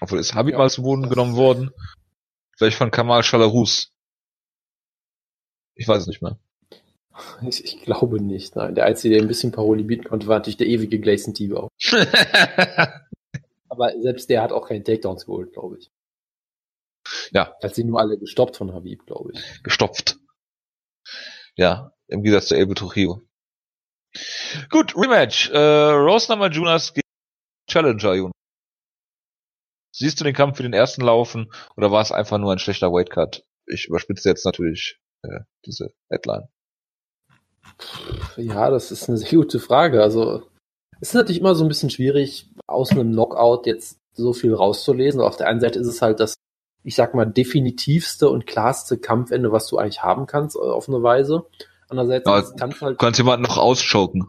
[0.00, 1.70] Obwohl ist Habib Ja, mal zum Boden genommen worden?
[2.56, 3.92] Vielleicht von Kamal Chalarus.
[5.80, 6.38] Ich weiß es nicht mehr.
[7.46, 8.56] Ich, ich glaube nicht.
[8.56, 11.68] Nein, der Einzige, der ein bisschen Paroli bieten konnte, war natürlich der ewige Gleison Tebow.
[13.68, 15.90] Aber selbst der hat auch keinen Takedowns geholt, glaube ich.
[17.32, 17.54] Ja.
[17.62, 19.62] Hat sie nur alle gestoppt von Habib, glaube ich.
[19.62, 20.18] Gestopft.
[21.56, 23.20] Ja, im Gegensatz zu Elbe Trujillo.
[24.70, 25.50] Gut, Rematch.
[25.50, 27.08] Äh, Rose Namajunas gegen
[27.68, 28.32] Challenger, Jonas.
[29.92, 32.92] Siehst du den Kampf für den ersten laufen oder war es einfach nur ein schlechter
[32.92, 33.44] Weightcut?
[33.66, 36.48] Ich überspitze jetzt natürlich äh, diese Headline.
[38.36, 40.02] Ja, das ist eine sehr gute Frage.
[40.02, 40.42] Also,
[41.00, 45.20] es ist natürlich immer so ein bisschen schwierig, aus einem Knockout jetzt so viel rauszulesen.
[45.20, 46.34] Auf der einen Seite ist es halt das,
[46.82, 51.02] ich sag mal, definitivste und klarste Kampfende, was du eigentlich haben kannst, äh, auf eine
[51.02, 51.46] Weise.
[51.88, 54.28] Andererseits Ja, kannst du halt Du kannst jemanden noch auschoken.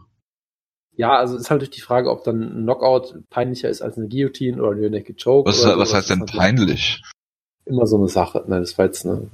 [0.94, 4.08] Ja, also ist halt durch die Frage, ob dann ein Knockout peinlicher ist als eine
[4.08, 5.48] Guillotine oder eine Naked Choke.
[5.48, 5.94] Was, was sowas.
[5.94, 7.02] heißt denn peinlich?
[7.64, 8.44] Immer so eine Sache.
[8.46, 9.30] Nein, das war jetzt eine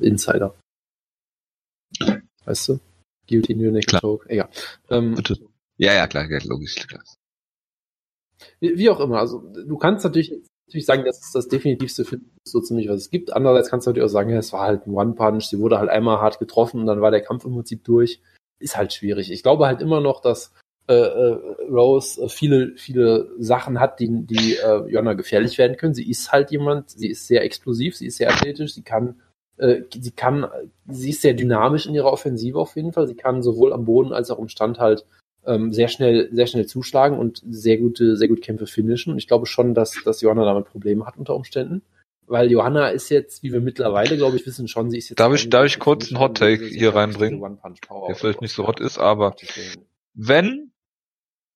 [0.00, 0.54] Insider.
[2.44, 2.80] Weißt du?
[3.28, 4.00] Guillotine, Naked Klar.
[4.00, 4.28] Choke.
[4.28, 4.48] Egal.
[4.90, 5.38] Ähm, Bitte.
[5.76, 6.74] Ja, ja, klar, ja, logisch.
[6.86, 7.02] Klar.
[8.60, 9.18] wie, wie auch immer.
[9.18, 10.32] Also du kannst natürlich,
[10.66, 13.32] natürlich sagen, das ist das definitivste für so ziemlich, was es gibt.
[13.32, 15.90] Andererseits kannst du natürlich auch sagen, ja, es war halt ein One-Punch, sie wurde halt
[15.90, 18.20] einmal hart getroffen und dann war der Kampf im Prinzip durch.
[18.58, 19.30] Ist halt schwierig.
[19.30, 20.52] Ich glaube halt immer noch, dass
[20.88, 21.38] äh, äh,
[21.70, 25.94] Rose äh, viele, viele Sachen hat, die, die äh, Jonna gefährlich werden können.
[25.94, 29.20] Sie ist halt jemand, sie ist sehr explosiv, sie ist sehr athletisch, sie kann,
[29.58, 30.46] äh, sie kann,
[30.88, 33.06] sie ist sehr dynamisch in ihrer Offensive auf jeden Fall.
[33.06, 35.04] Sie kann sowohl am Boden als auch im Stand halt
[35.46, 39.12] ähm, sehr schnell, sehr schnell zuschlagen und sehr gute, sehr gut Kämpfe finishen.
[39.12, 41.82] Und ich glaube schon, dass, dass Johanna damit Probleme hat unter Umständen.
[42.26, 45.18] Weil Johanna ist jetzt, wie wir mittlerweile, glaube ich, wissen schon, sie ist jetzt.
[45.20, 46.18] Darf ich- darf ich kurz einen
[46.58, 47.40] Finisherin, sie hier reinbringen?
[48.08, 49.34] Der vielleicht nicht so hot ist, aber
[50.14, 50.72] wenn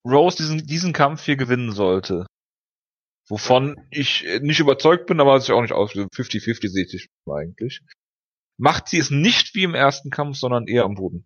[0.09, 2.27] Rose diesen, diesen Kampf hier gewinnen sollte,
[3.33, 7.81] wovon ich nicht überzeugt bin, aber was ich auch nicht aus 50-50 sehe ich eigentlich,
[8.59, 11.25] macht sie es nicht wie im ersten Kampf, sondern eher am Boden.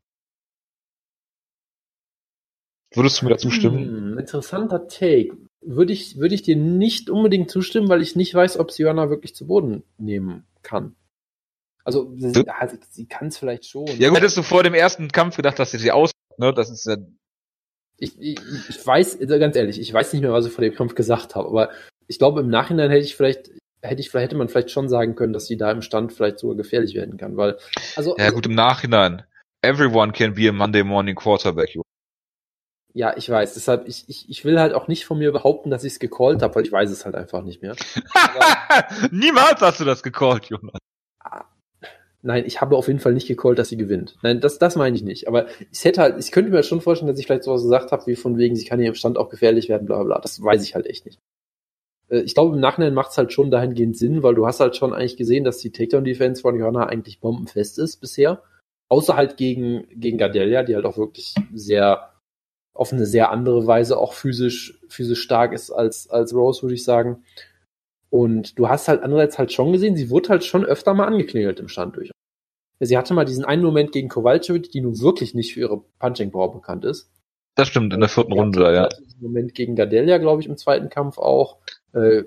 [2.94, 4.12] Würdest du mir dazu stimmen?
[4.12, 5.36] Hm, interessanter Take.
[5.60, 9.10] Würde ich, würde ich dir nicht unbedingt zustimmen, weil ich nicht weiß, ob sie Johanna
[9.10, 10.94] wirklich zu Boden nehmen kann.
[11.82, 13.84] Also, sie, Du- ja, sie, sie kann es vielleicht schon.
[13.98, 16.54] Ja, gut, hättest du vor dem ersten Kampf gedacht, dass sie sie aus, ne?
[16.54, 16.96] Das ist ja,
[17.98, 18.38] Ich, ich,
[18.68, 21.48] ich weiß, ganz ehrlich, ich weiß nicht mehr, was ich vor dem Kampf gesagt habe,
[21.48, 21.70] aber
[22.08, 23.50] ich glaube, im Nachhinein hätte ich vielleicht,
[23.82, 26.56] hätte ich, hätte man vielleicht schon sagen können, dass sie da im Stand vielleicht sogar
[26.56, 27.58] gefährlich werden kann, weil,
[27.96, 29.22] also, ja gut, im Nachhinein.
[29.62, 31.76] Everyone can be a Monday morning quarterback.
[32.92, 35.84] Ja, ich weiß, deshalb, ich, ich, ich will halt auch nicht von mir behaupten, dass
[35.84, 37.76] ich es gecallt habe, weil ich weiß es halt einfach nicht mehr.
[39.10, 40.78] Niemals hast du das gecallt, Jonas.
[42.22, 44.16] Nein, ich habe auf jeden Fall nicht gecallt, dass sie gewinnt.
[44.22, 45.28] Nein, das, das meine ich nicht.
[45.28, 48.06] Aber ich hätte halt, ich könnte mir schon vorstellen, dass ich vielleicht sowas gesagt habe,
[48.06, 50.18] wie von wegen, sie kann hier im Stand auch gefährlich werden, bla bla bla.
[50.20, 51.20] Das weiß ich halt echt nicht.
[52.08, 54.76] Äh, Ich glaube, im Nachhinein macht es halt schon dahingehend Sinn, weil du hast halt
[54.76, 58.42] schon eigentlich gesehen, dass die Takedown-Defense von Johanna eigentlich bombenfest ist bisher.
[58.88, 62.12] Außer halt gegen, gegen Gardelia, die halt auch wirklich sehr,
[62.72, 66.84] auf eine sehr andere Weise auch physisch, physisch stark ist als, als Rose, würde ich
[66.84, 67.24] sagen.
[68.10, 71.58] Und du hast halt andererseits halt schon gesehen, sie wurde halt schon öfter mal angeklingelt
[71.58, 72.12] im Stand durch.
[72.78, 76.30] Sie hatte mal diesen einen Moment gegen Kowalczyk, die nun wirklich nicht für ihre Punching
[76.30, 77.10] Power bekannt ist.
[77.54, 78.82] Das stimmt, in der vierten Runde, ja.
[78.82, 81.56] hatte diesen Moment gegen Gardelia, glaube ich, im zweiten Kampf auch.
[81.96, 82.24] Äh,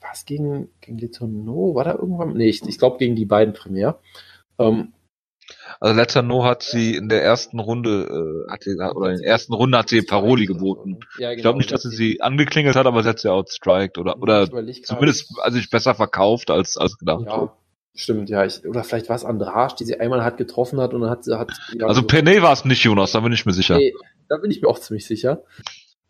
[0.00, 1.74] was gegen, gegen Letourneau?
[1.74, 2.34] War da irgendwann?
[2.34, 3.98] Nee, ich, ich glaube gegen die beiden primär.
[4.58, 4.92] Ähm,
[5.80, 9.52] Also Letano hat sie in der ersten Runde, äh, hat sie, oder in der ersten
[9.54, 11.00] Runde hat sie Paroli geboten.
[11.18, 14.20] Ja, Ich glaube nicht, dass sie sie angeklingelt hat, aber sie hat sie outstriked oder,
[14.20, 14.48] oder
[14.82, 17.24] zumindest, also ich besser verkauft als, als gedacht.
[17.26, 17.52] Ja,
[17.94, 18.44] stimmt, ja.
[18.44, 21.24] Ich, oder vielleicht war es Andrasch, die sie einmal hat getroffen hat und dann hat
[21.24, 21.50] sie hat.
[21.78, 23.76] Ja, Also so- Penne war es nicht, Jonas, da bin ich mir sicher.
[23.76, 23.92] Nee,
[24.28, 25.42] da bin ich mir auch ziemlich sicher.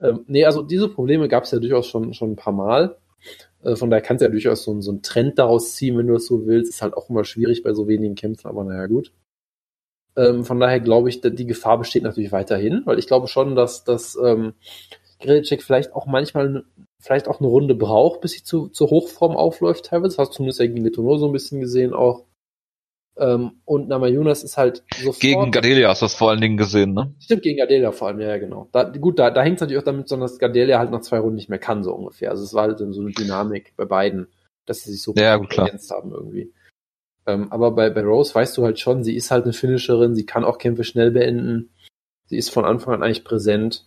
[0.00, 2.96] Ähm, nee, also diese Probleme gab es ja durchaus schon, schon ein paar Mal.
[3.62, 6.14] Äh, von daher kannst du ja durchaus so, so einen Trend daraus ziehen, wenn du
[6.14, 6.70] das so willst.
[6.70, 9.12] Ist halt auch immer schwierig bei so wenigen Kämpfen, aber naja, gut.
[10.16, 13.84] Ähm, von daher glaube ich, die Gefahr besteht natürlich weiterhin, weil ich glaube schon, dass,
[13.84, 14.54] dass ähm,
[15.20, 16.64] Grillicek vielleicht auch manchmal
[17.00, 20.16] vielleicht auch eine Runde braucht, bis sie zu, zur Hochform aufläuft teilweise.
[20.16, 22.24] Das hast du zumindest ja gegen Letourneau so ein bisschen gesehen auch.
[23.16, 25.20] Ähm, und Namajunas ist halt sofort...
[25.20, 27.14] Gegen Gardelia hast du das vor allen Dingen gesehen, ne?
[27.20, 28.68] Stimmt, gegen Gardelia vor allem, ja, ja, genau.
[28.72, 31.18] Da, gut, da, da hängt es natürlich auch damit, zusammen, dass Gardelia halt nach zwei
[31.18, 32.30] Runden nicht mehr kann, so ungefähr.
[32.30, 34.26] Also es war halt so eine Dynamik bei beiden,
[34.66, 36.52] dass sie sich so Ja, gut, ergänzt haben irgendwie.
[37.26, 40.26] Ähm, aber bei, bei Rose weißt du halt schon, sie ist halt eine Finisherin, sie
[40.26, 41.70] kann auch Kämpfe schnell beenden.
[42.26, 43.86] Sie ist von Anfang an eigentlich präsent.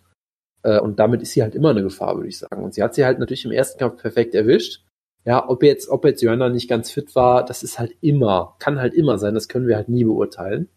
[0.64, 2.64] Äh, und damit ist sie halt immer eine Gefahr, würde ich sagen.
[2.64, 4.84] Und sie hat sie halt natürlich im ersten Kampf perfekt erwischt.
[5.28, 8.80] Ja, ob jetzt, ob jetzt Joanna nicht ganz fit war, das ist halt immer, kann
[8.80, 10.70] halt immer sein, das können wir halt nie beurteilen.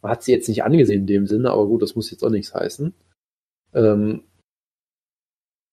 [0.00, 2.30] Man hat sie jetzt nicht angesehen in dem Sinne, aber gut, das muss jetzt auch
[2.30, 2.94] nichts heißen.
[3.74, 4.24] Ähm,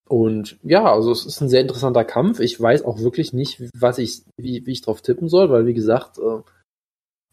[0.10, 2.42] und ja, also es ist ein sehr interessanter Kampf.
[2.42, 5.74] Ich weiß auch wirklich nicht, was ich, wie, wie ich drauf tippen soll, weil wie
[5.74, 6.42] gesagt, äh,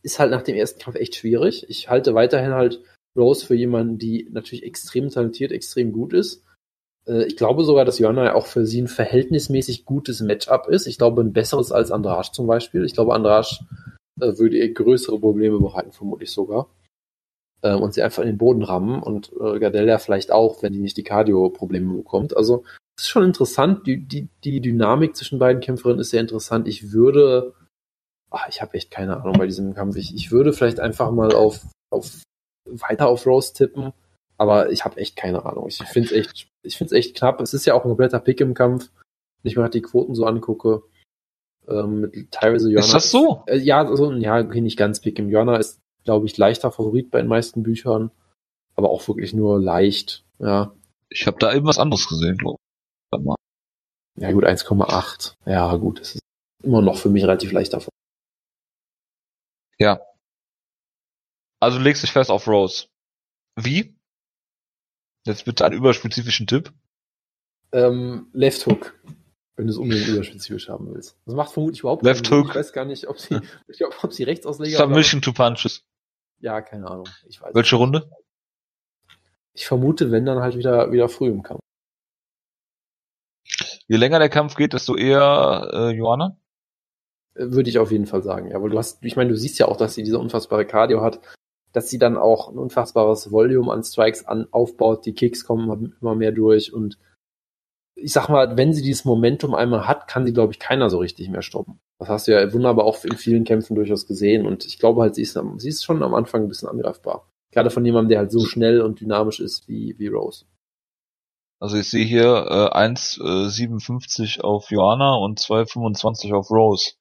[0.02, 1.66] ist halt nach dem ersten Kampf echt schwierig.
[1.68, 2.80] Ich halte weiterhin halt
[3.18, 6.44] Rose für jemanden, die natürlich extrem talentiert, extrem gut ist.
[7.06, 10.86] Äh, ich glaube sogar, dass Joanna auch für sie ein verhältnismäßig gutes Matchup ist.
[10.86, 12.84] Ich glaube, ein besseres als Andrasch zum Beispiel.
[12.84, 13.62] Ich glaube, Andrasch
[14.20, 16.68] äh, würde ihr größere Probleme bereiten, vermutlich sogar.
[17.62, 20.80] Ähm, und sie einfach in den Boden rammen und äh, Gardella vielleicht auch, wenn die
[20.80, 22.36] nicht die Cardio-Probleme bekommt.
[22.36, 22.64] Also,
[22.98, 23.86] es ist schon interessant.
[23.86, 26.66] Die, die, die Dynamik zwischen beiden Kämpferinnen ist sehr interessant.
[26.66, 27.54] Ich würde,
[28.30, 29.96] ach, ich habe echt keine Ahnung bei diesem Kampf.
[29.96, 32.22] Ich, ich würde vielleicht einfach mal auf, auf
[32.64, 33.92] weiter auf Rose tippen
[34.38, 35.66] aber ich habe echt keine Ahnung.
[35.68, 37.40] Ich finde es echt, ich finde es echt knapp.
[37.40, 38.90] Es ist ja auch ein kompletter Pick im Kampf.
[39.42, 40.82] Wenn ich mir halt die Quoten so angucke,
[41.68, 42.86] ähm, mit teilweise Joanna.
[42.86, 43.42] Ist das so?
[43.46, 45.30] Äh, ja, also, ja, okay, nicht ganz Pick im.
[45.30, 48.10] Joanna ist, glaube ich, leichter Favorit bei den meisten Büchern,
[48.74, 50.72] aber auch wirklich nur leicht, ja.
[51.08, 52.58] Ich habe da eben was anderes gesehen, glaube
[53.12, 53.36] ich.
[54.18, 55.34] Ja, gut, 1,8.
[55.44, 56.20] Ja, gut, das ist
[56.62, 57.90] immer noch für mich relativ leicht davon.
[59.78, 60.00] Ja.
[61.60, 62.86] Also legst dich fest auf Rose.
[63.56, 63.95] Wie?
[65.26, 66.72] Jetzt bitte einen überspezifischen Tipp.
[67.72, 68.94] Ähm, Left Hook.
[69.56, 71.18] Wenn du es unbedingt überspezifisch haben willst.
[71.24, 72.50] Das macht vermutlich überhaupt Left Hook.
[72.50, 75.84] Ich weiß gar nicht, ob sie, ich glaub, ob sie Rechtsausleger Submission to Punches.
[76.38, 77.08] Ja, keine Ahnung.
[77.26, 77.82] Ich weiß Welche nicht.
[77.82, 78.10] Runde?
[79.52, 81.60] Ich vermute, wenn dann halt wieder, wieder früh im Kampf.
[83.88, 86.36] Je länger der Kampf geht, desto eher äh, Joanna?
[87.34, 88.62] Äh, würde ich auf jeden Fall sagen, ja.
[88.62, 91.20] Weil du hast, ich meine, du siehst ja auch, dass sie diese unfassbare Cardio hat
[91.76, 95.04] dass sie dann auch ein unfassbares Volume an Strikes an, aufbaut.
[95.04, 96.98] Die Kicks kommen immer mehr durch und
[97.94, 100.96] ich sag mal, wenn sie dieses Momentum einmal hat, kann sie, glaube ich, keiner so
[100.96, 101.78] richtig mehr stoppen.
[101.98, 105.16] Das hast du ja wunderbar auch in vielen Kämpfen durchaus gesehen und ich glaube halt,
[105.16, 107.30] sie ist, sie ist schon am Anfang ein bisschen angreifbar.
[107.52, 110.46] Gerade von jemandem, der halt so schnell und dynamisch ist wie, wie Rose.
[111.60, 116.92] Also ich sehe hier äh, 1,57 äh, auf Joanna und 2,25 auf Rose.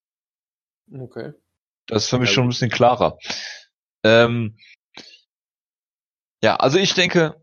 [0.93, 1.31] Okay.
[1.87, 3.17] Das ist für mich ja, schon ein bisschen klarer.
[4.05, 4.55] Ähm,
[6.43, 7.41] ja, also ich denke,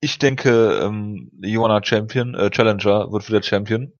[0.00, 3.92] ich denke, ähm, Joanna Champion, äh, Challenger wird wieder Champion.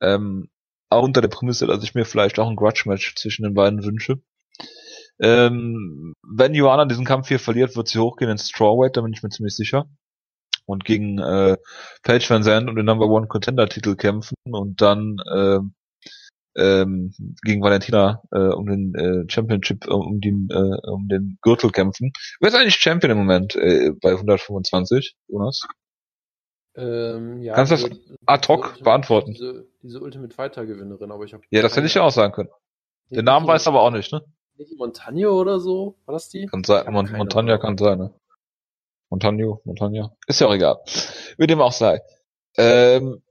[0.00, 0.50] Ähm,
[0.90, 4.22] auch unter der Prämisse, dass ich mir vielleicht auch ein Grudge-Match zwischen den beiden wünsche.
[5.20, 9.22] Ähm, wenn Joanna diesen Kampf hier verliert, wird sie hochgehen ins Strawweight, da bin ich
[9.22, 9.88] mir ziemlich sicher.
[10.66, 11.56] Und gegen äh,
[12.02, 15.60] Paige Van Zandt und den Number One Contender Titel kämpfen und dann äh,
[16.56, 21.70] ähm, gegen Valentina äh, um den äh, Championship, äh, um den, äh, um den Gürtel
[21.70, 22.12] kämpfen.
[22.40, 25.66] Wer ist eigentlich Champion im Moment äh, bei 125, Jonas?
[26.76, 29.32] Ähm, ja, Kannst du das ad hoc beantworten?
[29.32, 31.44] Diese, diese Ultimate Fighter Gewinnerin, aber ich habe.
[31.50, 32.50] Ja, das hätte ich ja auch sagen können.
[33.10, 34.24] Den Namen weiß aber auch nicht, ne?
[34.56, 35.96] Nicht Montagno oder so?
[36.04, 36.46] War das die?
[36.46, 38.14] Kann sein, Mon Montagna kann sein, ne?
[39.10, 40.12] Montagno, Montagna.
[40.26, 40.78] Ist ja auch egal.
[41.38, 42.00] Wie dem auch sei.
[42.56, 43.22] Ähm,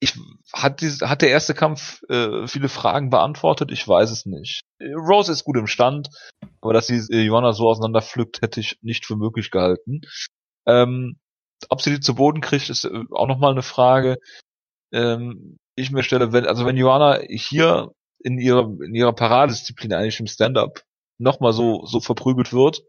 [0.00, 0.14] ich
[0.52, 3.70] hat, diese, hat der erste Kampf äh, viele Fragen beantwortet?
[3.70, 4.62] Ich weiß es nicht.
[4.80, 6.08] Rose ist gut im Stand,
[6.60, 10.00] aber dass sie äh, Joanna so auseinanderpflückt, hätte ich nicht für möglich gehalten.
[10.66, 11.18] Ähm,
[11.68, 14.18] ob sie die zu Boden kriegt, ist äh, auch nochmal eine Frage.
[14.92, 20.20] Ähm, ich mir stelle, wenn, also wenn Joanna hier in ihrer, in ihrer Paradedisziplin eigentlich
[20.20, 20.82] im Stand-up
[21.18, 22.82] nochmal so, so verprügelt wird,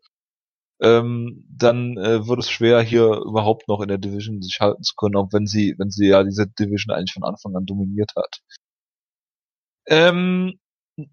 [0.81, 4.95] ähm, dann äh, wird es schwer, hier überhaupt noch in der Division sich halten zu
[4.95, 8.39] können, auch wenn sie, wenn sie ja diese Division eigentlich von Anfang an dominiert hat.
[9.87, 10.59] Ähm,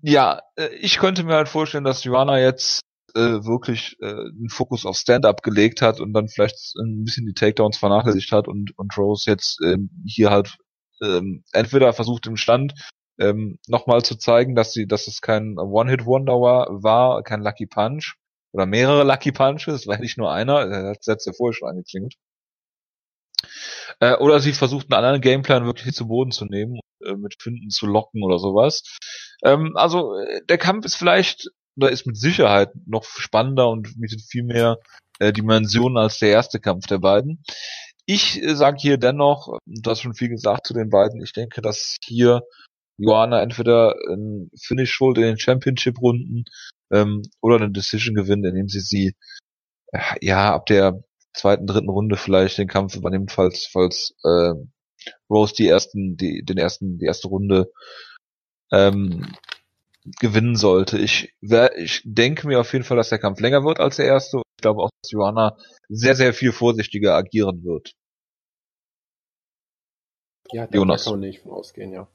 [0.03, 2.81] ja, äh, ich könnte mir halt vorstellen, dass Joanna jetzt
[3.15, 7.35] äh, wirklich äh, den Fokus auf Stand-up gelegt hat und dann vielleicht ein bisschen die
[7.35, 10.57] Takedowns vernachlässigt hat und, und Rose jetzt ähm, hier halt
[11.03, 12.75] ähm, entweder versucht im Stand
[13.19, 18.17] ähm, nochmal zu zeigen, dass sie, dass es kein One-Hit-Wonder war, war, kein Lucky Punch,
[18.57, 22.15] oder mehrere Lucky Punches, weil nicht nur einer, der hat ja vorher schon angeklingelt.
[24.01, 27.71] Äh, oder sie versucht einen anderen Gameplan wirklich zu Boden zu nehmen, äh, mit Finden
[27.71, 28.83] zu locken oder sowas.
[29.45, 34.23] Ähm, also äh, der Kampf ist vielleicht oder ist mit Sicherheit noch spannender und bietet
[34.23, 34.79] viel mehr
[35.19, 37.43] äh, Dimensionen als der erste Kampf der beiden.
[38.07, 41.61] Ich äh, sage hier dennoch, du hast schon viel gesagt zu den beiden, ich denke,
[41.61, 42.43] dass hier
[42.99, 46.45] Joanna entweder ein Finish holt in den Championship-Runden
[46.91, 49.15] ähm, oder eine Decision gewinnt, indem sie sie
[49.93, 51.03] äh, ja ab der
[51.35, 54.55] zweiten, dritten Runde vielleicht den Kampf übernimmt, falls falls äh,
[55.31, 57.71] Rose die ersten, die den ersten, die erste Runde
[58.73, 59.35] ähm,
[60.21, 60.99] gewinnen sollte.
[60.99, 64.07] Ich, wär, ich denke mir auf jeden Fall, dass der Kampf länger wird als der
[64.07, 64.39] erste.
[64.59, 65.57] Ich glaube auch, dass Joanna
[65.89, 67.93] sehr, sehr viel vorsichtiger agieren wird.
[70.53, 71.05] Ja, da Jonas.
[71.05, 72.09] kann man nicht von ausgehen, ja.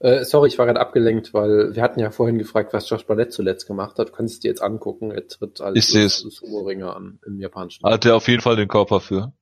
[0.00, 3.32] Äh, sorry, ich war gerade abgelenkt, weil wir hatten ja vorhin gefragt, was Josh Barnett
[3.32, 4.08] zuletzt gemacht hat.
[4.08, 5.10] Du kannst es dir jetzt angucken.
[5.10, 6.18] Er tritt als seh's.
[6.18, 7.84] Sumo-Ringer an im japanischen.
[7.88, 9.32] Hat er auf jeden Fall den Körper für.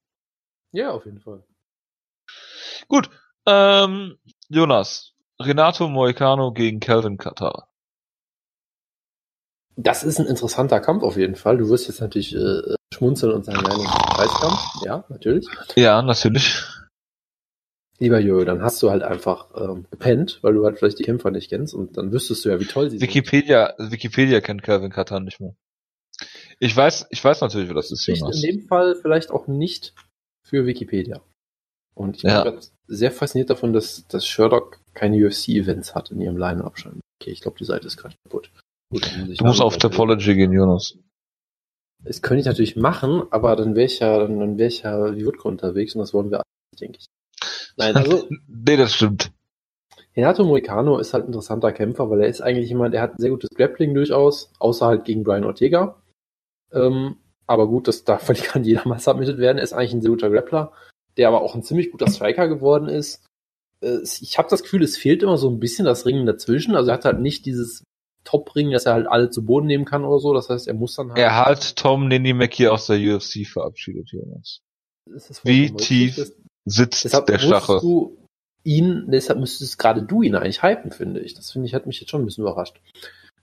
[0.72, 1.44] Ja, auf jeden Fall.
[2.88, 3.10] Gut.
[3.46, 4.18] Ähm,
[4.48, 5.14] Jonas.
[5.40, 7.68] Renato Moicano gegen Calvin Qatar.
[9.76, 11.56] Das ist ein interessanter Kampf auf jeden Fall.
[11.56, 14.60] Du wirst jetzt natürlich äh, schmunzeln und sagen, nein, das ist ein Preiskampf.
[14.84, 15.46] Ja, natürlich.
[15.74, 16.62] Ja, natürlich.
[18.02, 21.30] Lieber Jö, dann hast du halt einfach ähm, gepennt, weil du halt vielleicht die Kämpfer
[21.30, 23.08] nicht kennst und dann wüsstest du ja, wie toll sie sind.
[23.08, 25.54] Wikipedia, Wikipedia kennt Calvin Qatar nicht mehr.
[26.58, 28.40] Ich weiß, ich weiß natürlich, wer das ist, Spricht in Jonas.
[28.40, 29.94] dem Fall vielleicht auch nicht
[30.44, 31.20] für Wikipedia.
[31.94, 32.42] Und ich bin Ja.
[32.42, 36.74] grad sehr fasziniert davon, dass, dass Sherlock keine UFC-Events hat in ihrem Line-Up.
[37.20, 38.50] Okay, ich glaube, die Seite ist gerade kaputt.
[38.90, 39.08] Gut,
[39.38, 40.98] Du musst auf Topology gehen, Jonas.
[42.04, 45.14] Das könnte ich natürlich machen, aber dann wäre ich ja, dann, dann wäre ich ja
[45.14, 47.06] wie Wutke unterwegs und das wollen wir alle, nicht, denke ich.
[47.76, 49.32] Nein, also Nee, das stimmt.
[50.16, 53.30] Renato Moicano ist halt ein interessanter Kämpfer, weil er ist eigentlich jemand, der hat sehr
[53.30, 55.96] gutes Grappling durchaus, außer halt gegen Brian Ortega.
[56.72, 59.58] Ähm, aber gut, das darf völlig kann jeder mal submitted werden.
[59.58, 60.72] Er ist eigentlich ein sehr guter Grappler,
[61.16, 63.24] der aber auch ein ziemlich guter Striker geworden ist.
[63.82, 66.76] Äh, ich habe das Gefühl, es fehlt immer so ein bisschen das Ringen dazwischen.
[66.76, 67.84] Also er hat halt nicht dieses
[68.24, 70.34] Top-Ring, dass er halt alle zu Boden nehmen kann oder so.
[70.34, 71.18] Das heißt, er muss dann halt.
[71.18, 74.60] Er hat Tom Ninimaki aus der UFC verabschiedet, Jonas.
[75.42, 76.32] Wie tief
[76.64, 77.78] Sitzt Deshalb der Stache.
[77.80, 78.16] du
[78.64, 81.34] ihn, deshalb müsstest gerade du ihn eigentlich hypen, finde ich.
[81.34, 82.80] Das finde ich, hat mich jetzt schon ein bisschen überrascht.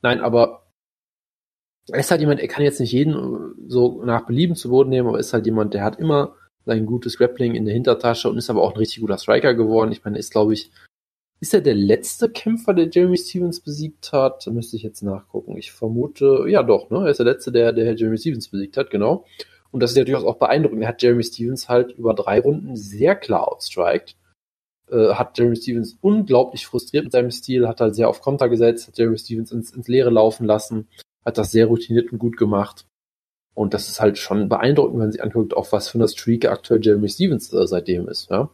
[0.01, 0.63] Nein, aber
[1.91, 4.89] er ist halt jemand, er kann jetzt nicht jeden äh, so nach Belieben zu Boden
[4.89, 6.35] nehmen, aber ist halt jemand, der hat immer
[6.65, 9.91] sein gutes Grappling in der Hintertasche und ist aber auch ein richtig guter Striker geworden.
[9.91, 10.71] Ich meine, er ist, glaube ich,
[11.41, 14.45] ist er der letzte Kämpfer, der Jeremy Stevens besiegt hat?
[14.45, 15.57] Da müsste ich jetzt nachgucken.
[15.57, 16.99] Ich vermute, ja doch, ne?
[16.99, 19.25] Er ist der letzte, der, der Jeremy Stevens besiegt hat, genau.
[19.71, 20.81] Und das ist ja durchaus auch beeindruckend.
[20.81, 24.15] Er hat Jeremy Stevens halt über drei Runden sehr klar outstriked.
[24.91, 28.87] Äh, hat Jeremy Stevens unglaublich frustriert mit seinem Stil, hat halt sehr auf Konter gesetzt,
[28.87, 30.87] hat Jeremy Stevens ins, ins Leere laufen lassen,
[31.23, 32.85] hat das sehr routiniert und gut gemacht.
[33.53, 36.45] Und das ist halt schon beeindruckend, wenn man sich anguckt, auf was für eine Streak
[36.45, 38.31] aktuell Jeremy Stevens äh, seitdem ist.
[38.31, 38.49] Ja?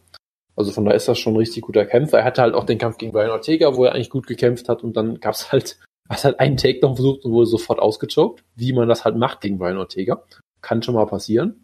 [0.55, 2.19] Also von daher ist das schon ein richtig guter Kämpfer.
[2.19, 4.83] Er hatte halt auch den Kampf gegen Brian Ortega, wo er eigentlich gut gekämpft hat
[4.83, 5.79] und dann gab's halt,
[6.09, 9.57] hat halt einen Takedown versucht und wurde sofort ausgechoked, wie man das halt macht gegen
[9.57, 10.23] Brian Ortega.
[10.65, 11.63] Kann schon mal passieren.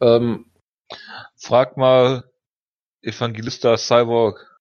[0.00, 0.46] Ähm,
[1.34, 2.22] Frag mal
[3.02, 4.60] Evangelista Cyborg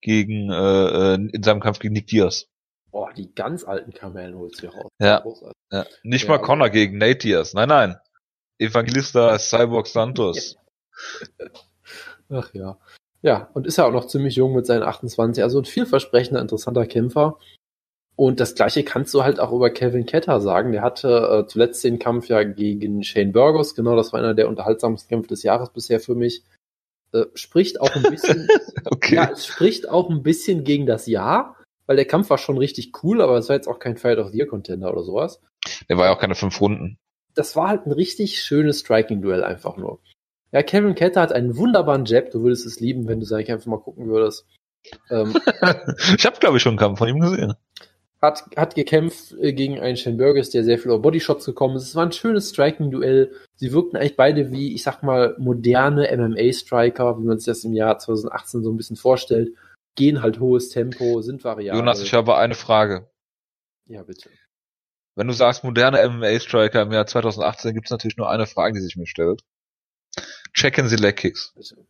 [0.00, 2.46] gegen äh, äh, in seinem Kampf gegen Nick Diaz.
[2.92, 4.92] boah, die ganz alten Kamellen holst du hier raus.
[5.00, 5.24] Ja.
[5.72, 5.86] Ja.
[6.04, 7.52] Nicht Ja, mal Connor gegen Nate Diaz.
[7.52, 7.96] Nein, nein.
[8.58, 10.56] Evangelista Cyborg Santos.
[12.28, 12.78] Ach ja.
[13.22, 15.42] Ja, und ist ja auch noch ziemlich jung mit seinen 28.
[15.42, 17.40] Also ein vielversprechender, interessanter Kämpfer.
[18.16, 20.70] Und das gleiche kannst du halt auch über Kevin Ketter sagen.
[20.72, 23.74] Der hatte äh, zuletzt den Kampf ja gegen Shane Burgos.
[23.74, 26.44] Genau, das war einer der unterhaltsamsten Kämpfe des Jahres bisher für mich.
[27.12, 28.48] Äh, spricht auch ein bisschen,
[28.84, 29.16] Okay.
[29.16, 32.92] ja, es spricht auch ein bisschen gegen das Jahr, weil der Kampf war schon richtig
[33.02, 35.40] cool, aber es war jetzt auch kein Fight of the Year Contender oder sowas.
[35.88, 36.98] Der war ja auch keine fünf Runden.
[37.34, 39.98] das war halt ein richtig schönes Striking-Duell einfach nur.
[40.52, 42.30] Ja, Kevin Ketter hat einen wunderbaren Jab.
[42.30, 44.46] Du würdest es lieben, wenn du seine Kämpfe mal gucken würdest.
[45.10, 45.34] Ähm,
[46.16, 47.54] ich habe glaube ich schon einen Kampf von ihm gesehen.
[48.24, 51.84] Hat, hat gekämpft äh, gegen einen Shane Burgess, der sehr viel über Bodyshots gekommen ist.
[51.84, 53.32] Es war ein schönes Striking-Duell.
[53.56, 57.72] Sie wirkten eigentlich beide wie, ich sag mal, moderne MMA-Striker, wie man sich das im
[57.72, 59.54] Jahr 2018 so ein bisschen vorstellt.
[59.96, 61.78] Gehen halt hohes Tempo, sind variabel.
[61.78, 63.08] Jonas, ich habe eine Frage.
[63.86, 64.28] ja, bitte.
[65.16, 68.80] Wenn du sagst moderne MMA-Striker im Jahr 2018, gibt es natürlich nur eine Frage, die
[68.80, 69.42] sich mir stellt.
[70.52, 71.52] Checken Sie Leg Kicks.
[71.54, 71.86] bitte.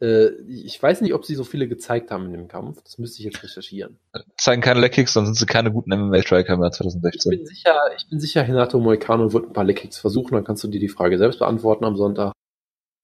[0.00, 2.80] Äh, ich weiß nicht, ob sie so viele gezeigt haben in dem Kampf.
[2.82, 3.98] Das müsste ich jetzt recherchieren.
[4.36, 7.30] Zeigen keine Leg Kicks, dann sind sie keine guten MMA-Striker im Jahr Ich 2016.
[7.30, 10.68] bin sicher, ich bin sicher, Renato Moicano wird ein paar Leckkicks versuchen, dann kannst du
[10.68, 12.32] dir die Frage selbst beantworten am Sonntag.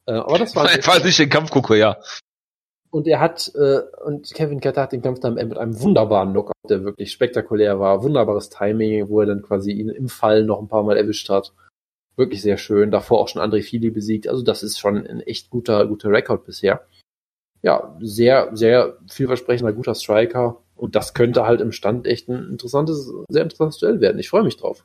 [0.07, 1.97] Äh, aber das war Falls ich den Kampf gucke, ja.
[2.91, 6.53] und er hat äh, und Kevin Ketter hat den Kampf dann mit einem wunderbaren Knockout,
[6.69, 10.69] der wirklich spektakulär war, wunderbares Timing, wo er dann quasi ihn im Fall noch ein
[10.69, 11.53] paar Mal erwischt hat.
[12.17, 12.91] Wirklich sehr schön.
[12.91, 14.29] Davor auch schon André Fili besiegt.
[14.29, 16.87] Also das ist schon ein echt guter guter Rekord bisher.
[17.63, 23.13] Ja, sehr sehr vielversprechender guter Striker und das könnte halt im Stand echt ein interessantes,
[23.29, 24.19] sehr interessantes Duell werden.
[24.19, 24.85] Ich freue mich drauf.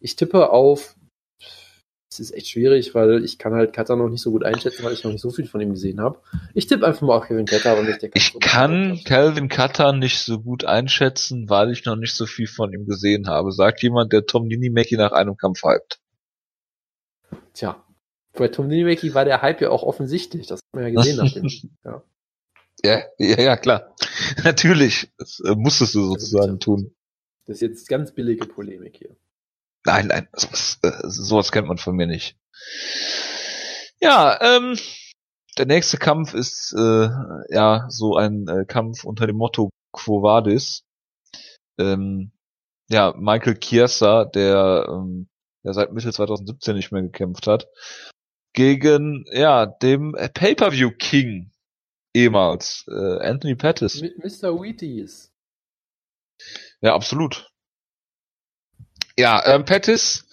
[0.00, 0.96] Ich tippe auf
[2.10, 4.94] es ist echt schwierig, weil ich kann halt Cutter noch nicht so gut einschätzen, weil
[4.94, 6.18] ich noch nicht so viel von ihm gesehen habe.
[6.54, 8.98] Ich tippe einfach mal auf Kevin Cutter, weil mich der Ich so kann.
[9.04, 13.28] Calvin Cutter nicht so gut einschätzen, weil ich noch nicht so viel von ihm gesehen
[13.28, 13.52] habe.
[13.52, 16.00] Sagt jemand, der Tom Ninimaki nach einem Kampf hypt.
[17.58, 17.84] Tja,
[18.34, 20.46] bei Tom Nimeki war der Hype ja auch offensichtlich.
[20.46, 21.48] Das hat man ja gesehen nach dem.
[21.84, 22.04] Ja.
[22.84, 23.96] Ja, ja, ja, klar.
[24.44, 25.10] Natürlich.
[25.18, 26.58] Das äh, musstest du sozusagen bitte.
[26.60, 26.94] tun.
[27.46, 29.16] Das ist jetzt ganz billige Polemik hier.
[29.84, 32.38] Nein, nein, sowas, äh, sowas kennt man von mir nicht.
[34.00, 34.78] Ja, ähm,
[35.56, 37.08] der nächste Kampf ist äh,
[37.48, 40.84] ja so ein äh, Kampf unter dem Motto Quo Vadis.
[41.76, 42.30] Ähm,
[42.88, 45.28] ja, Michael Chiesa, der, ähm,
[45.68, 47.68] der seit Mitte 2017 nicht mehr gekämpft hat,
[48.54, 51.52] gegen ja dem Pay-per-View King
[52.14, 54.00] ehemals äh, Anthony Pettis.
[54.00, 54.58] Mit Mr.
[54.58, 55.30] Wheaties.
[56.80, 57.50] Ja, absolut.
[59.18, 60.26] Ja, ähm, Pettis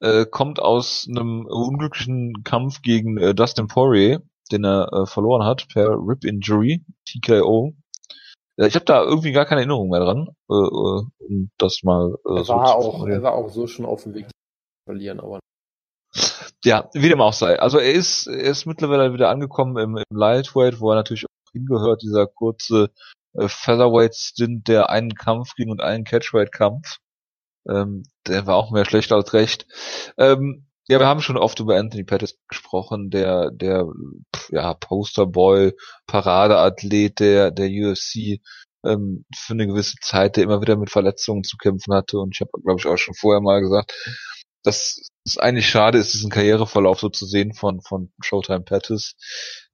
[0.00, 4.20] äh, kommt aus einem unglücklichen Kampf gegen äh, Dustin Poirier,
[4.52, 7.74] den er äh, verloren hat per Rip Injury, TKO.
[8.56, 12.38] Ich habe da irgendwie gar keine Erinnerung mehr dran, äh, äh, um das mal äh,
[12.38, 14.26] er so war auch, Er war auch so schon auf dem Weg
[14.88, 15.40] verlieren, aber
[16.64, 17.58] ja, wie dem auch sei.
[17.60, 21.52] Also er ist, er ist mittlerweile wieder angekommen im, im Lightweight, wo er natürlich auch
[21.52, 22.90] hingehört, dieser kurze
[23.34, 26.96] äh, Featherweight-Stint, der einen Kampf ging und einen Catchweight-Kampf.
[27.68, 29.66] Ähm, der war auch mehr schlecht als recht.
[30.16, 33.86] Ähm, ja, wir haben schon oft über Anthony Pettis gesprochen, der, der,
[34.48, 35.74] ja, Posterboy,
[36.06, 38.40] Paradeathlet der, der UFC,
[38.84, 42.18] ähm, für eine gewisse Zeit, der immer wieder mit Verletzungen zu kämpfen hatte.
[42.18, 43.92] Und ich habe, glaube ich, auch schon vorher mal gesagt,
[44.62, 49.14] dass es eigentlich schade ist, diesen Karriereverlauf so zu sehen von, von Showtime Pettis,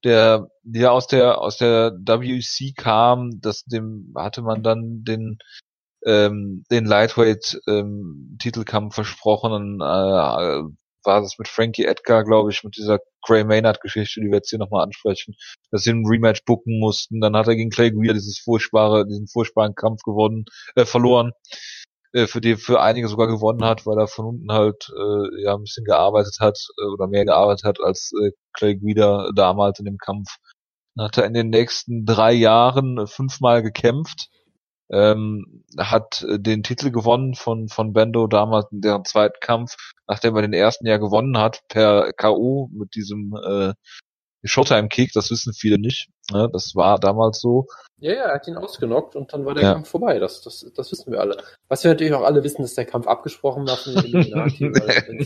[0.05, 5.39] der, ja aus der, aus der WC kam, das, dem hatte man dann den,
[6.05, 10.62] ähm, den Lightweight ähm, Titelkampf versprochen äh,
[11.05, 14.59] war das mit Frankie Edgar, glaube ich, mit dieser Gray Maynard-Geschichte, die wir jetzt hier
[14.59, 15.35] nochmal ansprechen,
[15.70, 17.20] dass sie ein Rematch booken mussten.
[17.20, 20.44] Dann hat er gegen Clay Greer dieses furchtbare, diesen furchtbaren Kampf gewonnen,
[20.74, 21.32] äh, verloren,
[22.15, 25.55] äh, für die für einige sogar gewonnen hat, weil er von unten halt äh, ja
[25.55, 29.85] ein bisschen gearbeitet hat äh, oder mehr gearbeitet hat als äh, Clay Guida damals in
[29.85, 30.36] dem Kampf.
[30.97, 34.28] Dann hat er in den nächsten drei Jahren fünfmal gekämpft
[34.91, 39.77] ähm, hat äh, den Titel gewonnen von, von Bendo damals in deren zweiten Kampf,
[40.07, 42.69] nachdem er den ersten ja gewonnen hat per K.O.
[42.73, 43.74] mit diesem äh,
[44.45, 46.09] Showtime-Kick, das wissen viele nicht.
[46.31, 46.49] Ne?
[46.53, 47.66] Das war damals so.
[47.99, 49.73] Ja, ja, er hat ihn ausgenockt und dann war der ja.
[49.75, 50.19] Kampf vorbei.
[50.19, 51.37] Das, das, das wissen wir alle.
[51.69, 54.65] Was wir natürlich auch alle wissen, dass der Kampf abgesprochen war von den Illuminati.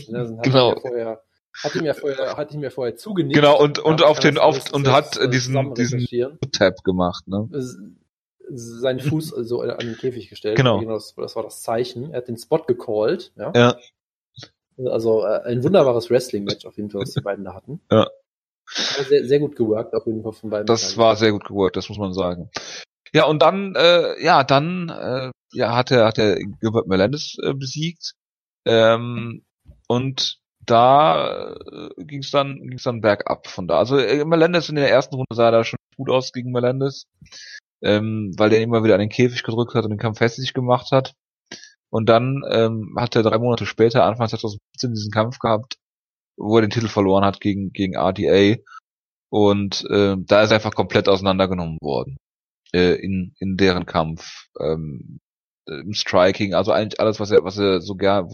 [0.09, 0.75] ne, genau.
[1.63, 3.35] Hat ihm ja vorher, hat ihm ja vorher zugenickt.
[3.35, 6.07] Genau, und, und auf den, auf, und hat diesen, diesen
[6.51, 7.49] Tap gemacht, ne?
[8.51, 10.57] seinen Fuß so also an den Käfig gestellt.
[10.57, 10.81] Genau.
[10.83, 12.11] Das, das, war das Zeichen.
[12.11, 13.31] Er hat den Spot gecallt.
[13.35, 13.51] Ja.
[13.55, 13.77] ja.
[14.87, 17.81] Also äh, ein wunderbares Wrestling-Match auf jeden Fall, was die beiden da hatten.
[17.91, 18.07] Ja.
[18.69, 20.65] Sehr, sehr gut geworkt auf jeden Fall von beiden.
[20.65, 22.49] Das war sehr gut geworkt, das muss man sagen.
[23.13, 27.53] Ja, und dann, äh, ja, dann äh, ja, hat er, hat er Gilbert Melendez äh,
[27.53, 28.13] besiegt.
[28.65, 29.43] Ähm,
[29.87, 33.79] und da äh, ging es dann, ging's dann bergab von da.
[33.79, 37.05] Also äh, Melendez in der ersten Runde sah da schon gut aus gegen Melendez
[37.81, 40.91] ähm, weil der immer wieder an den Käfig gedrückt hat und den Kampf festig gemacht
[40.91, 41.13] hat.
[41.89, 45.77] Und dann ähm, hat er drei Monate später, Anfang 2015, diesen Kampf gehabt,
[46.39, 48.61] wo er den Titel verloren hat gegen, gegen RDA.
[49.29, 52.17] Und äh, da ist er einfach komplett auseinandergenommen worden
[52.73, 54.47] äh, in, in deren Kampf.
[54.59, 55.19] Ähm,
[55.67, 58.27] im Striking, also eigentlich alles, was er, was er so gern,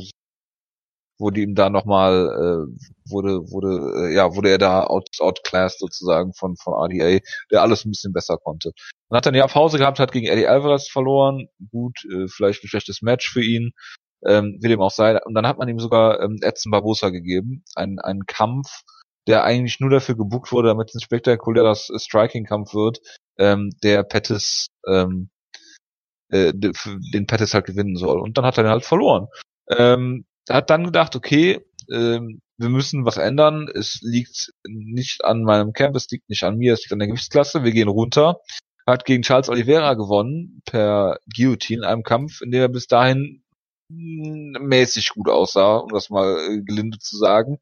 [1.18, 6.34] wurde ihm da nochmal, äh, wurde, wurde, äh, ja, wurde er da out, outclassed sozusagen
[6.34, 7.19] von, von RDA,
[7.52, 8.72] der alles ein bisschen besser konnte.
[9.10, 12.68] Man hat dann ja Pause gehabt, hat gegen Eddie Alvarez verloren, gut, äh, vielleicht ein
[12.68, 13.72] schlechtes Match für ihn,
[14.26, 15.19] ähm, will ihm auch sein.
[15.23, 18.81] Und dann hat man ihm sogar ähm, Edson Barbosa gegeben, ein, ein Kampf,
[19.27, 22.99] der eigentlich nur dafür gebucht wurde, damit es ein spektakulärer Striking-Kampf wird,
[23.38, 25.30] ähm, der Pettis, ähm,
[26.30, 28.19] äh, den Pettis halt gewinnen soll.
[28.19, 29.27] Und dann hat er den halt verloren.
[29.69, 33.68] Ähm, hat dann gedacht, okay, ähm, wir müssen was ändern.
[33.73, 37.07] Es liegt nicht an meinem Camp, es liegt nicht an mir, es liegt an der
[37.07, 37.64] Gewichtsklasse.
[37.64, 38.38] Wir gehen runter.
[38.88, 43.43] Hat gegen Charles Oliveira gewonnen per Guillotine in einem Kampf, in dem er bis dahin
[43.90, 47.60] mäßig gut aussah, um das mal äh, gelinde zu sagen,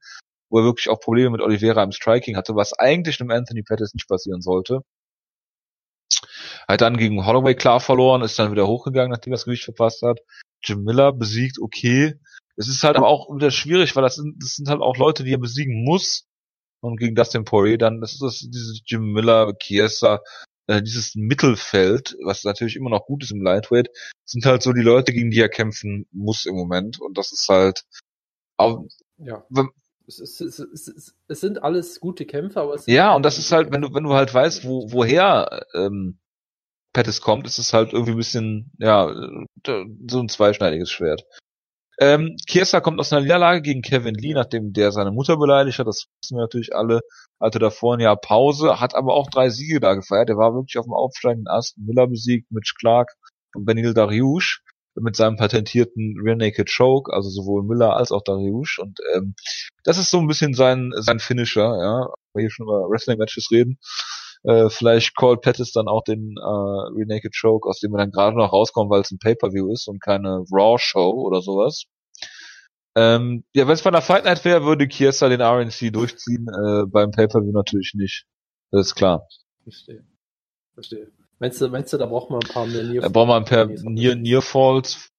[0.50, 3.94] wo er wirklich auch Probleme mit Oliveira im Striking hatte, was eigentlich einem Anthony Pettis
[3.94, 4.82] nicht passieren sollte.
[6.68, 10.02] Hat dann gegen Holloway klar verloren, ist dann wieder hochgegangen, nachdem er das Gewicht verpasst
[10.02, 10.20] hat.
[10.64, 12.16] Jim Miller besiegt, okay,
[12.56, 15.24] es ist halt aber auch wieder schwierig, weil das sind, das sind halt auch Leute,
[15.24, 16.28] die er besiegen muss.
[16.82, 20.22] Und gegen Dustin Poirier dann, das ist das, dieses Jim Miller, Chiesa,
[20.68, 23.90] äh, dieses Mittelfeld, was natürlich immer noch gut ist im Lightweight,
[24.26, 27.00] sind halt so die Leute, gegen die er kämpfen muss im Moment.
[27.00, 27.84] Und das ist halt,
[28.58, 28.86] auch,
[29.18, 29.46] ja.
[29.50, 29.70] Wenn,
[30.08, 33.72] es, es, es, es, sind alles gute Kämpfer, aber es ja, und das ist halt,
[33.72, 36.20] wenn du wenn du halt weißt, wo woher ähm,
[36.92, 39.14] Pettis kommt, ist es halt irgendwie ein bisschen ja
[39.66, 41.24] so ein zweischneidiges Schwert.
[42.04, 45.88] Ähm, Chiesa kommt aus einer Niederlage gegen Kevin Lee, nachdem der seine Mutter beleidigt hat.
[45.88, 47.00] Das wissen wir natürlich alle.
[47.40, 50.30] Hatte davor ein Jahr Pause, hat aber auch drei Siege da gefeiert.
[50.30, 53.14] Er war wirklich auf dem aufsteigenden Aston Miller besiegt, Mitch Clark
[53.56, 54.62] und Benil Dariush
[54.96, 58.80] mit seinem patentierten Rear Naked Choke, also sowohl Miller als auch Dariush.
[58.80, 59.34] Und ähm,
[59.86, 62.08] das ist so ein bisschen sein sein Finisher, ja.
[62.34, 63.80] wir hier schon über Wrestling-Matches reden.
[64.44, 68.36] Äh, vielleicht callt Pettis dann auch den äh, Renaked Choke, aus dem wir dann gerade
[68.36, 71.86] noch rauskommen, weil es ein Pay-Per-View ist und keine Raw-Show oder sowas.
[72.96, 76.86] Ähm, ja, wenn es bei einer Fight Night wäre, würde Kiesa den RNC durchziehen, äh,
[76.86, 78.26] beim Pay-Per-View natürlich nicht.
[78.72, 79.28] Das ist klar.
[79.64, 80.06] Verstehe.
[80.74, 81.12] Verstehe.
[81.40, 83.66] Meinst du, meinst du, da braucht man ein paar mehr Da braucht man ein paar
[83.66, 85.10] Near, Falls.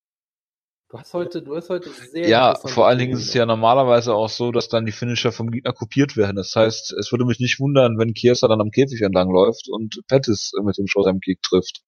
[0.89, 4.15] Du hast heute, du hast heute sehr Ja, vor allen Dingen ist es ja normalerweise
[4.15, 6.37] auch so, dass dann die Finisher vom Gegner kopiert werden.
[6.37, 10.01] Das heißt, es würde mich nicht wundern, wenn Kiesa dann am Käfig entlang läuft und
[10.07, 11.83] Pettis mit dem Showtime Kick trifft.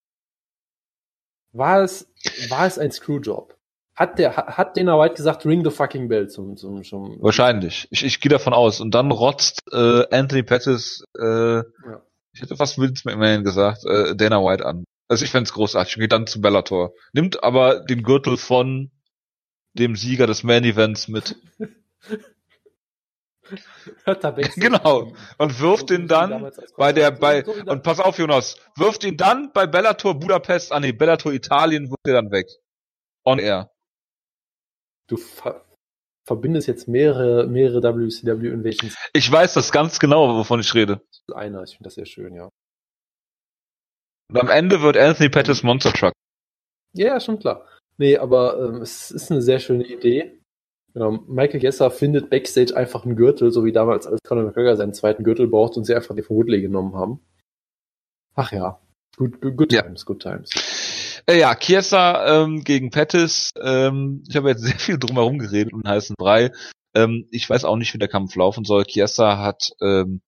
[1.53, 2.09] War es,
[2.49, 3.56] war es ein Screwjob?
[3.97, 7.89] Hat der, hat Dana White gesagt, ring the fucking bell zum, zum, zum Wahrscheinlich.
[7.91, 8.81] Ich, ich gehe davon aus.
[8.81, 11.61] Und dann rotzt äh, Anthony Pettis, äh,
[12.33, 14.85] ich hätte fast Vince McMahon gesagt, äh, Dana White an.
[15.09, 15.97] Also ich fänd's großartig.
[15.97, 16.93] Und geht dann zu Bellator.
[17.15, 18.91] Nimmt aber den Gürtel von
[19.73, 21.37] dem Sieger des Main Events mit.
[24.05, 24.61] Hört da Backstage.
[24.61, 25.13] Genau.
[25.39, 29.53] Und wirft So wie dann bei der, bei, und pass auf, Jonas, wirft ihn dann
[29.53, 32.49] bei Bellator Budapest, ah nee, Bellator Italien, wirft er dann weg.
[33.25, 33.71] On air.
[35.09, 35.65] Du ver
[36.27, 41.01] verbindest jetzt mehrere, mehrere WCW Invasions Ich weiß das ganz genau, wovon ich rede.
[41.33, 41.63] einer.
[41.63, 42.49] Ich finde das sehr schön, ja.
[44.31, 46.13] Und am Ende wird Anthony Pettis Monster Truck.
[46.95, 47.65] Ja, ja, schon klar.
[47.99, 50.41] Nee, aber ähm, es ist eine sehr schöne Idee.
[50.95, 54.95] Genau, Michael Gesser findet Backstage einfach einen Gürtel, so wie damals, als Conor McGregor seinen
[54.95, 57.21] zweiten Gürtel braucht und sie einfach den von Woodley genommen haben.
[58.35, 58.81] Ach ja,
[59.17, 59.83] good, good, good Ja.
[59.83, 60.51] times, good times.
[61.29, 63.51] Äh, ja, Chiesa ähm, gegen Pettis.
[63.61, 66.53] Ähm, ich habe jetzt sehr viel drumherum geredet und heißen Brei.
[66.95, 68.85] Ähm, ich weiß auch nicht, wie der Kampf laufen soll.
[68.85, 70.23] Chiesa hat ähm,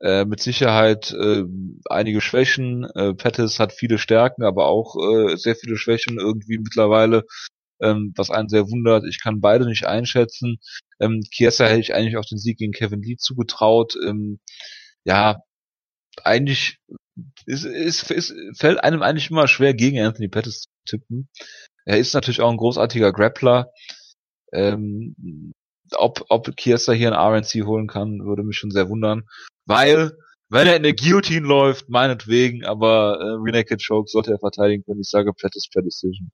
[0.00, 1.44] äh, mit Sicherheit äh,
[1.88, 2.84] einige Schwächen.
[2.94, 7.24] Äh, Pettis hat viele Stärken, aber auch äh, sehr viele Schwächen irgendwie mittlerweile,
[7.80, 9.04] ähm, was einen sehr wundert.
[9.08, 10.58] Ich kann beide nicht einschätzen.
[11.00, 13.96] Ähm, Chiesa hätte ich eigentlich auch den Sieg gegen Kevin Lee zugetraut.
[14.06, 14.40] Ähm,
[15.04, 15.38] ja,
[16.24, 16.78] eigentlich
[17.46, 21.28] ist, ist, ist, fällt einem eigentlich immer schwer, gegen Anthony Pettis zu tippen.
[21.84, 23.72] Er ist natürlich auch ein großartiger Grappler.
[24.52, 25.52] Ähm,
[25.94, 29.24] ob, ob Chiesa hier ein RNC holen kann, würde mich schon sehr wundern.
[29.66, 30.12] Weil,
[30.48, 35.00] wenn er in der Guillotine läuft, meinetwegen, aber äh, Renaked Choke sollte er verteidigen können.
[35.00, 36.30] Ich sage Pettis per Decision.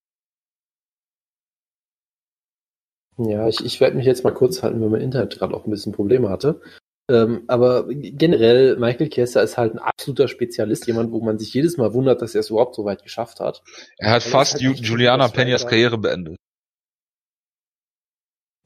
[3.19, 5.71] Ja, ich, ich werde mich jetzt mal kurz halten, weil mein Internet gerade auch ein
[5.71, 6.61] bisschen Probleme hatte.
[7.13, 11.77] Ähm, aber generell, Michael Chiesa ist halt ein absoluter Spezialist, jemand, wo man sich jedes
[11.77, 13.63] Mal wundert, dass er es überhaupt so weit geschafft hat.
[13.99, 15.67] Er hat ist fast halt Juliana Peñas.
[15.67, 16.37] Karriere beendet.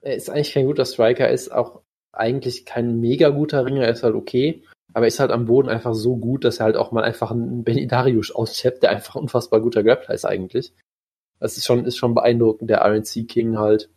[0.01, 1.83] Er ist eigentlich kein guter Striker, er ist auch
[2.13, 4.63] eigentlich kein mega guter Ringer, er ist halt okay,
[4.93, 7.33] aber er ist halt am Boden einfach so gut, dass er halt auch mal einfach
[7.33, 10.73] einen Benny Darius auschappt, der einfach unfassbar guter Grappler ist eigentlich.
[11.41, 13.91] Das ist schon, ist schon beeindruckend, der RNC King halt.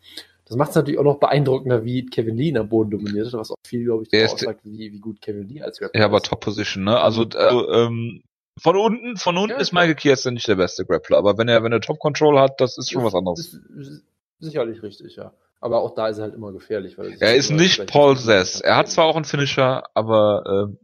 [0.49, 3.51] Das macht es natürlich auch noch beeindruckender, wie Kevin Lee am Boden dominiert hat, was
[3.51, 6.05] auch viel, glaube ich, darüber ist- aussagt, wie, wie gut Kevin Lee als Grappler Ja,
[6.07, 6.25] aber ist.
[6.25, 6.99] Top Position, ne?
[6.99, 8.23] Also, äh, ähm,
[8.59, 9.71] von unten, von unten Ja, ist.
[9.71, 12.77] Michael Chiesa nicht der beste Grappler, aber wenn er, wenn er Top Control hat, das
[12.79, 13.39] ist schon was anderes.
[13.39, 14.03] Ist, ist
[14.39, 15.33] sicherlich richtig, ja.
[15.61, 16.97] Aber auch da ist er halt immer gefährlich.
[16.97, 18.59] Weil Er ist nicht Paul Sess.
[18.59, 20.77] Er hat zwar auch einen Finisher, aber ähm,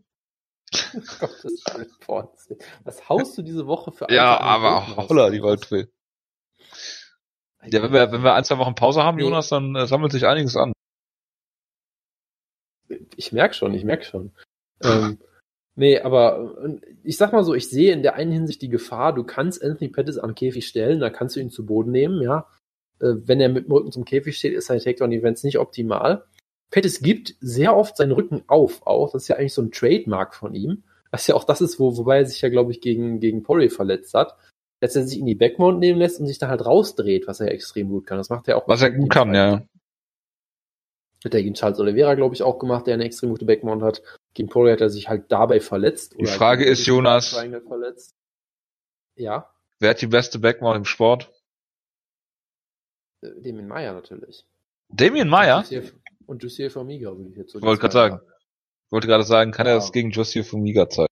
[0.94, 2.58] Willen, Paul Sess.
[2.84, 5.88] Was haust du diese Woche für ja, aber holla, die Waldfee.
[7.72, 9.20] Ja, wenn wir, wenn wir ein, zwei Wochen Pause haben.
[9.20, 10.74] Jonas, dann äh, sammelt sich einiges an.
[13.16, 14.32] Ich merk schon, ich merk schon.
[14.84, 15.20] ähm,
[15.76, 19.14] nee, aber äh, ich sag mal so, ich sehe in der einen Hinsicht die Gefahr,
[19.14, 22.48] du kannst Anthony Pettis am Käfig stellen, da kannst du ihn zu Boden nehmen, ja.
[23.00, 26.26] Äh, wenn er mit dem Rücken zum Käfig steht, ist sein Takedown-Events nicht optimal.
[26.72, 29.12] Pettis gibt sehr oft seinen Rücken auf, auch.
[29.12, 30.84] Das ist ja eigentlich so ein Trademark von ihm.
[31.12, 33.72] Was ja auch das ist, wo, wobei er sich ja, glaube ich, gegen, gegen Poirier
[33.72, 34.36] verletzt hat.
[34.82, 37.48] Dass er sich in die Backmount nehmen lässt und sich dann halt rausdreht, was er
[37.48, 38.18] ja extrem gut kann.
[38.18, 38.68] Das macht er auch.
[38.68, 39.66] Was er gut kann, ja.
[41.24, 44.04] Hat er gegen Charles Oliveira, glaube ich, auch gemacht, der eine extrem gute Backmount hat.
[44.34, 46.16] Gegen Poirier hat er sich halt dabei verletzt.
[46.20, 47.34] Die Frage ist, Jonas-.
[49.16, 49.50] Ja,
[49.80, 51.32] Wer hat die beste Backmount im Sport?
[53.22, 54.46] äh, Damien Meyer natürlich.
[54.90, 55.62] Damien Meyer?
[55.62, 55.92] Jussier-
[56.28, 58.20] Und Jussier Formiga, würde ich jetzt so Wollte gerade sagen.
[58.88, 61.12] Ich wollte gerade sagen, kann er das gegen Josie Fumiga zeigen?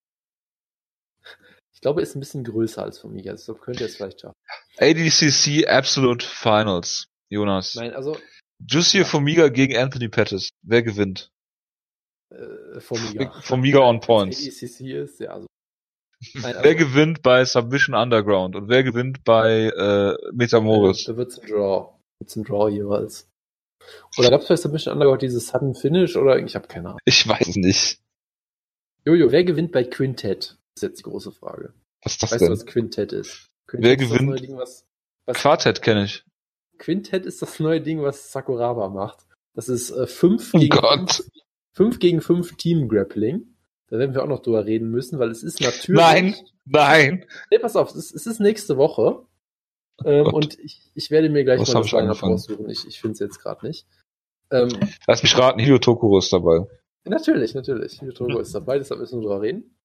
[1.83, 4.37] Ich glaube, er ist ein bisschen größer als Formiga, deshalb könnte er es vielleicht schaffen.
[4.77, 7.75] ADCC Absolute Finals, Jonas.
[7.75, 8.15] Nein, also
[8.65, 10.47] Jussier Fumiga gegen Anthony Pettis.
[10.61, 11.29] Wer gewinnt?
[12.29, 13.33] äh, Formiga.
[13.41, 14.39] Formiga on points.
[14.39, 15.47] ADCC ist, ja, also.
[16.35, 21.03] Nein, Wer gewinnt bei Submission Underground und wer gewinnt bei äh, Metamoris?
[21.03, 21.99] Da wird's ein Draw.
[22.19, 23.29] Wird's ein Draw jeweils.
[24.17, 27.01] Oder gab's bei Submission Underground dieses Sudden Finish oder ich habe keine Ahnung.
[27.03, 27.99] Ich weiß nicht.
[29.03, 30.57] Jojo, wer gewinnt bei Quintet?
[30.75, 31.73] Ist jetzt die große Frage.
[32.03, 32.53] Was ist das Weißt du, denn?
[32.53, 33.49] was Quintet ist?
[33.67, 34.29] Quintet Wer ist das gewinnt?
[34.29, 34.85] neue Ding, was,
[35.25, 36.25] was Quartett kenne ich.
[36.79, 39.25] Quintet ist das neue Ding, was Sakuraba macht.
[39.53, 41.11] Das ist äh, fünf Oh gegen Gott.
[41.11, 41.29] fünf
[41.75, 43.47] 5 gegen 5 Team Grappling.
[43.87, 45.99] Da werden wir auch noch drüber reden müssen, weil es ist natürlich.
[45.99, 46.35] Nein,
[46.65, 47.25] nein.
[47.49, 49.25] Nee, pass auf, es ist, es ist nächste Woche.
[50.05, 50.33] Ähm, Gott.
[50.33, 52.69] und ich, ich werde mir gleich Was mal das raussuchen.
[52.69, 53.87] Ich, ich finde es jetzt gerade nicht.
[54.51, 54.69] Ähm,
[55.07, 56.67] Lass mich raten, Hideo Tokuro ist dabei.
[57.05, 57.99] natürlich, natürlich.
[57.99, 59.75] Hideo Togo ist dabei, deshalb müssen wir drüber reden.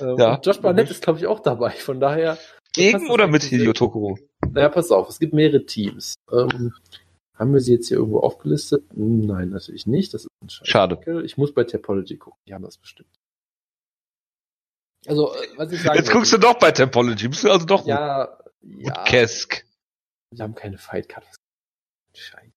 [0.00, 0.34] Ähm, Ja.
[0.34, 1.70] und Josh Barnett ist, glaube ich, auch dabei.
[1.70, 2.38] Von daher.
[2.72, 4.18] Gegen oder mit eigentlich Hideo Tokuro?
[4.50, 6.14] Naja, pass auf, es gibt mehrere Teams.
[6.32, 6.74] Ähm,
[7.34, 8.84] haben wir sie jetzt hier irgendwo aufgelistet?
[8.94, 10.12] Nein, natürlich nicht.
[10.14, 10.68] Das ist ein Scheiß.
[10.68, 11.22] Schade.
[11.24, 12.38] Ich muss bei Topology gucken.
[12.48, 13.08] Die haben das bestimmt.
[15.06, 17.28] Also, äh, was ich sagen Jetzt guckst du doch bei Tempology.
[17.28, 19.04] Bist du also doch Ja, mit ja.
[19.04, 19.64] Kesk.
[20.30, 21.26] Wir haben keine Fight Card.
[22.14, 22.52] Scheiße.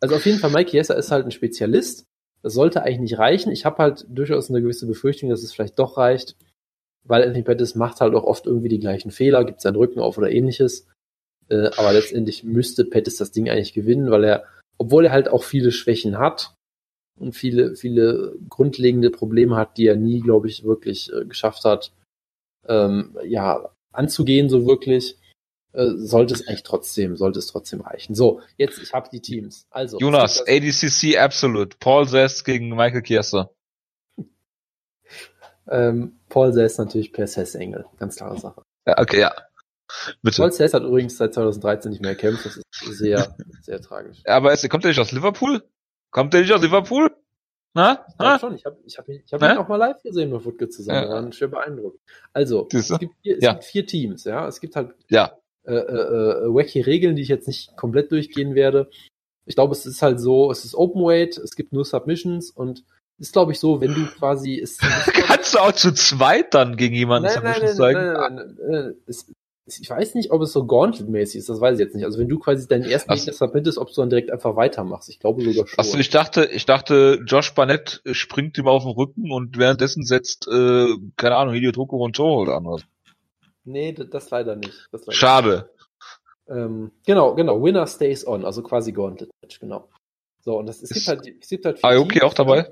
[0.00, 2.04] Also auf jeden Fall, Mike Chiesa ist halt ein Spezialist.
[2.42, 3.52] Das sollte eigentlich nicht reichen.
[3.52, 6.36] Ich habe halt durchaus eine gewisse Befürchtung, dass es vielleicht doch reicht,
[7.04, 10.18] weil Anthony Pettis macht halt auch oft irgendwie die gleichen Fehler, gibt seinen Rücken auf
[10.18, 10.88] oder ähnliches.
[11.48, 14.44] Äh, aber letztendlich müsste Pettis das Ding eigentlich gewinnen, weil er,
[14.78, 16.54] obwohl er halt auch viele Schwächen hat
[17.18, 21.92] und viele, viele grundlegende Probleme hat, die er nie, glaube ich, wirklich äh, geschafft hat,
[22.66, 25.16] ähm, ja, anzugehen, so wirklich,
[25.96, 28.14] sollte es eigentlich trotzdem, sollte es trotzdem reichen.
[28.14, 29.66] So, jetzt, ich habe die Teams.
[29.70, 31.76] Also, Jonas, ADCC Absolute.
[31.80, 33.50] Paul Zest gegen Michael das,
[35.70, 38.62] ähm, Paul Sess natürlich per Sess Engel, ganz klare Sache.
[38.86, 39.34] Ja, okay, ja.
[40.22, 40.42] Bitte.
[40.42, 42.64] Paul Sess hat übrigens seit 2013 nicht mehr gekämpft, das ist
[42.98, 44.18] sehr, sehr tragisch.
[44.24, 45.62] Aber es, kommt der nicht aus Liverpool?
[46.10, 47.14] Kommt der nicht aus Liverpool?
[47.74, 48.04] Na?
[48.08, 48.38] Ich Na?
[48.38, 50.68] schon, ich habe ich hab, ihn- ich hab ihn auch mal live gesehen bei Woodke
[50.68, 51.08] zusammen, Ja.
[51.10, 52.00] waren schwer beeindruckt.
[52.32, 52.94] Also, Siehst du?
[52.94, 53.52] es, gibt vier, es Ja.
[53.52, 55.38] gibt vier Teams, ja, es gibt halt Ja.
[55.64, 58.90] Äh, äh, äh, wacky Regeln, die ich jetzt nicht komplett durchgehen werde.
[59.46, 62.84] Ich glaube, es ist halt so, es ist Open Weight, es gibt nur Submissions und
[63.18, 64.78] ist, glaube ich, so, wenn du quasi es,
[65.26, 68.12] Kannst du auch zu zweit dann gegen jemanden nein, nein, Submissions nein, zeigen?
[68.12, 68.94] nein, nein, nein, nein.
[69.06, 69.26] Es,
[69.64, 72.04] ich weiß nicht, ob es so Gauntlet-mäßig ist, das weiß ich jetzt nicht.
[72.04, 73.14] Also wenn du quasi deinen ersten.
[73.14, 75.08] Gegner submittest, ob du dann direkt einfach weitermachst.
[75.08, 75.78] Ich glaube sogar schon.
[75.78, 80.48] Achso, ich dachte, ich dachte, Josh Barnett springt ihm auf den Rücken und währenddessen setzt,
[80.48, 82.82] äh, keine Ahnung, Hideo Tokuro und Joe oder anderes.
[83.64, 84.88] Nee, das, leider nicht.
[84.92, 85.70] Das leider Schade.
[86.48, 87.62] Ähm, genau, genau.
[87.62, 89.88] Winner stays on, also quasi Gauntlet-Match, genau.
[90.40, 92.24] So, und das, es gibt Ist halt, es gibt halt Aoki Teams.
[92.24, 92.70] auch dabei?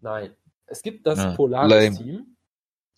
[0.00, 0.34] Nein.
[0.66, 2.36] Es gibt das Ja, Polaris-Team.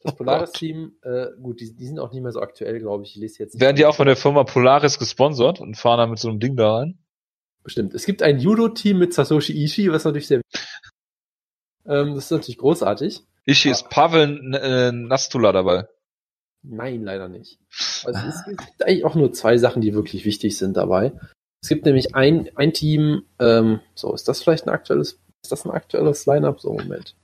[0.03, 3.17] Das Oh Polaris-Team, äh, gut, die, die sind auch nicht mehr so aktuell, glaube ich.
[3.17, 3.61] Ich lese jetzt nicht.
[3.61, 6.57] Werden die auch von der Firma Polaris gesponsert und fahren dann mit so einem Ding
[6.57, 6.99] da rein?
[7.65, 7.95] Bestimmt.
[7.95, 10.43] Es gibt ein Judo-Team mit Satoshi Ishii, was natürlich sehr
[11.89, 13.23] ähm, das ist natürlich großartig.
[13.45, 15.87] Ich ist Pavel äh, Nastula dabei.
[16.63, 17.59] Nein, leider nicht.
[18.05, 21.13] Also es gibt eigentlich auch nur zwei Sachen, die wirklich wichtig sind dabei.
[21.63, 25.65] Es gibt nämlich ein, ein Team, ähm, so, ist das vielleicht ein aktuelles, ist das
[25.65, 26.61] ein aktuelles Line-Up?
[26.61, 27.17] So, Moment.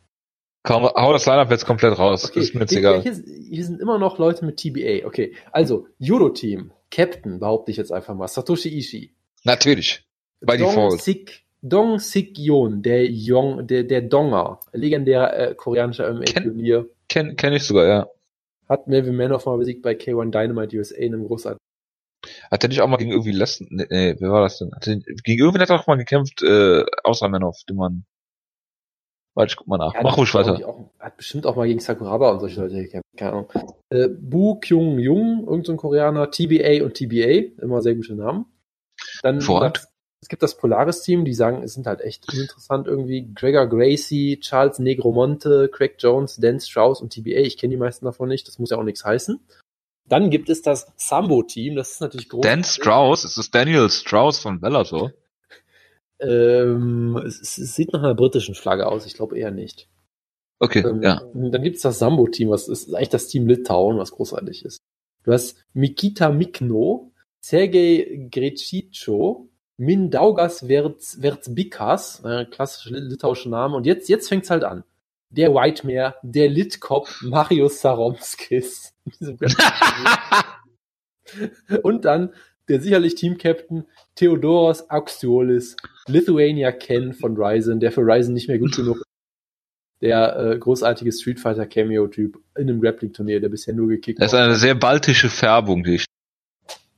[0.65, 2.25] Kaum, hau das Line-Up jetzt komplett raus.
[2.25, 3.03] Okay, ist mir jetzt hier, egal.
[3.03, 5.07] Hier, hier sind immer noch Leute mit TBA.
[5.07, 9.13] Okay, also Judo-Team, Captain, behaupte ich jetzt einfach mal, Satoshi Ishii.
[9.45, 10.05] Natürlich.
[10.41, 11.03] By Dong default.
[11.03, 17.53] Sik, Dong Sik Yoon, der Yong, der, der Donger, legendärer äh, koreanischer MMA-Pionier, Kenn, kenn
[17.53, 18.09] ich sogar, ja.
[18.73, 21.59] Hat Melvin Manoff mal besiegt bei K1 Dynamite USA in einem großartigen.
[22.51, 24.73] Hat der nicht auch mal gegen irgendwie Lesson, nee, nee, wer war das denn?
[24.75, 28.05] Hat der, gegen irgendwen hat er auch mal gekämpft, äh, außer Manoff, den man,
[29.35, 29.95] warte, ich guck mal nach.
[29.95, 30.55] Ja, Mach ruhig weiter.
[30.67, 33.07] Auch, hat bestimmt auch mal gegen Sakuraba und solche Leute gekämpft.
[33.17, 33.53] Keine Ahnung.
[33.91, 38.47] Äh, Bu Kyung Jung, irgendein so Koreaner, TBA und TBA, immer sehr gute Namen.
[39.23, 39.89] Dann Hervorragend.
[40.23, 43.29] Es gibt das Polaris-Team, die sagen, es sind halt echt uninteressant irgendwie.
[43.35, 47.41] Gregor Gracie, Charles Negromonte, Craig Jones, Dan Strauss und TBA.
[47.41, 49.41] Ich kenne die meisten davon nicht, das muss ja auch nichts heißen.
[50.09, 52.43] Dann gibt es das Sambo-Team, das ist natürlich groß.
[52.43, 55.13] Dan Strauss, ist das Daniel Strauss von Bellator?
[56.25, 59.89] Ähm, es, es sieht nach einer britischen Flagge aus, ich glaube eher nicht.
[60.61, 61.21] Okay, Ähm, ja.
[61.35, 64.79] Dann gibt es das Sambo-Team, was ist eigentlich das Team Litauen, was großartig ist.
[65.25, 69.49] Du hast Mikita Mikno, Sergei Grecico,
[69.83, 73.77] Mindaugas Verzbikas, äh, klassische litauische Name.
[73.77, 74.85] Und jetzt, jetzt fängt's halt an.
[75.31, 78.95] Der Whitemare, der Litkop, Marius Saromskis.
[81.83, 82.33] Und dann
[82.69, 83.85] der sicherlich Team-Captain
[84.15, 85.77] Theodoros Auxiolis,
[86.07, 89.07] Lithuania Ken von Ryzen, der für Ryzen nicht mehr gut genug ist.
[90.01, 94.39] Der äh, großartige Street Fighter Cameo-Typ in einem Grappling-Turnier, der bisher nur gekickt Das ist
[94.39, 96.07] eine sehr baltische Färbung, die ich.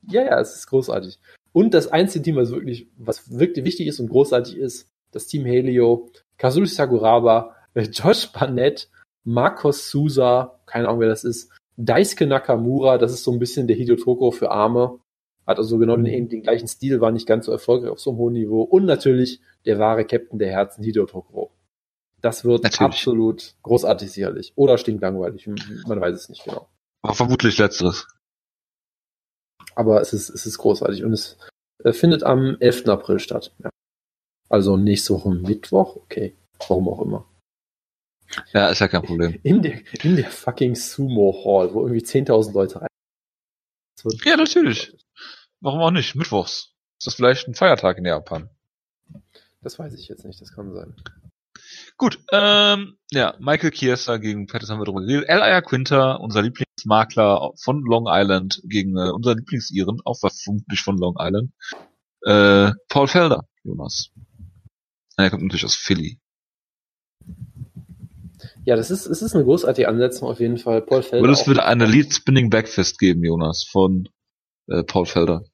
[0.08, 1.18] Ja, ja, es ist großartig.
[1.54, 5.44] Und das einzige Team, was wirklich, was wirklich wichtig ist und großartig ist, das Team
[5.44, 7.54] Helio, Kazuri Sakuraba,
[7.92, 8.90] Josh Barnett,
[9.22, 13.76] Marcos Sousa, keine Ahnung, wer das ist, Daisuke Nakamura, das ist so ein bisschen der
[13.76, 14.98] Hideo Toko für Arme,
[15.46, 18.18] hat also genau den, den gleichen Stil, war nicht ganz so erfolgreich auf so einem
[18.18, 21.52] hohen Niveau und natürlich der wahre Captain der Herzen, Hideo Tokoro.
[22.20, 22.80] Das wird Natürlich.
[22.80, 24.52] absolut großartig sicherlich.
[24.56, 25.46] Oder stinklangweilig,
[25.86, 26.68] man weiß es nicht genau.
[27.02, 28.08] Aber vermutlich letzteres.
[29.74, 31.36] Aber es ist, es ist großartig und es
[31.82, 32.88] äh, findet am 11.
[32.88, 33.52] April statt.
[33.62, 33.70] Ja.
[34.48, 36.36] Also nächste Woche Mittwoch, okay.
[36.68, 37.28] Warum auch immer.
[38.52, 39.38] Ja, ist ja kein Problem.
[39.42, 42.88] In der, in der fucking Sumo Hall, wo irgendwie 10.000 Leute rein.
[44.24, 44.96] Ja, natürlich.
[45.60, 46.14] Warum auch nicht?
[46.14, 46.74] Mittwochs.
[46.98, 48.50] Ist das vielleicht ein Feiertag in Japan?
[49.62, 50.94] Das weiß ich jetzt nicht, das kann sein.
[51.96, 55.28] Gut, ähm, ja, Michael Chiesa gegen Pettis haben wir drüber geredet.
[55.28, 55.60] L.I.A.
[55.62, 61.52] Quinter, unser Lieblingsmakler von Long Island, gegen äh, unser Lieblingsiren, auch vermutlich von Long Island.
[62.22, 64.10] Äh, Paul Felder, Jonas.
[65.16, 66.18] Er kommt natürlich aus Philly.
[68.64, 70.82] Ja, das ist, es ist eine großartige Ansetzung auf jeden Fall.
[70.82, 71.24] Paul Felder.
[71.24, 74.08] Und es würde eine Lead Spinning Backfist geben, Jonas, von
[74.68, 75.44] äh, Paul Felder.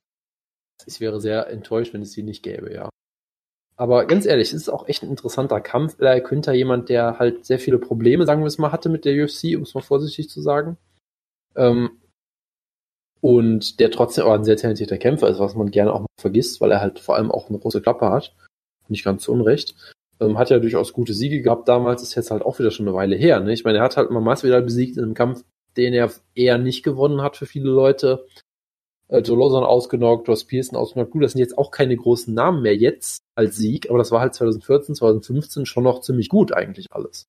[0.87, 2.89] Ich wäre sehr enttäuscht, wenn es die nicht gäbe, ja.
[3.81, 5.99] Aber ganz ehrlich, es ist auch echt ein interessanter Kampf.
[5.99, 9.25] Eli Quinter, jemand, der halt sehr viele Probleme, sagen wir es mal, hatte mit der
[9.25, 10.77] UFC, um es mal vorsichtig zu sagen.
[11.57, 11.93] Ähm,
[13.23, 16.61] und der trotzdem aber ein sehr talentierter Kämpfer ist, was man gerne auch mal vergisst,
[16.61, 18.35] weil er halt vor allem auch eine große Klappe hat.
[18.89, 19.75] Nicht ganz zu Unrecht.
[20.21, 22.95] Ähm, hat ja durchaus gute Siege gehabt damals, ist jetzt halt auch wieder schon eine
[22.95, 23.41] Weile her.
[23.41, 23.55] Ne?
[23.55, 25.43] Ich meine, er hat halt mal Masvidal besiegt in einem Kampf,
[25.79, 28.27] den er eher nicht gewonnen hat für viele Leute.
[29.19, 31.11] Joe Lawson ausgenockt, Ross Pearson ausgenockt.
[31.11, 34.21] Gut, das sind jetzt auch keine großen Namen mehr jetzt als Sieg, aber das war
[34.21, 37.27] halt 2014, 2015 schon noch ziemlich gut eigentlich alles.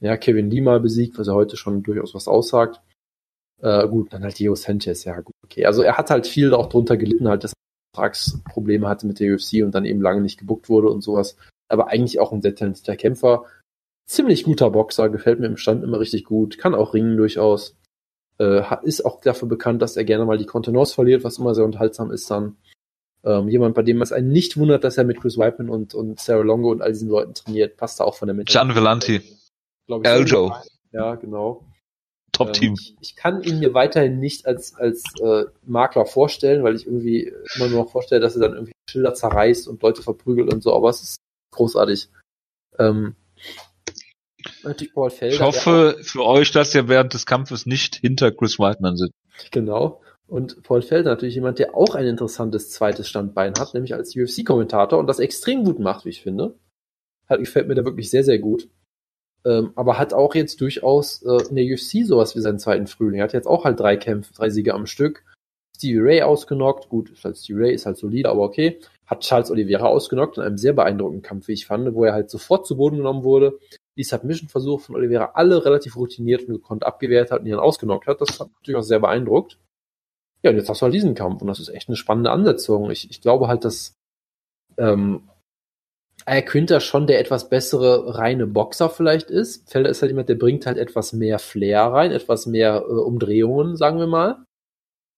[0.00, 2.80] Ja, Kevin Lee mal besiegt, was er heute schon durchaus was aussagt.
[3.60, 5.66] Äh, gut, dann halt Diego Sanchez, ja gut, okay.
[5.66, 9.34] Also er hat halt viel auch drunter gelitten, halt, dass er Vertragsprobleme hatte mit der
[9.34, 11.36] UFC und dann eben lange nicht gebuckt wurde und sowas
[11.72, 13.46] aber eigentlich auch ein sehr talentierter Kämpfer.
[14.06, 17.76] Ziemlich guter Boxer, gefällt mir im Stand immer richtig gut, kann auch ringen durchaus.
[18.42, 21.64] Äh, ist auch dafür bekannt, dass er gerne mal die Kontenance verliert, was immer sehr
[21.64, 22.56] unterhaltsam ist dann.
[23.24, 26.18] Ähm, jemand, bei dem es einen nicht wundert, dass er mit Chris Weidman und, und
[26.18, 28.52] Sarah Longo und all diesen Leuten trainiert, passt da auch von der Mitte.
[28.52, 29.22] Gian Vellanti.
[30.02, 30.52] Eljo.
[30.90, 31.64] Ja, genau.
[32.32, 32.70] Top-Team.
[32.70, 36.86] Ähm, ich, ich, kann ihn mir weiterhin nicht als, als äh, Makler vorstellen, weil ich
[36.86, 40.64] irgendwie immer nur noch vorstelle, dass er dann irgendwie Schilder zerreißt und Leute verprügelt und
[40.64, 41.16] so, aber es ist
[41.52, 42.08] großartig.
[42.78, 43.14] Ähm.
[45.32, 49.14] Ich hoffe für euch, dass ihr während des Kampfes nicht hinter Chris Whiteman sitzt.
[49.50, 50.00] Genau.
[50.26, 54.98] Und Paul Felder natürlich jemand, der auch ein interessantes zweites Standbein hat, nämlich als UFC-Kommentator
[54.98, 56.54] und das extrem gut macht, wie ich finde.
[57.28, 58.68] Hat, gefällt mir da wirklich sehr, sehr gut.
[59.44, 63.20] Ähm, aber hat auch jetzt durchaus äh, in der UFC sowas wie seinen zweiten Frühling.
[63.20, 65.24] Er hat jetzt auch halt drei Kämpfe, drei Siege am Stück.
[65.76, 66.88] Stevie Ray ausgenockt.
[66.88, 68.78] Gut, ist halt Stevie Ray ist halt solide, aber okay
[69.12, 72.30] hat Charles Oliveira ausgenockt in einem sehr beeindruckenden Kampf, wie ich fand, wo er halt
[72.30, 73.58] sofort zu Boden genommen wurde,
[73.96, 78.06] die Submission-Versuche von Oliveira alle relativ routiniert und gekonnt abgewehrt hat und ihn dann ausgenockt
[78.06, 78.20] hat.
[78.20, 79.58] Das hat natürlich auch sehr beeindruckt.
[80.42, 82.90] Ja, und jetzt hast du halt diesen Kampf und das ist echt eine spannende Ansetzung.
[82.90, 83.94] Ich, ich glaube halt, dass
[84.76, 85.28] ähm,
[86.24, 89.70] Al Quinter schon der etwas bessere reine Boxer vielleicht ist.
[89.70, 93.76] Felder ist halt jemand, der bringt halt etwas mehr Flair rein, etwas mehr äh, Umdrehungen,
[93.76, 94.44] sagen wir mal.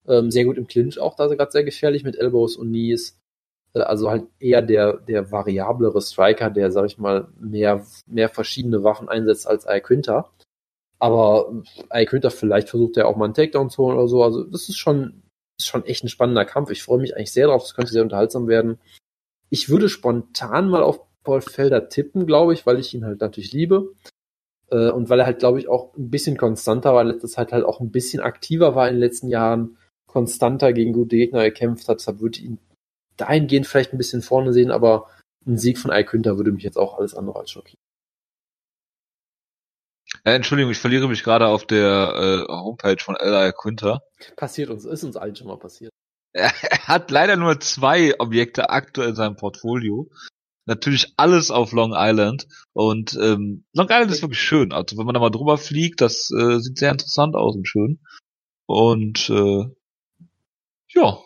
[0.06, 2.68] Ähm, sehr gut im Clinch auch, da ist er gerade sehr gefährlich mit Elbows und
[2.68, 3.18] Knees.
[3.74, 9.08] Also halt eher der, der variablere Striker, der, sag ich mal, mehr, mehr verschiedene Waffen
[9.08, 10.30] einsetzt als Al Quinter.
[11.00, 11.52] Aber
[11.88, 14.22] Al Quinter vielleicht versucht er auch mal einen Takedown zu holen oder so.
[14.22, 15.22] Also das ist schon,
[15.58, 16.70] ist schon echt ein spannender Kampf.
[16.70, 17.62] Ich freue mich eigentlich sehr drauf.
[17.62, 18.78] Das könnte sehr unterhaltsam werden.
[19.50, 23.52] Ich würde spontan mal auf Paul Felder tippen, glaube ich, weil ich ihn halt natürlich
[23.52, 23.92] liebe.
[24.70, 27.64] Äh, und weil er halt, glaube ich, auch ein bisschen konstanter war, letztes Zeit halt
[27.64, 31.98] auch ein bisschen aktiver war in den letzten Jahren, konstanter gegen gute Gegner gekämpft hat.
[31.98, 32.58] Deshalb würde ich ihn
[33.16, 35.08] dahingehend vielleicht ein bisschen vorne sehen, aber
[35.46, 37.80] ein Sieg von Alkünter würde mich jetzt auch alles andere als schockieren.
[40.24, 43.52] Äh, Entschuldigung, ich verliere mich gerade auf der äh, Homepage von L.I.
[43.52, 44.02] Quinter.
[44.36, 45.92] Passiert uns, ist uns allen schon mal passiert.
[46.32, 50.10] Er, er hat leider nur zwei Objekte aktuell in seinem Portfolio.
[50.66, 52.46] Natürlich alles auf Long Island.
[52.72, 54.72] Und ähm, Long Island ist wirklich schön.
[54.72, 58.00] Also wenn man da mal drüber fliegt, das äh, sieht sehr interessant aus und schön.
[58.66, 59.66] Und äh,
[60.88, 61.18] ja,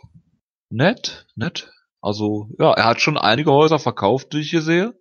[0.71, 1.71] nett, nett.
[2.01, 4.95] Also ja, er hat schon einige Häuser verkauft, die ich hier sehe.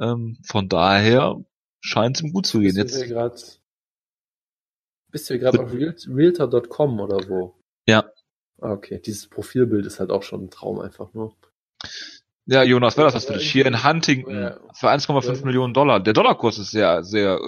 [0.00, 1.44] Ähm, von daher
[1.80, 2.74] scheint es ihm gut zu gehen.
[2.74, 3.10] Bist Jetzt.
[3.10, 3.60] Grad,
[5.10, 7.54] bist du gerade auf Realtor.com oder wo?
[7.86, 8.10] Ja.
[8.60, 11.36] Ah, okay, dieses Profilbild ist halt auch schon ein Traum einfach nur.
[12.46, 13.50] Ja, Jonas, wäre das was für dich?
[13.50, 14.60] Hier in Huntington ja.
[14.74, 15.44] für 1,5 ja.
[15.44, 16.00] Millionen Dollar.
[16.00, 17.38] Der Dollarkurs ist sehr, sehr.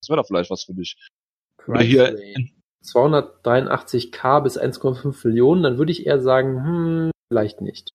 [0.00, 0.96] Das wäre doch vielleicht was für dich.
[1.66, 2.50] Oder hier in,
[2.84, 7.92] 283k bis 1,5 Millionen, dann würde ich eher sagen, hm, vielleicht nicht.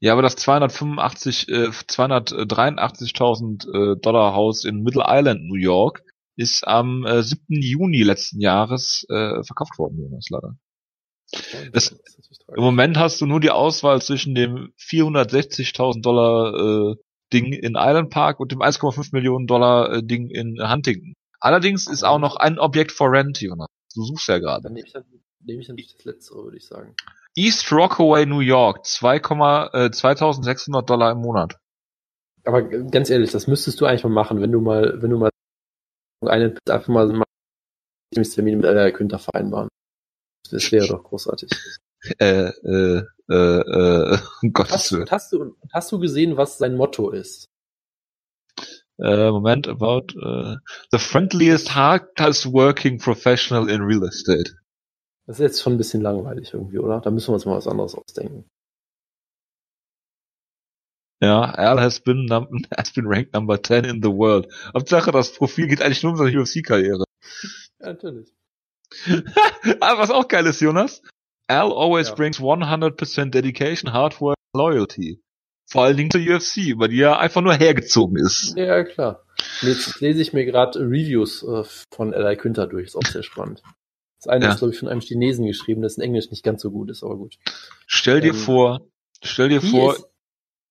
[0.00, 6.04] Ja, aber das 285, äh, 283.000 äh, Dollar Haus in Middle Island, New York,
[6.36, 7.42] ist am äh, 7.
[7.48, 10.56] Juni letzten Jahres äh, verkauft worden, Jonas, leider.
[11.72, 11.98] Das,
[12.56, 16.94] Im Moment hast du nur die Auswahl zwischen dem 460.000 Dollar äh,
[17.32, 21.14] Ding in Island Park und dem 1,5 Millionen Dollar äh, Ding in Huntington.
[21.40, 23.68] Allerdings ist auch noch ein Objekt for Rent, Jonas.
[23.94, 24.62] Du suchst ja gerade.
[24.62, 25.04] Dann nehme ich, dann,
[25.40, 26.94] nehme ich natürlich das letztere, würde ich sagen.
[27.38, 29.16] East Rockaway, New York, 2,
[29.72, 31.56] äh, 2600 Dollar im Monat.
[32.44, 35.30] Aber ganz ehrlich, das müsstest du eigentlich mal machen, wenn du mal, wenn du mal
[36.26, 37.24] einen einfach mal, mal
[38.12, 39.68] Termin mit Ella Günther vereinbaren.
[40.50, 41.50] Das wäre doch großartig.
[42.20, 45.10] Äh, äh, äh, äh, um Gottes Hast, Willen.
[45.10, 47.46] hast, du, hast du gesehen, was sein Motto ist?
[49.00, 50.56] Äh, Moment, about äh,
[50.92, 54.54] the friendliest, hardest working professional in real estate.
[55.28, 57.00] Das ist jetzt schon ein bisschen langweilig irgendwie, oder?
[57.02, 58.48] Da müssen wir uns mal was anderes ausdenken.
[61.22, 64.50] Ja, Al has been, num has been ranked number 10 in the world.
[64.74, 67.04] Hauptsache, das Profil geht eigentlich nur um seine UFC-Karriere.
[67.78, 68.32] Ja, natürlich.
[69.80, 71.02] Aber was auch geil ist, Jonas,
[71.46, 72.14] Al always Ja.
[72.14, 75.20] brings 100% dedication, hard work, loyalty.
[75.70, 78.54] Vor allen Dingen zur UFC, über die er einfach nur hergezogen ist.
[78.56, 79.26] Ja, klar.
[79.60, 83.62] Jetzt lese ich mir gerade Reviews äh, von Eli Günther durch, ist auch sehr spannend.
[84.18, 84.52] Das eine Ja.
[84.52, 87.02] ist, glaube ich, von einem Chinesen geschrieben, das in Englisch nicht ganz so gut ist,
[87.04, 87.36] aber gut.
[87.86, 88.80] Stell dir Ähm, vor,
[89.22, 90.04] stell dir vor, is,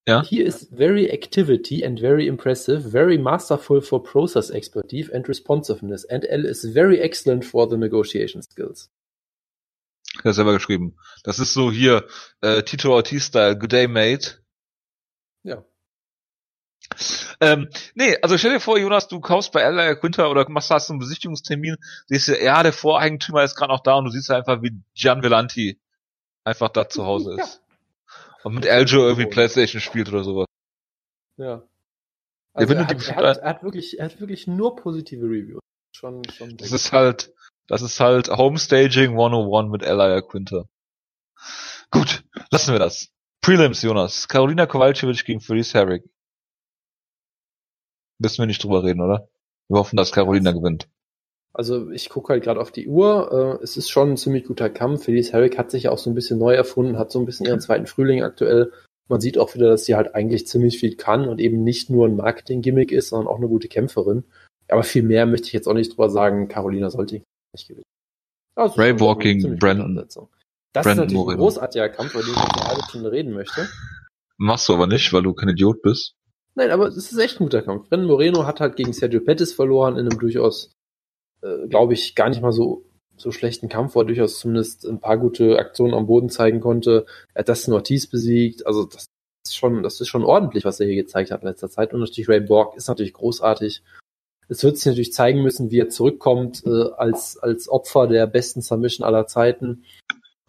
[0.07, 0.23] ja?
[0.23, 6.25] he is very activity and very impressive, very masterful for process expertise and responsiveness, and
[6.29, 8.89] L is very excellent for the negotiation skills.
[10.23, 10.97] hat selber geschrieben.
[11.23, 12.05] Das ist so hier,
[12.41, 14.39] äh, Tito Ortiz-Style, Good Day, Mate.
[15.43, 15.63] Ja.
[17.39, 20.89] Ähm, nee, also stell dir vor, Jonas, du kaufst bei Ella Quinter oder machst hast
[20.89, 21.77] einen Besichtigungstermin,
[22.07, 25.21] siehst du, ja, der Voreigentümer ist gerade noch da und du siehst einfach, wie Gian
[25.21, 25.79] Vellanti
[26.43, 27.43] einfach da zu Hause Ja.
[27.43, 27.61] ist.
[28.43, 30.45] Und mit Aljo irgendwie Playstation spielt oder sowas.
[31.37, 31.45] Ja.
[31.45, 31.63] Ja,
[32.53, 35.59] Also wenn er, hat, er, hat, er, hat wirklich, er hat wirklich nur positive Reviews.
[35.91, 36.57] Schon, schon.
[36.57, 37.33] Das ist halt,
[37.67, 40.65] das ist halt Homestaging 101 mit Ella Quinter.
[41.91, 43.09] Gut, lassen wir das.
[43.41, 44.27] Prelims, Jonas.
[44.27, 46.03] Carolina Kowalkiewicz gegen Felice Herrig.
[48.19, 49.27] Müssen wir nicht drüber reden, oder?
[49.69, 50.87] Wir hoffen, dass Carolina gewinnt.
[51.53, 53.59] Also ich gucke halt gerade auf die Uhr.
[53.59, 55.05] Äh, es ist schon ein ziemlich guter Kampf.
[55.05, 57.47] Felice Herrick hat sich ja auch so ein bisschen neu erfunden, hat so ein bisschen
[57.47, 58.71] ihren zweiten Frühling aktuell.
[59.09, 62.07] Man sieht auch wieder, dass sie halt eigentlich ziemlich viel kann und eben nicht nur
[62.07, 64.23] ein Marketing-Gimmick ist, sondern auch eine gute Kämpferin.
[64.69, 66.47] Aber viel mehr möchte ich jetzt auch nicht drüber sagen.
[66.47, 67.21] Carolina sollte
[67.53, 67.85] nicht gewinnen.
[68.55, 69.95] Also Ray gute Brandon-.
[69.95, 70.27] Das Brandon
[70.73, 71.31] ist natürlich Moreno.
[71.31, 73.67] ein großartiger Kampf, über den ich eine halbe Stunde reden möchte.
[74.37, 76.16] Machst du aber nicht, weil du kein Idiot bist.
[76.57, 77.87] Nein, aber es ist echt ein guter Kampf.
[77.87, 80.71] Brendan Moreno hat halt gegen Sergio Pettis verloren in einem durchaus,
[81.43, 82.83] äh, glaube ich, gar nicht mal so,
[83.15, 87.05] so schlechten Kampf, wo er durchaus zumindest ein paar gute Aktionen am Boden zeigen konnte.
[87.35, 88.65] Er hat Dustin Ortiz besiegt.
[88.65, 89.05] Also das
[89.45, 91.93] ist schon, das ist schon ordentlich, was er hier gezeigt hat in letzter Zeit.
[91.93, 93.83] Und natürlich Ray Borg ist natürlich großartig.
[94.49, 98.61] Es wird sich natürlich zeigen müssen, wie er zurückkommt äh, als, als Opfer der besten
[98.61, 99.83] Submission aller Zeiten.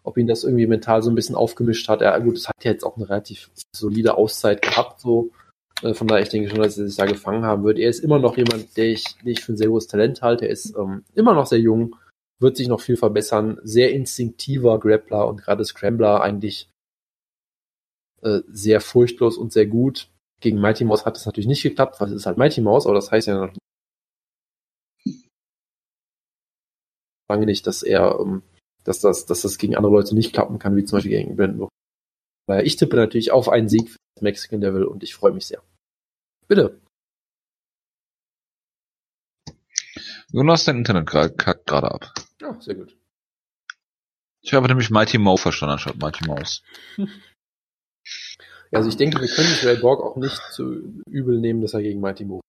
[0.01, 2.01] Ob ihn das irgendwie mental so ein bisschen aufgemischt hat.
[2.01, 5.29] Ja, gut, es hat ja jetzt auch eine relativ solide Auszeit gehabt, so.
[5.81, 7.79] Äh, Von daher, ich denke schon, dass er sich da gefangen haben wird.
[7.79, 10.45] Er ist immer noch jemand, der ich, den ich für ein sehr großes Talent halte.
[10.45, 11.95] Er ist ähm, immer noch sehr jung,
[12.39, 13.59] wird sich noch viel verbessern.
[13.63, 16.69] Sehr instinktiver Grappler und gerade Scrambler eigentlich
[18.21, 20.09] äh, sehr furchtlos und sehr gut.
[20.41, 22.95] Gegen Mighty Mouse hat es natürlich nicht geklappt, weil es ist halt Mighty Mouse, aber
[22.95, 23.53] das heißt ja noch
[27.29, 28.41] lange nicht, dass er, ähm,
[28.83, 31.69] dass das, dass das gegen andere Leute nicht klappen kann, wie zum Beispiel gegen Brandon.
[32.63, 35.61] Ich tippe natürlich auf einen Sieg für Mexican Devil und ich freue mich sehr.
[36.49, 36.81] Bitte.
[40.31, 42.13] Jonas, dein Internet kackt gerade ab.
[42.41, 42.97] Ja, sehr gut.
[44.41, 46.63] Ich habe nämlich Mighty Mo verstanden anstatt Mighty Mouse.
[46.97, 51.81] Ja, also ich denke, wir können Ray Borg auch nicht zu übel nehmen, dass er
[51.81, 52.41] gegen Mighty Mo.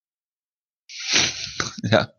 [1.83, 2.13] Ja.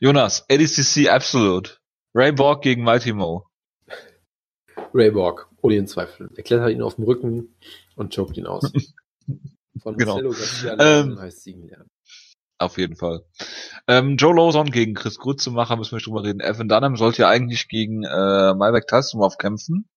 [0.00, 1.78] Jonas, ADCC Absolute.
[2.14, 3.46] Ray Borg gegen Mighty Mo.
[4.94, 6.30] Ray Borg, ohne den Zweifel.
[6.36, 7.56] Er klettert ihn auf dem Rücken
[7.96, 8.72] und choked ihn aus.
[9.82, 10.14] Von Genau.
[10.14, 11.88] Marcelo Garcia Ähm, heißt siegen lernen.
[12.58, 13.22] Auf jeden Fall.
[13.86, 16.40] Ähm, Joe Lawson gegen Chris Grützemacher müssen wir nicht drüber reden.
[16.40, 19.88] Evan Dunham sollte ja eigentlich gegen äh, Malbec Tassimov kämpfen.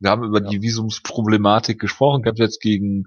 [0.00, 0.48] Wir haben über Ja.
[0.50, 2.22] die Visumsproblematik gesprochen.
[2.22, 3.04] Kämpft jetzt gegen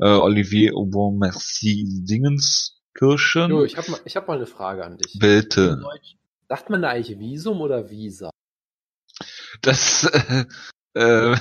[0.00, 3.50] äh, Olivier Aubin-Merci Dingenskirchen.
[3.50, 5.18] Jo, ich habe mal, ich hab mal eine Frage an dich.
[5.18, 5.82] Bitte.
[6.48, 8.30] Sagt man da eigentlich Visum oder Visa?
[9.60, 10.04] Das
[10.94, 11.36] äh, äh,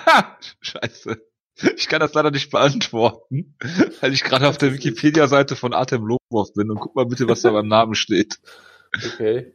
[0.60, 1.16] Scheiße.
[1.76, 3.56] Ich kann das leider nicht beantworten,
[4.00, 7.42] weil ich gerade auf der Wikipedia-Seite von Artem Lobov bin und guck mal bitte, was
[7.42, 8.40] da beim Namen steht.
[8.94, 9.54] Okay.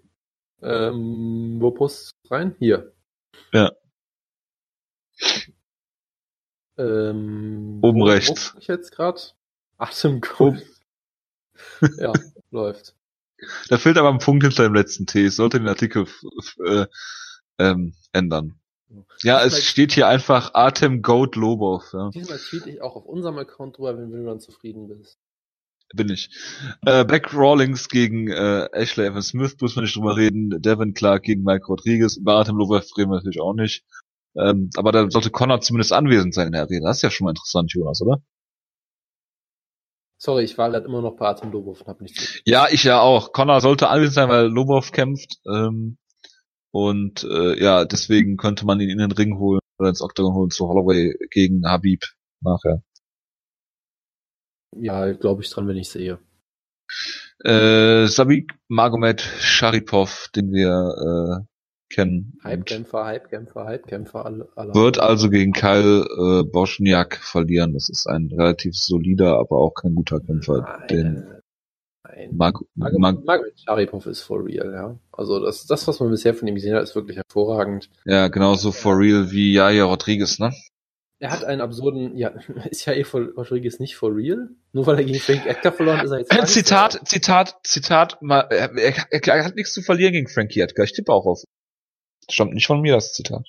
[0.61, 2.55] Ähm, wo postest du rein?
[2.59, 2.93] Hier.
[3.53, 3.71] Ja.
[6.77, 8.55] Ähm, Oben rechts.
[8.59, 9.19] Ich jetzt gerade?
[9.77, 10.63] Atemcode.
[11.97, 12.13] ja,
[12.51, 12.95] läuft.
[13.69, 15.25] Da fehlt aber ein Punkt hinter dem letzten T.
[15.27, 16.07] Ich sollte den Artikel
[16.65, 16.85] äh,
[17.59, 18.59] ähm, ändern.
[19.23, 21.91] Ja, es steht hier einfach Artem Goat Lobov.
[21.93, 25.17] Ja, Diesmal tweete ich auch auf unserem Account drüber, wenn du dann zufrieden bist.
[25.93, 26.29] bin ich.
[26.85, 30.61] Äh, Beck Rawlings gegen äh, Ashley Evans Smith muss man nicht drüber reden.
[30.61, 32.17] Devin Clark gegen Mike Rodriguez.
[32.17, 33.83] Über Artem Lobov reden wir natürlich auch nicht.
[34.35, 36.87] Ähm, aber da sollte Connor zumindest anwesend sein in der Arena.
[36.89, 38.21] Das ist ja schon mal interessant, Jonas, oder?
[40.19, 42.41] Sorry, ich war gerade immer noch bei Artem Lobov und hab nichts.
[42.45, 43.33] Ja, ich ja auch.
[43.33, 45.39] Connor sollte anwesend sein, weil Lobov kämpft.
[45.45, 45.97] Ähm,
[46.77, 50.51] und äh, ja, deswegen könnte man ihn in den Ring holen oder ins Octagon holen
[50.51, 52.03] zu Holloway gegen Habib
[52.39, 52.83] nachher.
[54.75, 56.19] Ja, glaube ich dran, wenn ich sehe.
[57.43, 61.45] Äh, Sabik Magomed Sharipov, den wir äh,
[61.91, 62.37] kennen.
[62.43, 64.75] Hypekämpfer, Hypekämpfer, Hypekämpfer, alle, alle.
[64.75, 67.73] Wird also gegen Kyle äh, Boschniak verlieren.
[67.73, 70.61] Das ist ein relativ solider, aber auch kein guter Kämpfer.
[70.61, 71.36] Nein, den
[72.17, 72.29] nein.
[72.35, 74.99] Mag Margaret Sharipov ist for real, ja.
[75.11, 77.89] Also das, das, was man bisher von ihm gesehen hat, ist wirklich hervorragend.
[78.05, 80.51] ja, genauso for real wie Yaya Rodriguez, ne?
[81.19, 82.29] Er hat einen absurden, ja,
[82.69, 84.49] ist ja eh for, Rodriguez nicht for real.
[84.71, 86.29] Nur weil er gegen Frank Edgar verloren hat, ist er jetzt.
[86.29, 90.59] Gar nicht Zitat, Zitat, Zitat, mal, er, er, er, hat nichts zu verlieren gegen Frankie
[90.59, 90.85] Edgar.
[90.85, 91.43] Ich tippe auch auf.
[92.29, 93.47] Stammt nicht von mir, das Zitat.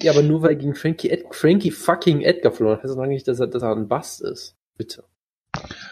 [0.00, 2.98] Ja, aber nur weil er gegen Frankie, Ed, Frankie fucking Edgar verloren hat, heißt das
[2.98, 4.56] noch nicht, dass er, dass er ein Bast ist.
[4.76, 5.04] Bitte.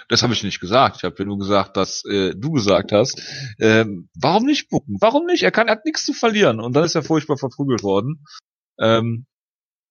[0.08, 0.96] Das habe ich nicht gesagt.
[0.98, 3.20] Ich habe ja nur gesagt, dass äh, du gesagt hast.
[3.58, 4.96] Ähm, warum nicht bucken?
[5.00, 5.42] Warum nicht?
[5.42, 6.60] Er kann, er hat nichts zu verlieren.
[6.60, 8.24] Und dann ist er furchtbar verprügelt worden.
[8.78, 9.26] Ähm,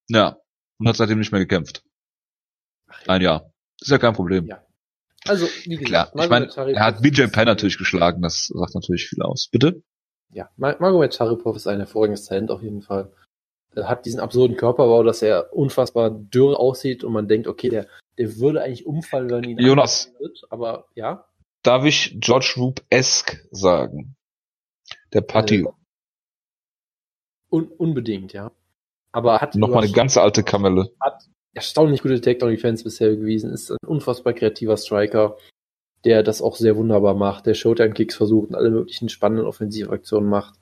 [0.09, 0.37] ja.
[0.79, 1.83] Und hat seitdem nicht mehr gekämpft.
[3.07, 3.51] Ein Jahr.
[3.81, 4.45] Ist ja kein Problem.
[4.45, 4.63] Ja.
[5.25, 6.11] Also, wie Klar.
[6.11, 8.21] gesagt, Ich meine, er hat BJ Penn natürlich geschlagen.
[8.21, 9.47] Das sagt natürlich viel aus.
[9.51, 9.81] Bitte?
[10.31, 13.11] Ja, Ma- Magomed Sharipov ist ein hervorragendes Talent auf jeden Fall.
[13.75, 17.87] Hat diesen absurden Körperbau, dass er unfassbar dürr aussieht und man denkt, okay, der,
[18.17, 20.11] der würde eigentlich umfallen, wenn ihn Jonas.
[20.19, 21.25] wird, aber ja.
[21.63, 24.15] Darf ich George Roop-esque sagen?
[25.13, 25.61] Der Party.
[25.61, 25.67] Äh,
[27.49, 28.51] Un unbedingt, ja.
[29.11, 30.91] Aber hat Nochmal eine ganz alte Kamelle.
[31.53, 35.37] erstaunlich gute Takedown-Defense bisher gewesen, ist ein unfassbar kreativer Striker,
[36.03, 40.55] der das auch sehr wunderbar macht, der Showtime-Kicks versucht und alle möglichen spannenden Offensivaktionen macht.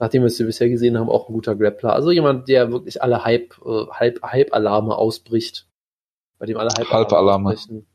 [0.00, 1.92] Nachdem wir es bisher gesehen haben, auch ein guter Grappler.
[1.92, 5.66] Also jemand, der wirklich alle Hype, äh, Hype, Hype-Alarme ausbricht.
[6.38, 7.50] Bei dem alle Hype-Alarme Hype-Alarme.
[7.50, 7.86] ausbrechen.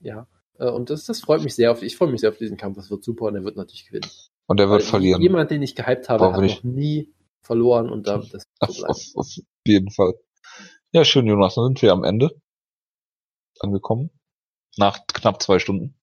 [0.00, 0.26] Ja.
[0.58, 2.76] Äh, Und das, das freut mich sehr auf, ich freue mich sehr auf diesen Kampf.
[2.76, 4.10] Das wird super und er wird natürlich gewinnen.
[4.46, 5.20] Und er wird Weil verlieren.
[5.22, 7.12] Jemand, den ich gehypt habe, Brauchen hat wir noch nie
[7.42, 9.28] verloren und da, das Auf, auf, auf
[9.66, 10.14] jeden Fall.
[10.92, 11.54] Ja, schön, Jonas.
[11.54, 12.30] Dann sind wir am Ende
[13.60, 14.10] angekommen.
[14.78, 15.94] Nach knapp zwei Stunden.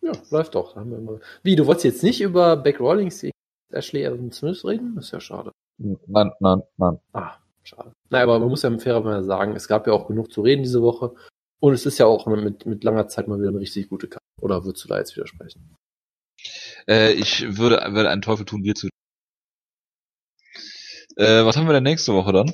[0.00, 0.76] Ja, läuft doch.
[0.76, 1.20] Wir.
[1.42, 3.32] Wie, du wolltest jetzt nicht über Rawlings gegen
[3.70, 4.94] Ashley Evans Smith reden?
[4.96, 5.52] Das ist ja schade.
[5.78, 6.98] Nein, nein, nein.
[7.12, 7.92] Ah, schade.
[8.10, 10.82] Naja, aber man muss ja fairerweise sagen, es gab ja auch genug zu reden diese
[10.82, 11.14] Woche.
[11.60, 14.24] Und es ist ja auch mit, mit langer Zeit mal wieder eine richtig gute Karte.
[14.40, 15.74] Oder würdest du da jetzt widersprechen?
[16.88, 18.88] Äh, ich würde, würde einen Teufel tun, dir zu.
[21.16, 22.52] Äh, was haben wir denn nächste Woche dann?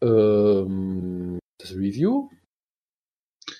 [0.00, 2.30] Ähm, das Review?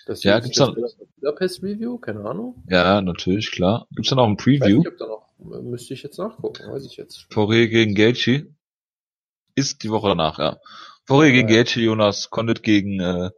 [0.07, 1.99] Das Ja, das- gibt's das dann- Budapest Review?
[1.99, 2.63] Keine Ahnung.
[2.69, 3.87] Ja, natürlich, klar.
[3.91, 4.79] Gibt's dann auch ein Ich weiß Preview?
[4.79, 7.29] nicht, ob da noch, müsste ich jetzt nachgucken, weiß ich jetzt.
[7.31, 8.47] Poirier gegen Gaethje.
[9.55, 10.59] Ist die Woche danach, ja.
[11.07, 11.57] Poirier gegen Ja.
[11.57, 12.31] Gaethje, Jonas.
[12.31, 13.31] Condit gegen äh,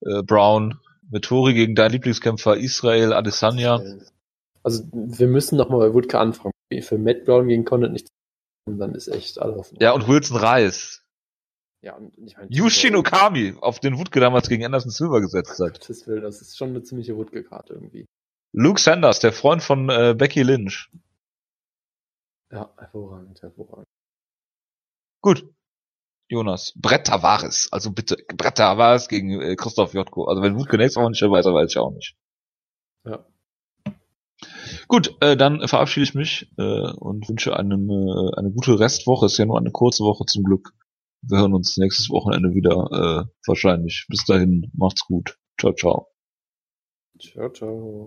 [0.00, 0.80] äh, Brown.
[1.02, 3.80] Vettori gegen dein Lieblingskämpfer Israel Adesanya.
[4.62, 6.52] Also, wir müssen noch mal bei Woodke anfangen.
[6.80, 8.08] Für Matt Brown gegen Condit nicht
[8.66, 9.72] und dann ist echt alles.
[9.78, 11.02] Ja, und Wilson Reis.
[11.82, 15.74] Ja, und ich meine, Yushin Okami, auf den Wutke damals gegen Anderson Silver gesetzt hat.
[15.74, 18.06] Gottes Willen, das ist schon eine ziemliche Woodke-Karte irgendwie.
[18.52, 20.90] Luke Sanders, der Freund von äh, Becky Lynch.
[22.54, 23.88] Ja, hervorragend, hervorragend.
[25.20, 25.44] Gut.
[26.28, 26.72] Jonas.
[26.76, 27.68] Brett Tavares.
[27.72, 28.16] Also bitte.
[28.36, 30.26] Brett Tavares gegen äh, Christoph Jotko.
[30.26, 32.16] Also wenn Wutke nächstes Mal nicht dabei ist, weiß ich auch nicht.
[33.04, 33.26] Ja.
[34.86, 39.26] Gut, äh, dann verabschiede ich mich äh, und wünsche einen, äh, eine gute Restwoche.
[39.26, 40.74] Ist ja nur eine kurze Woche zum Glück.
[41.22, 44.06] Wir hören uns nächstes Wochenende wieder, äh, wahrscheinlich.
[44.08, 45.38] Bis dahin, macht's gut.
[45.58, 46.08] Ciao, ciao.
[47.18, 48.02] Ciao, ciao.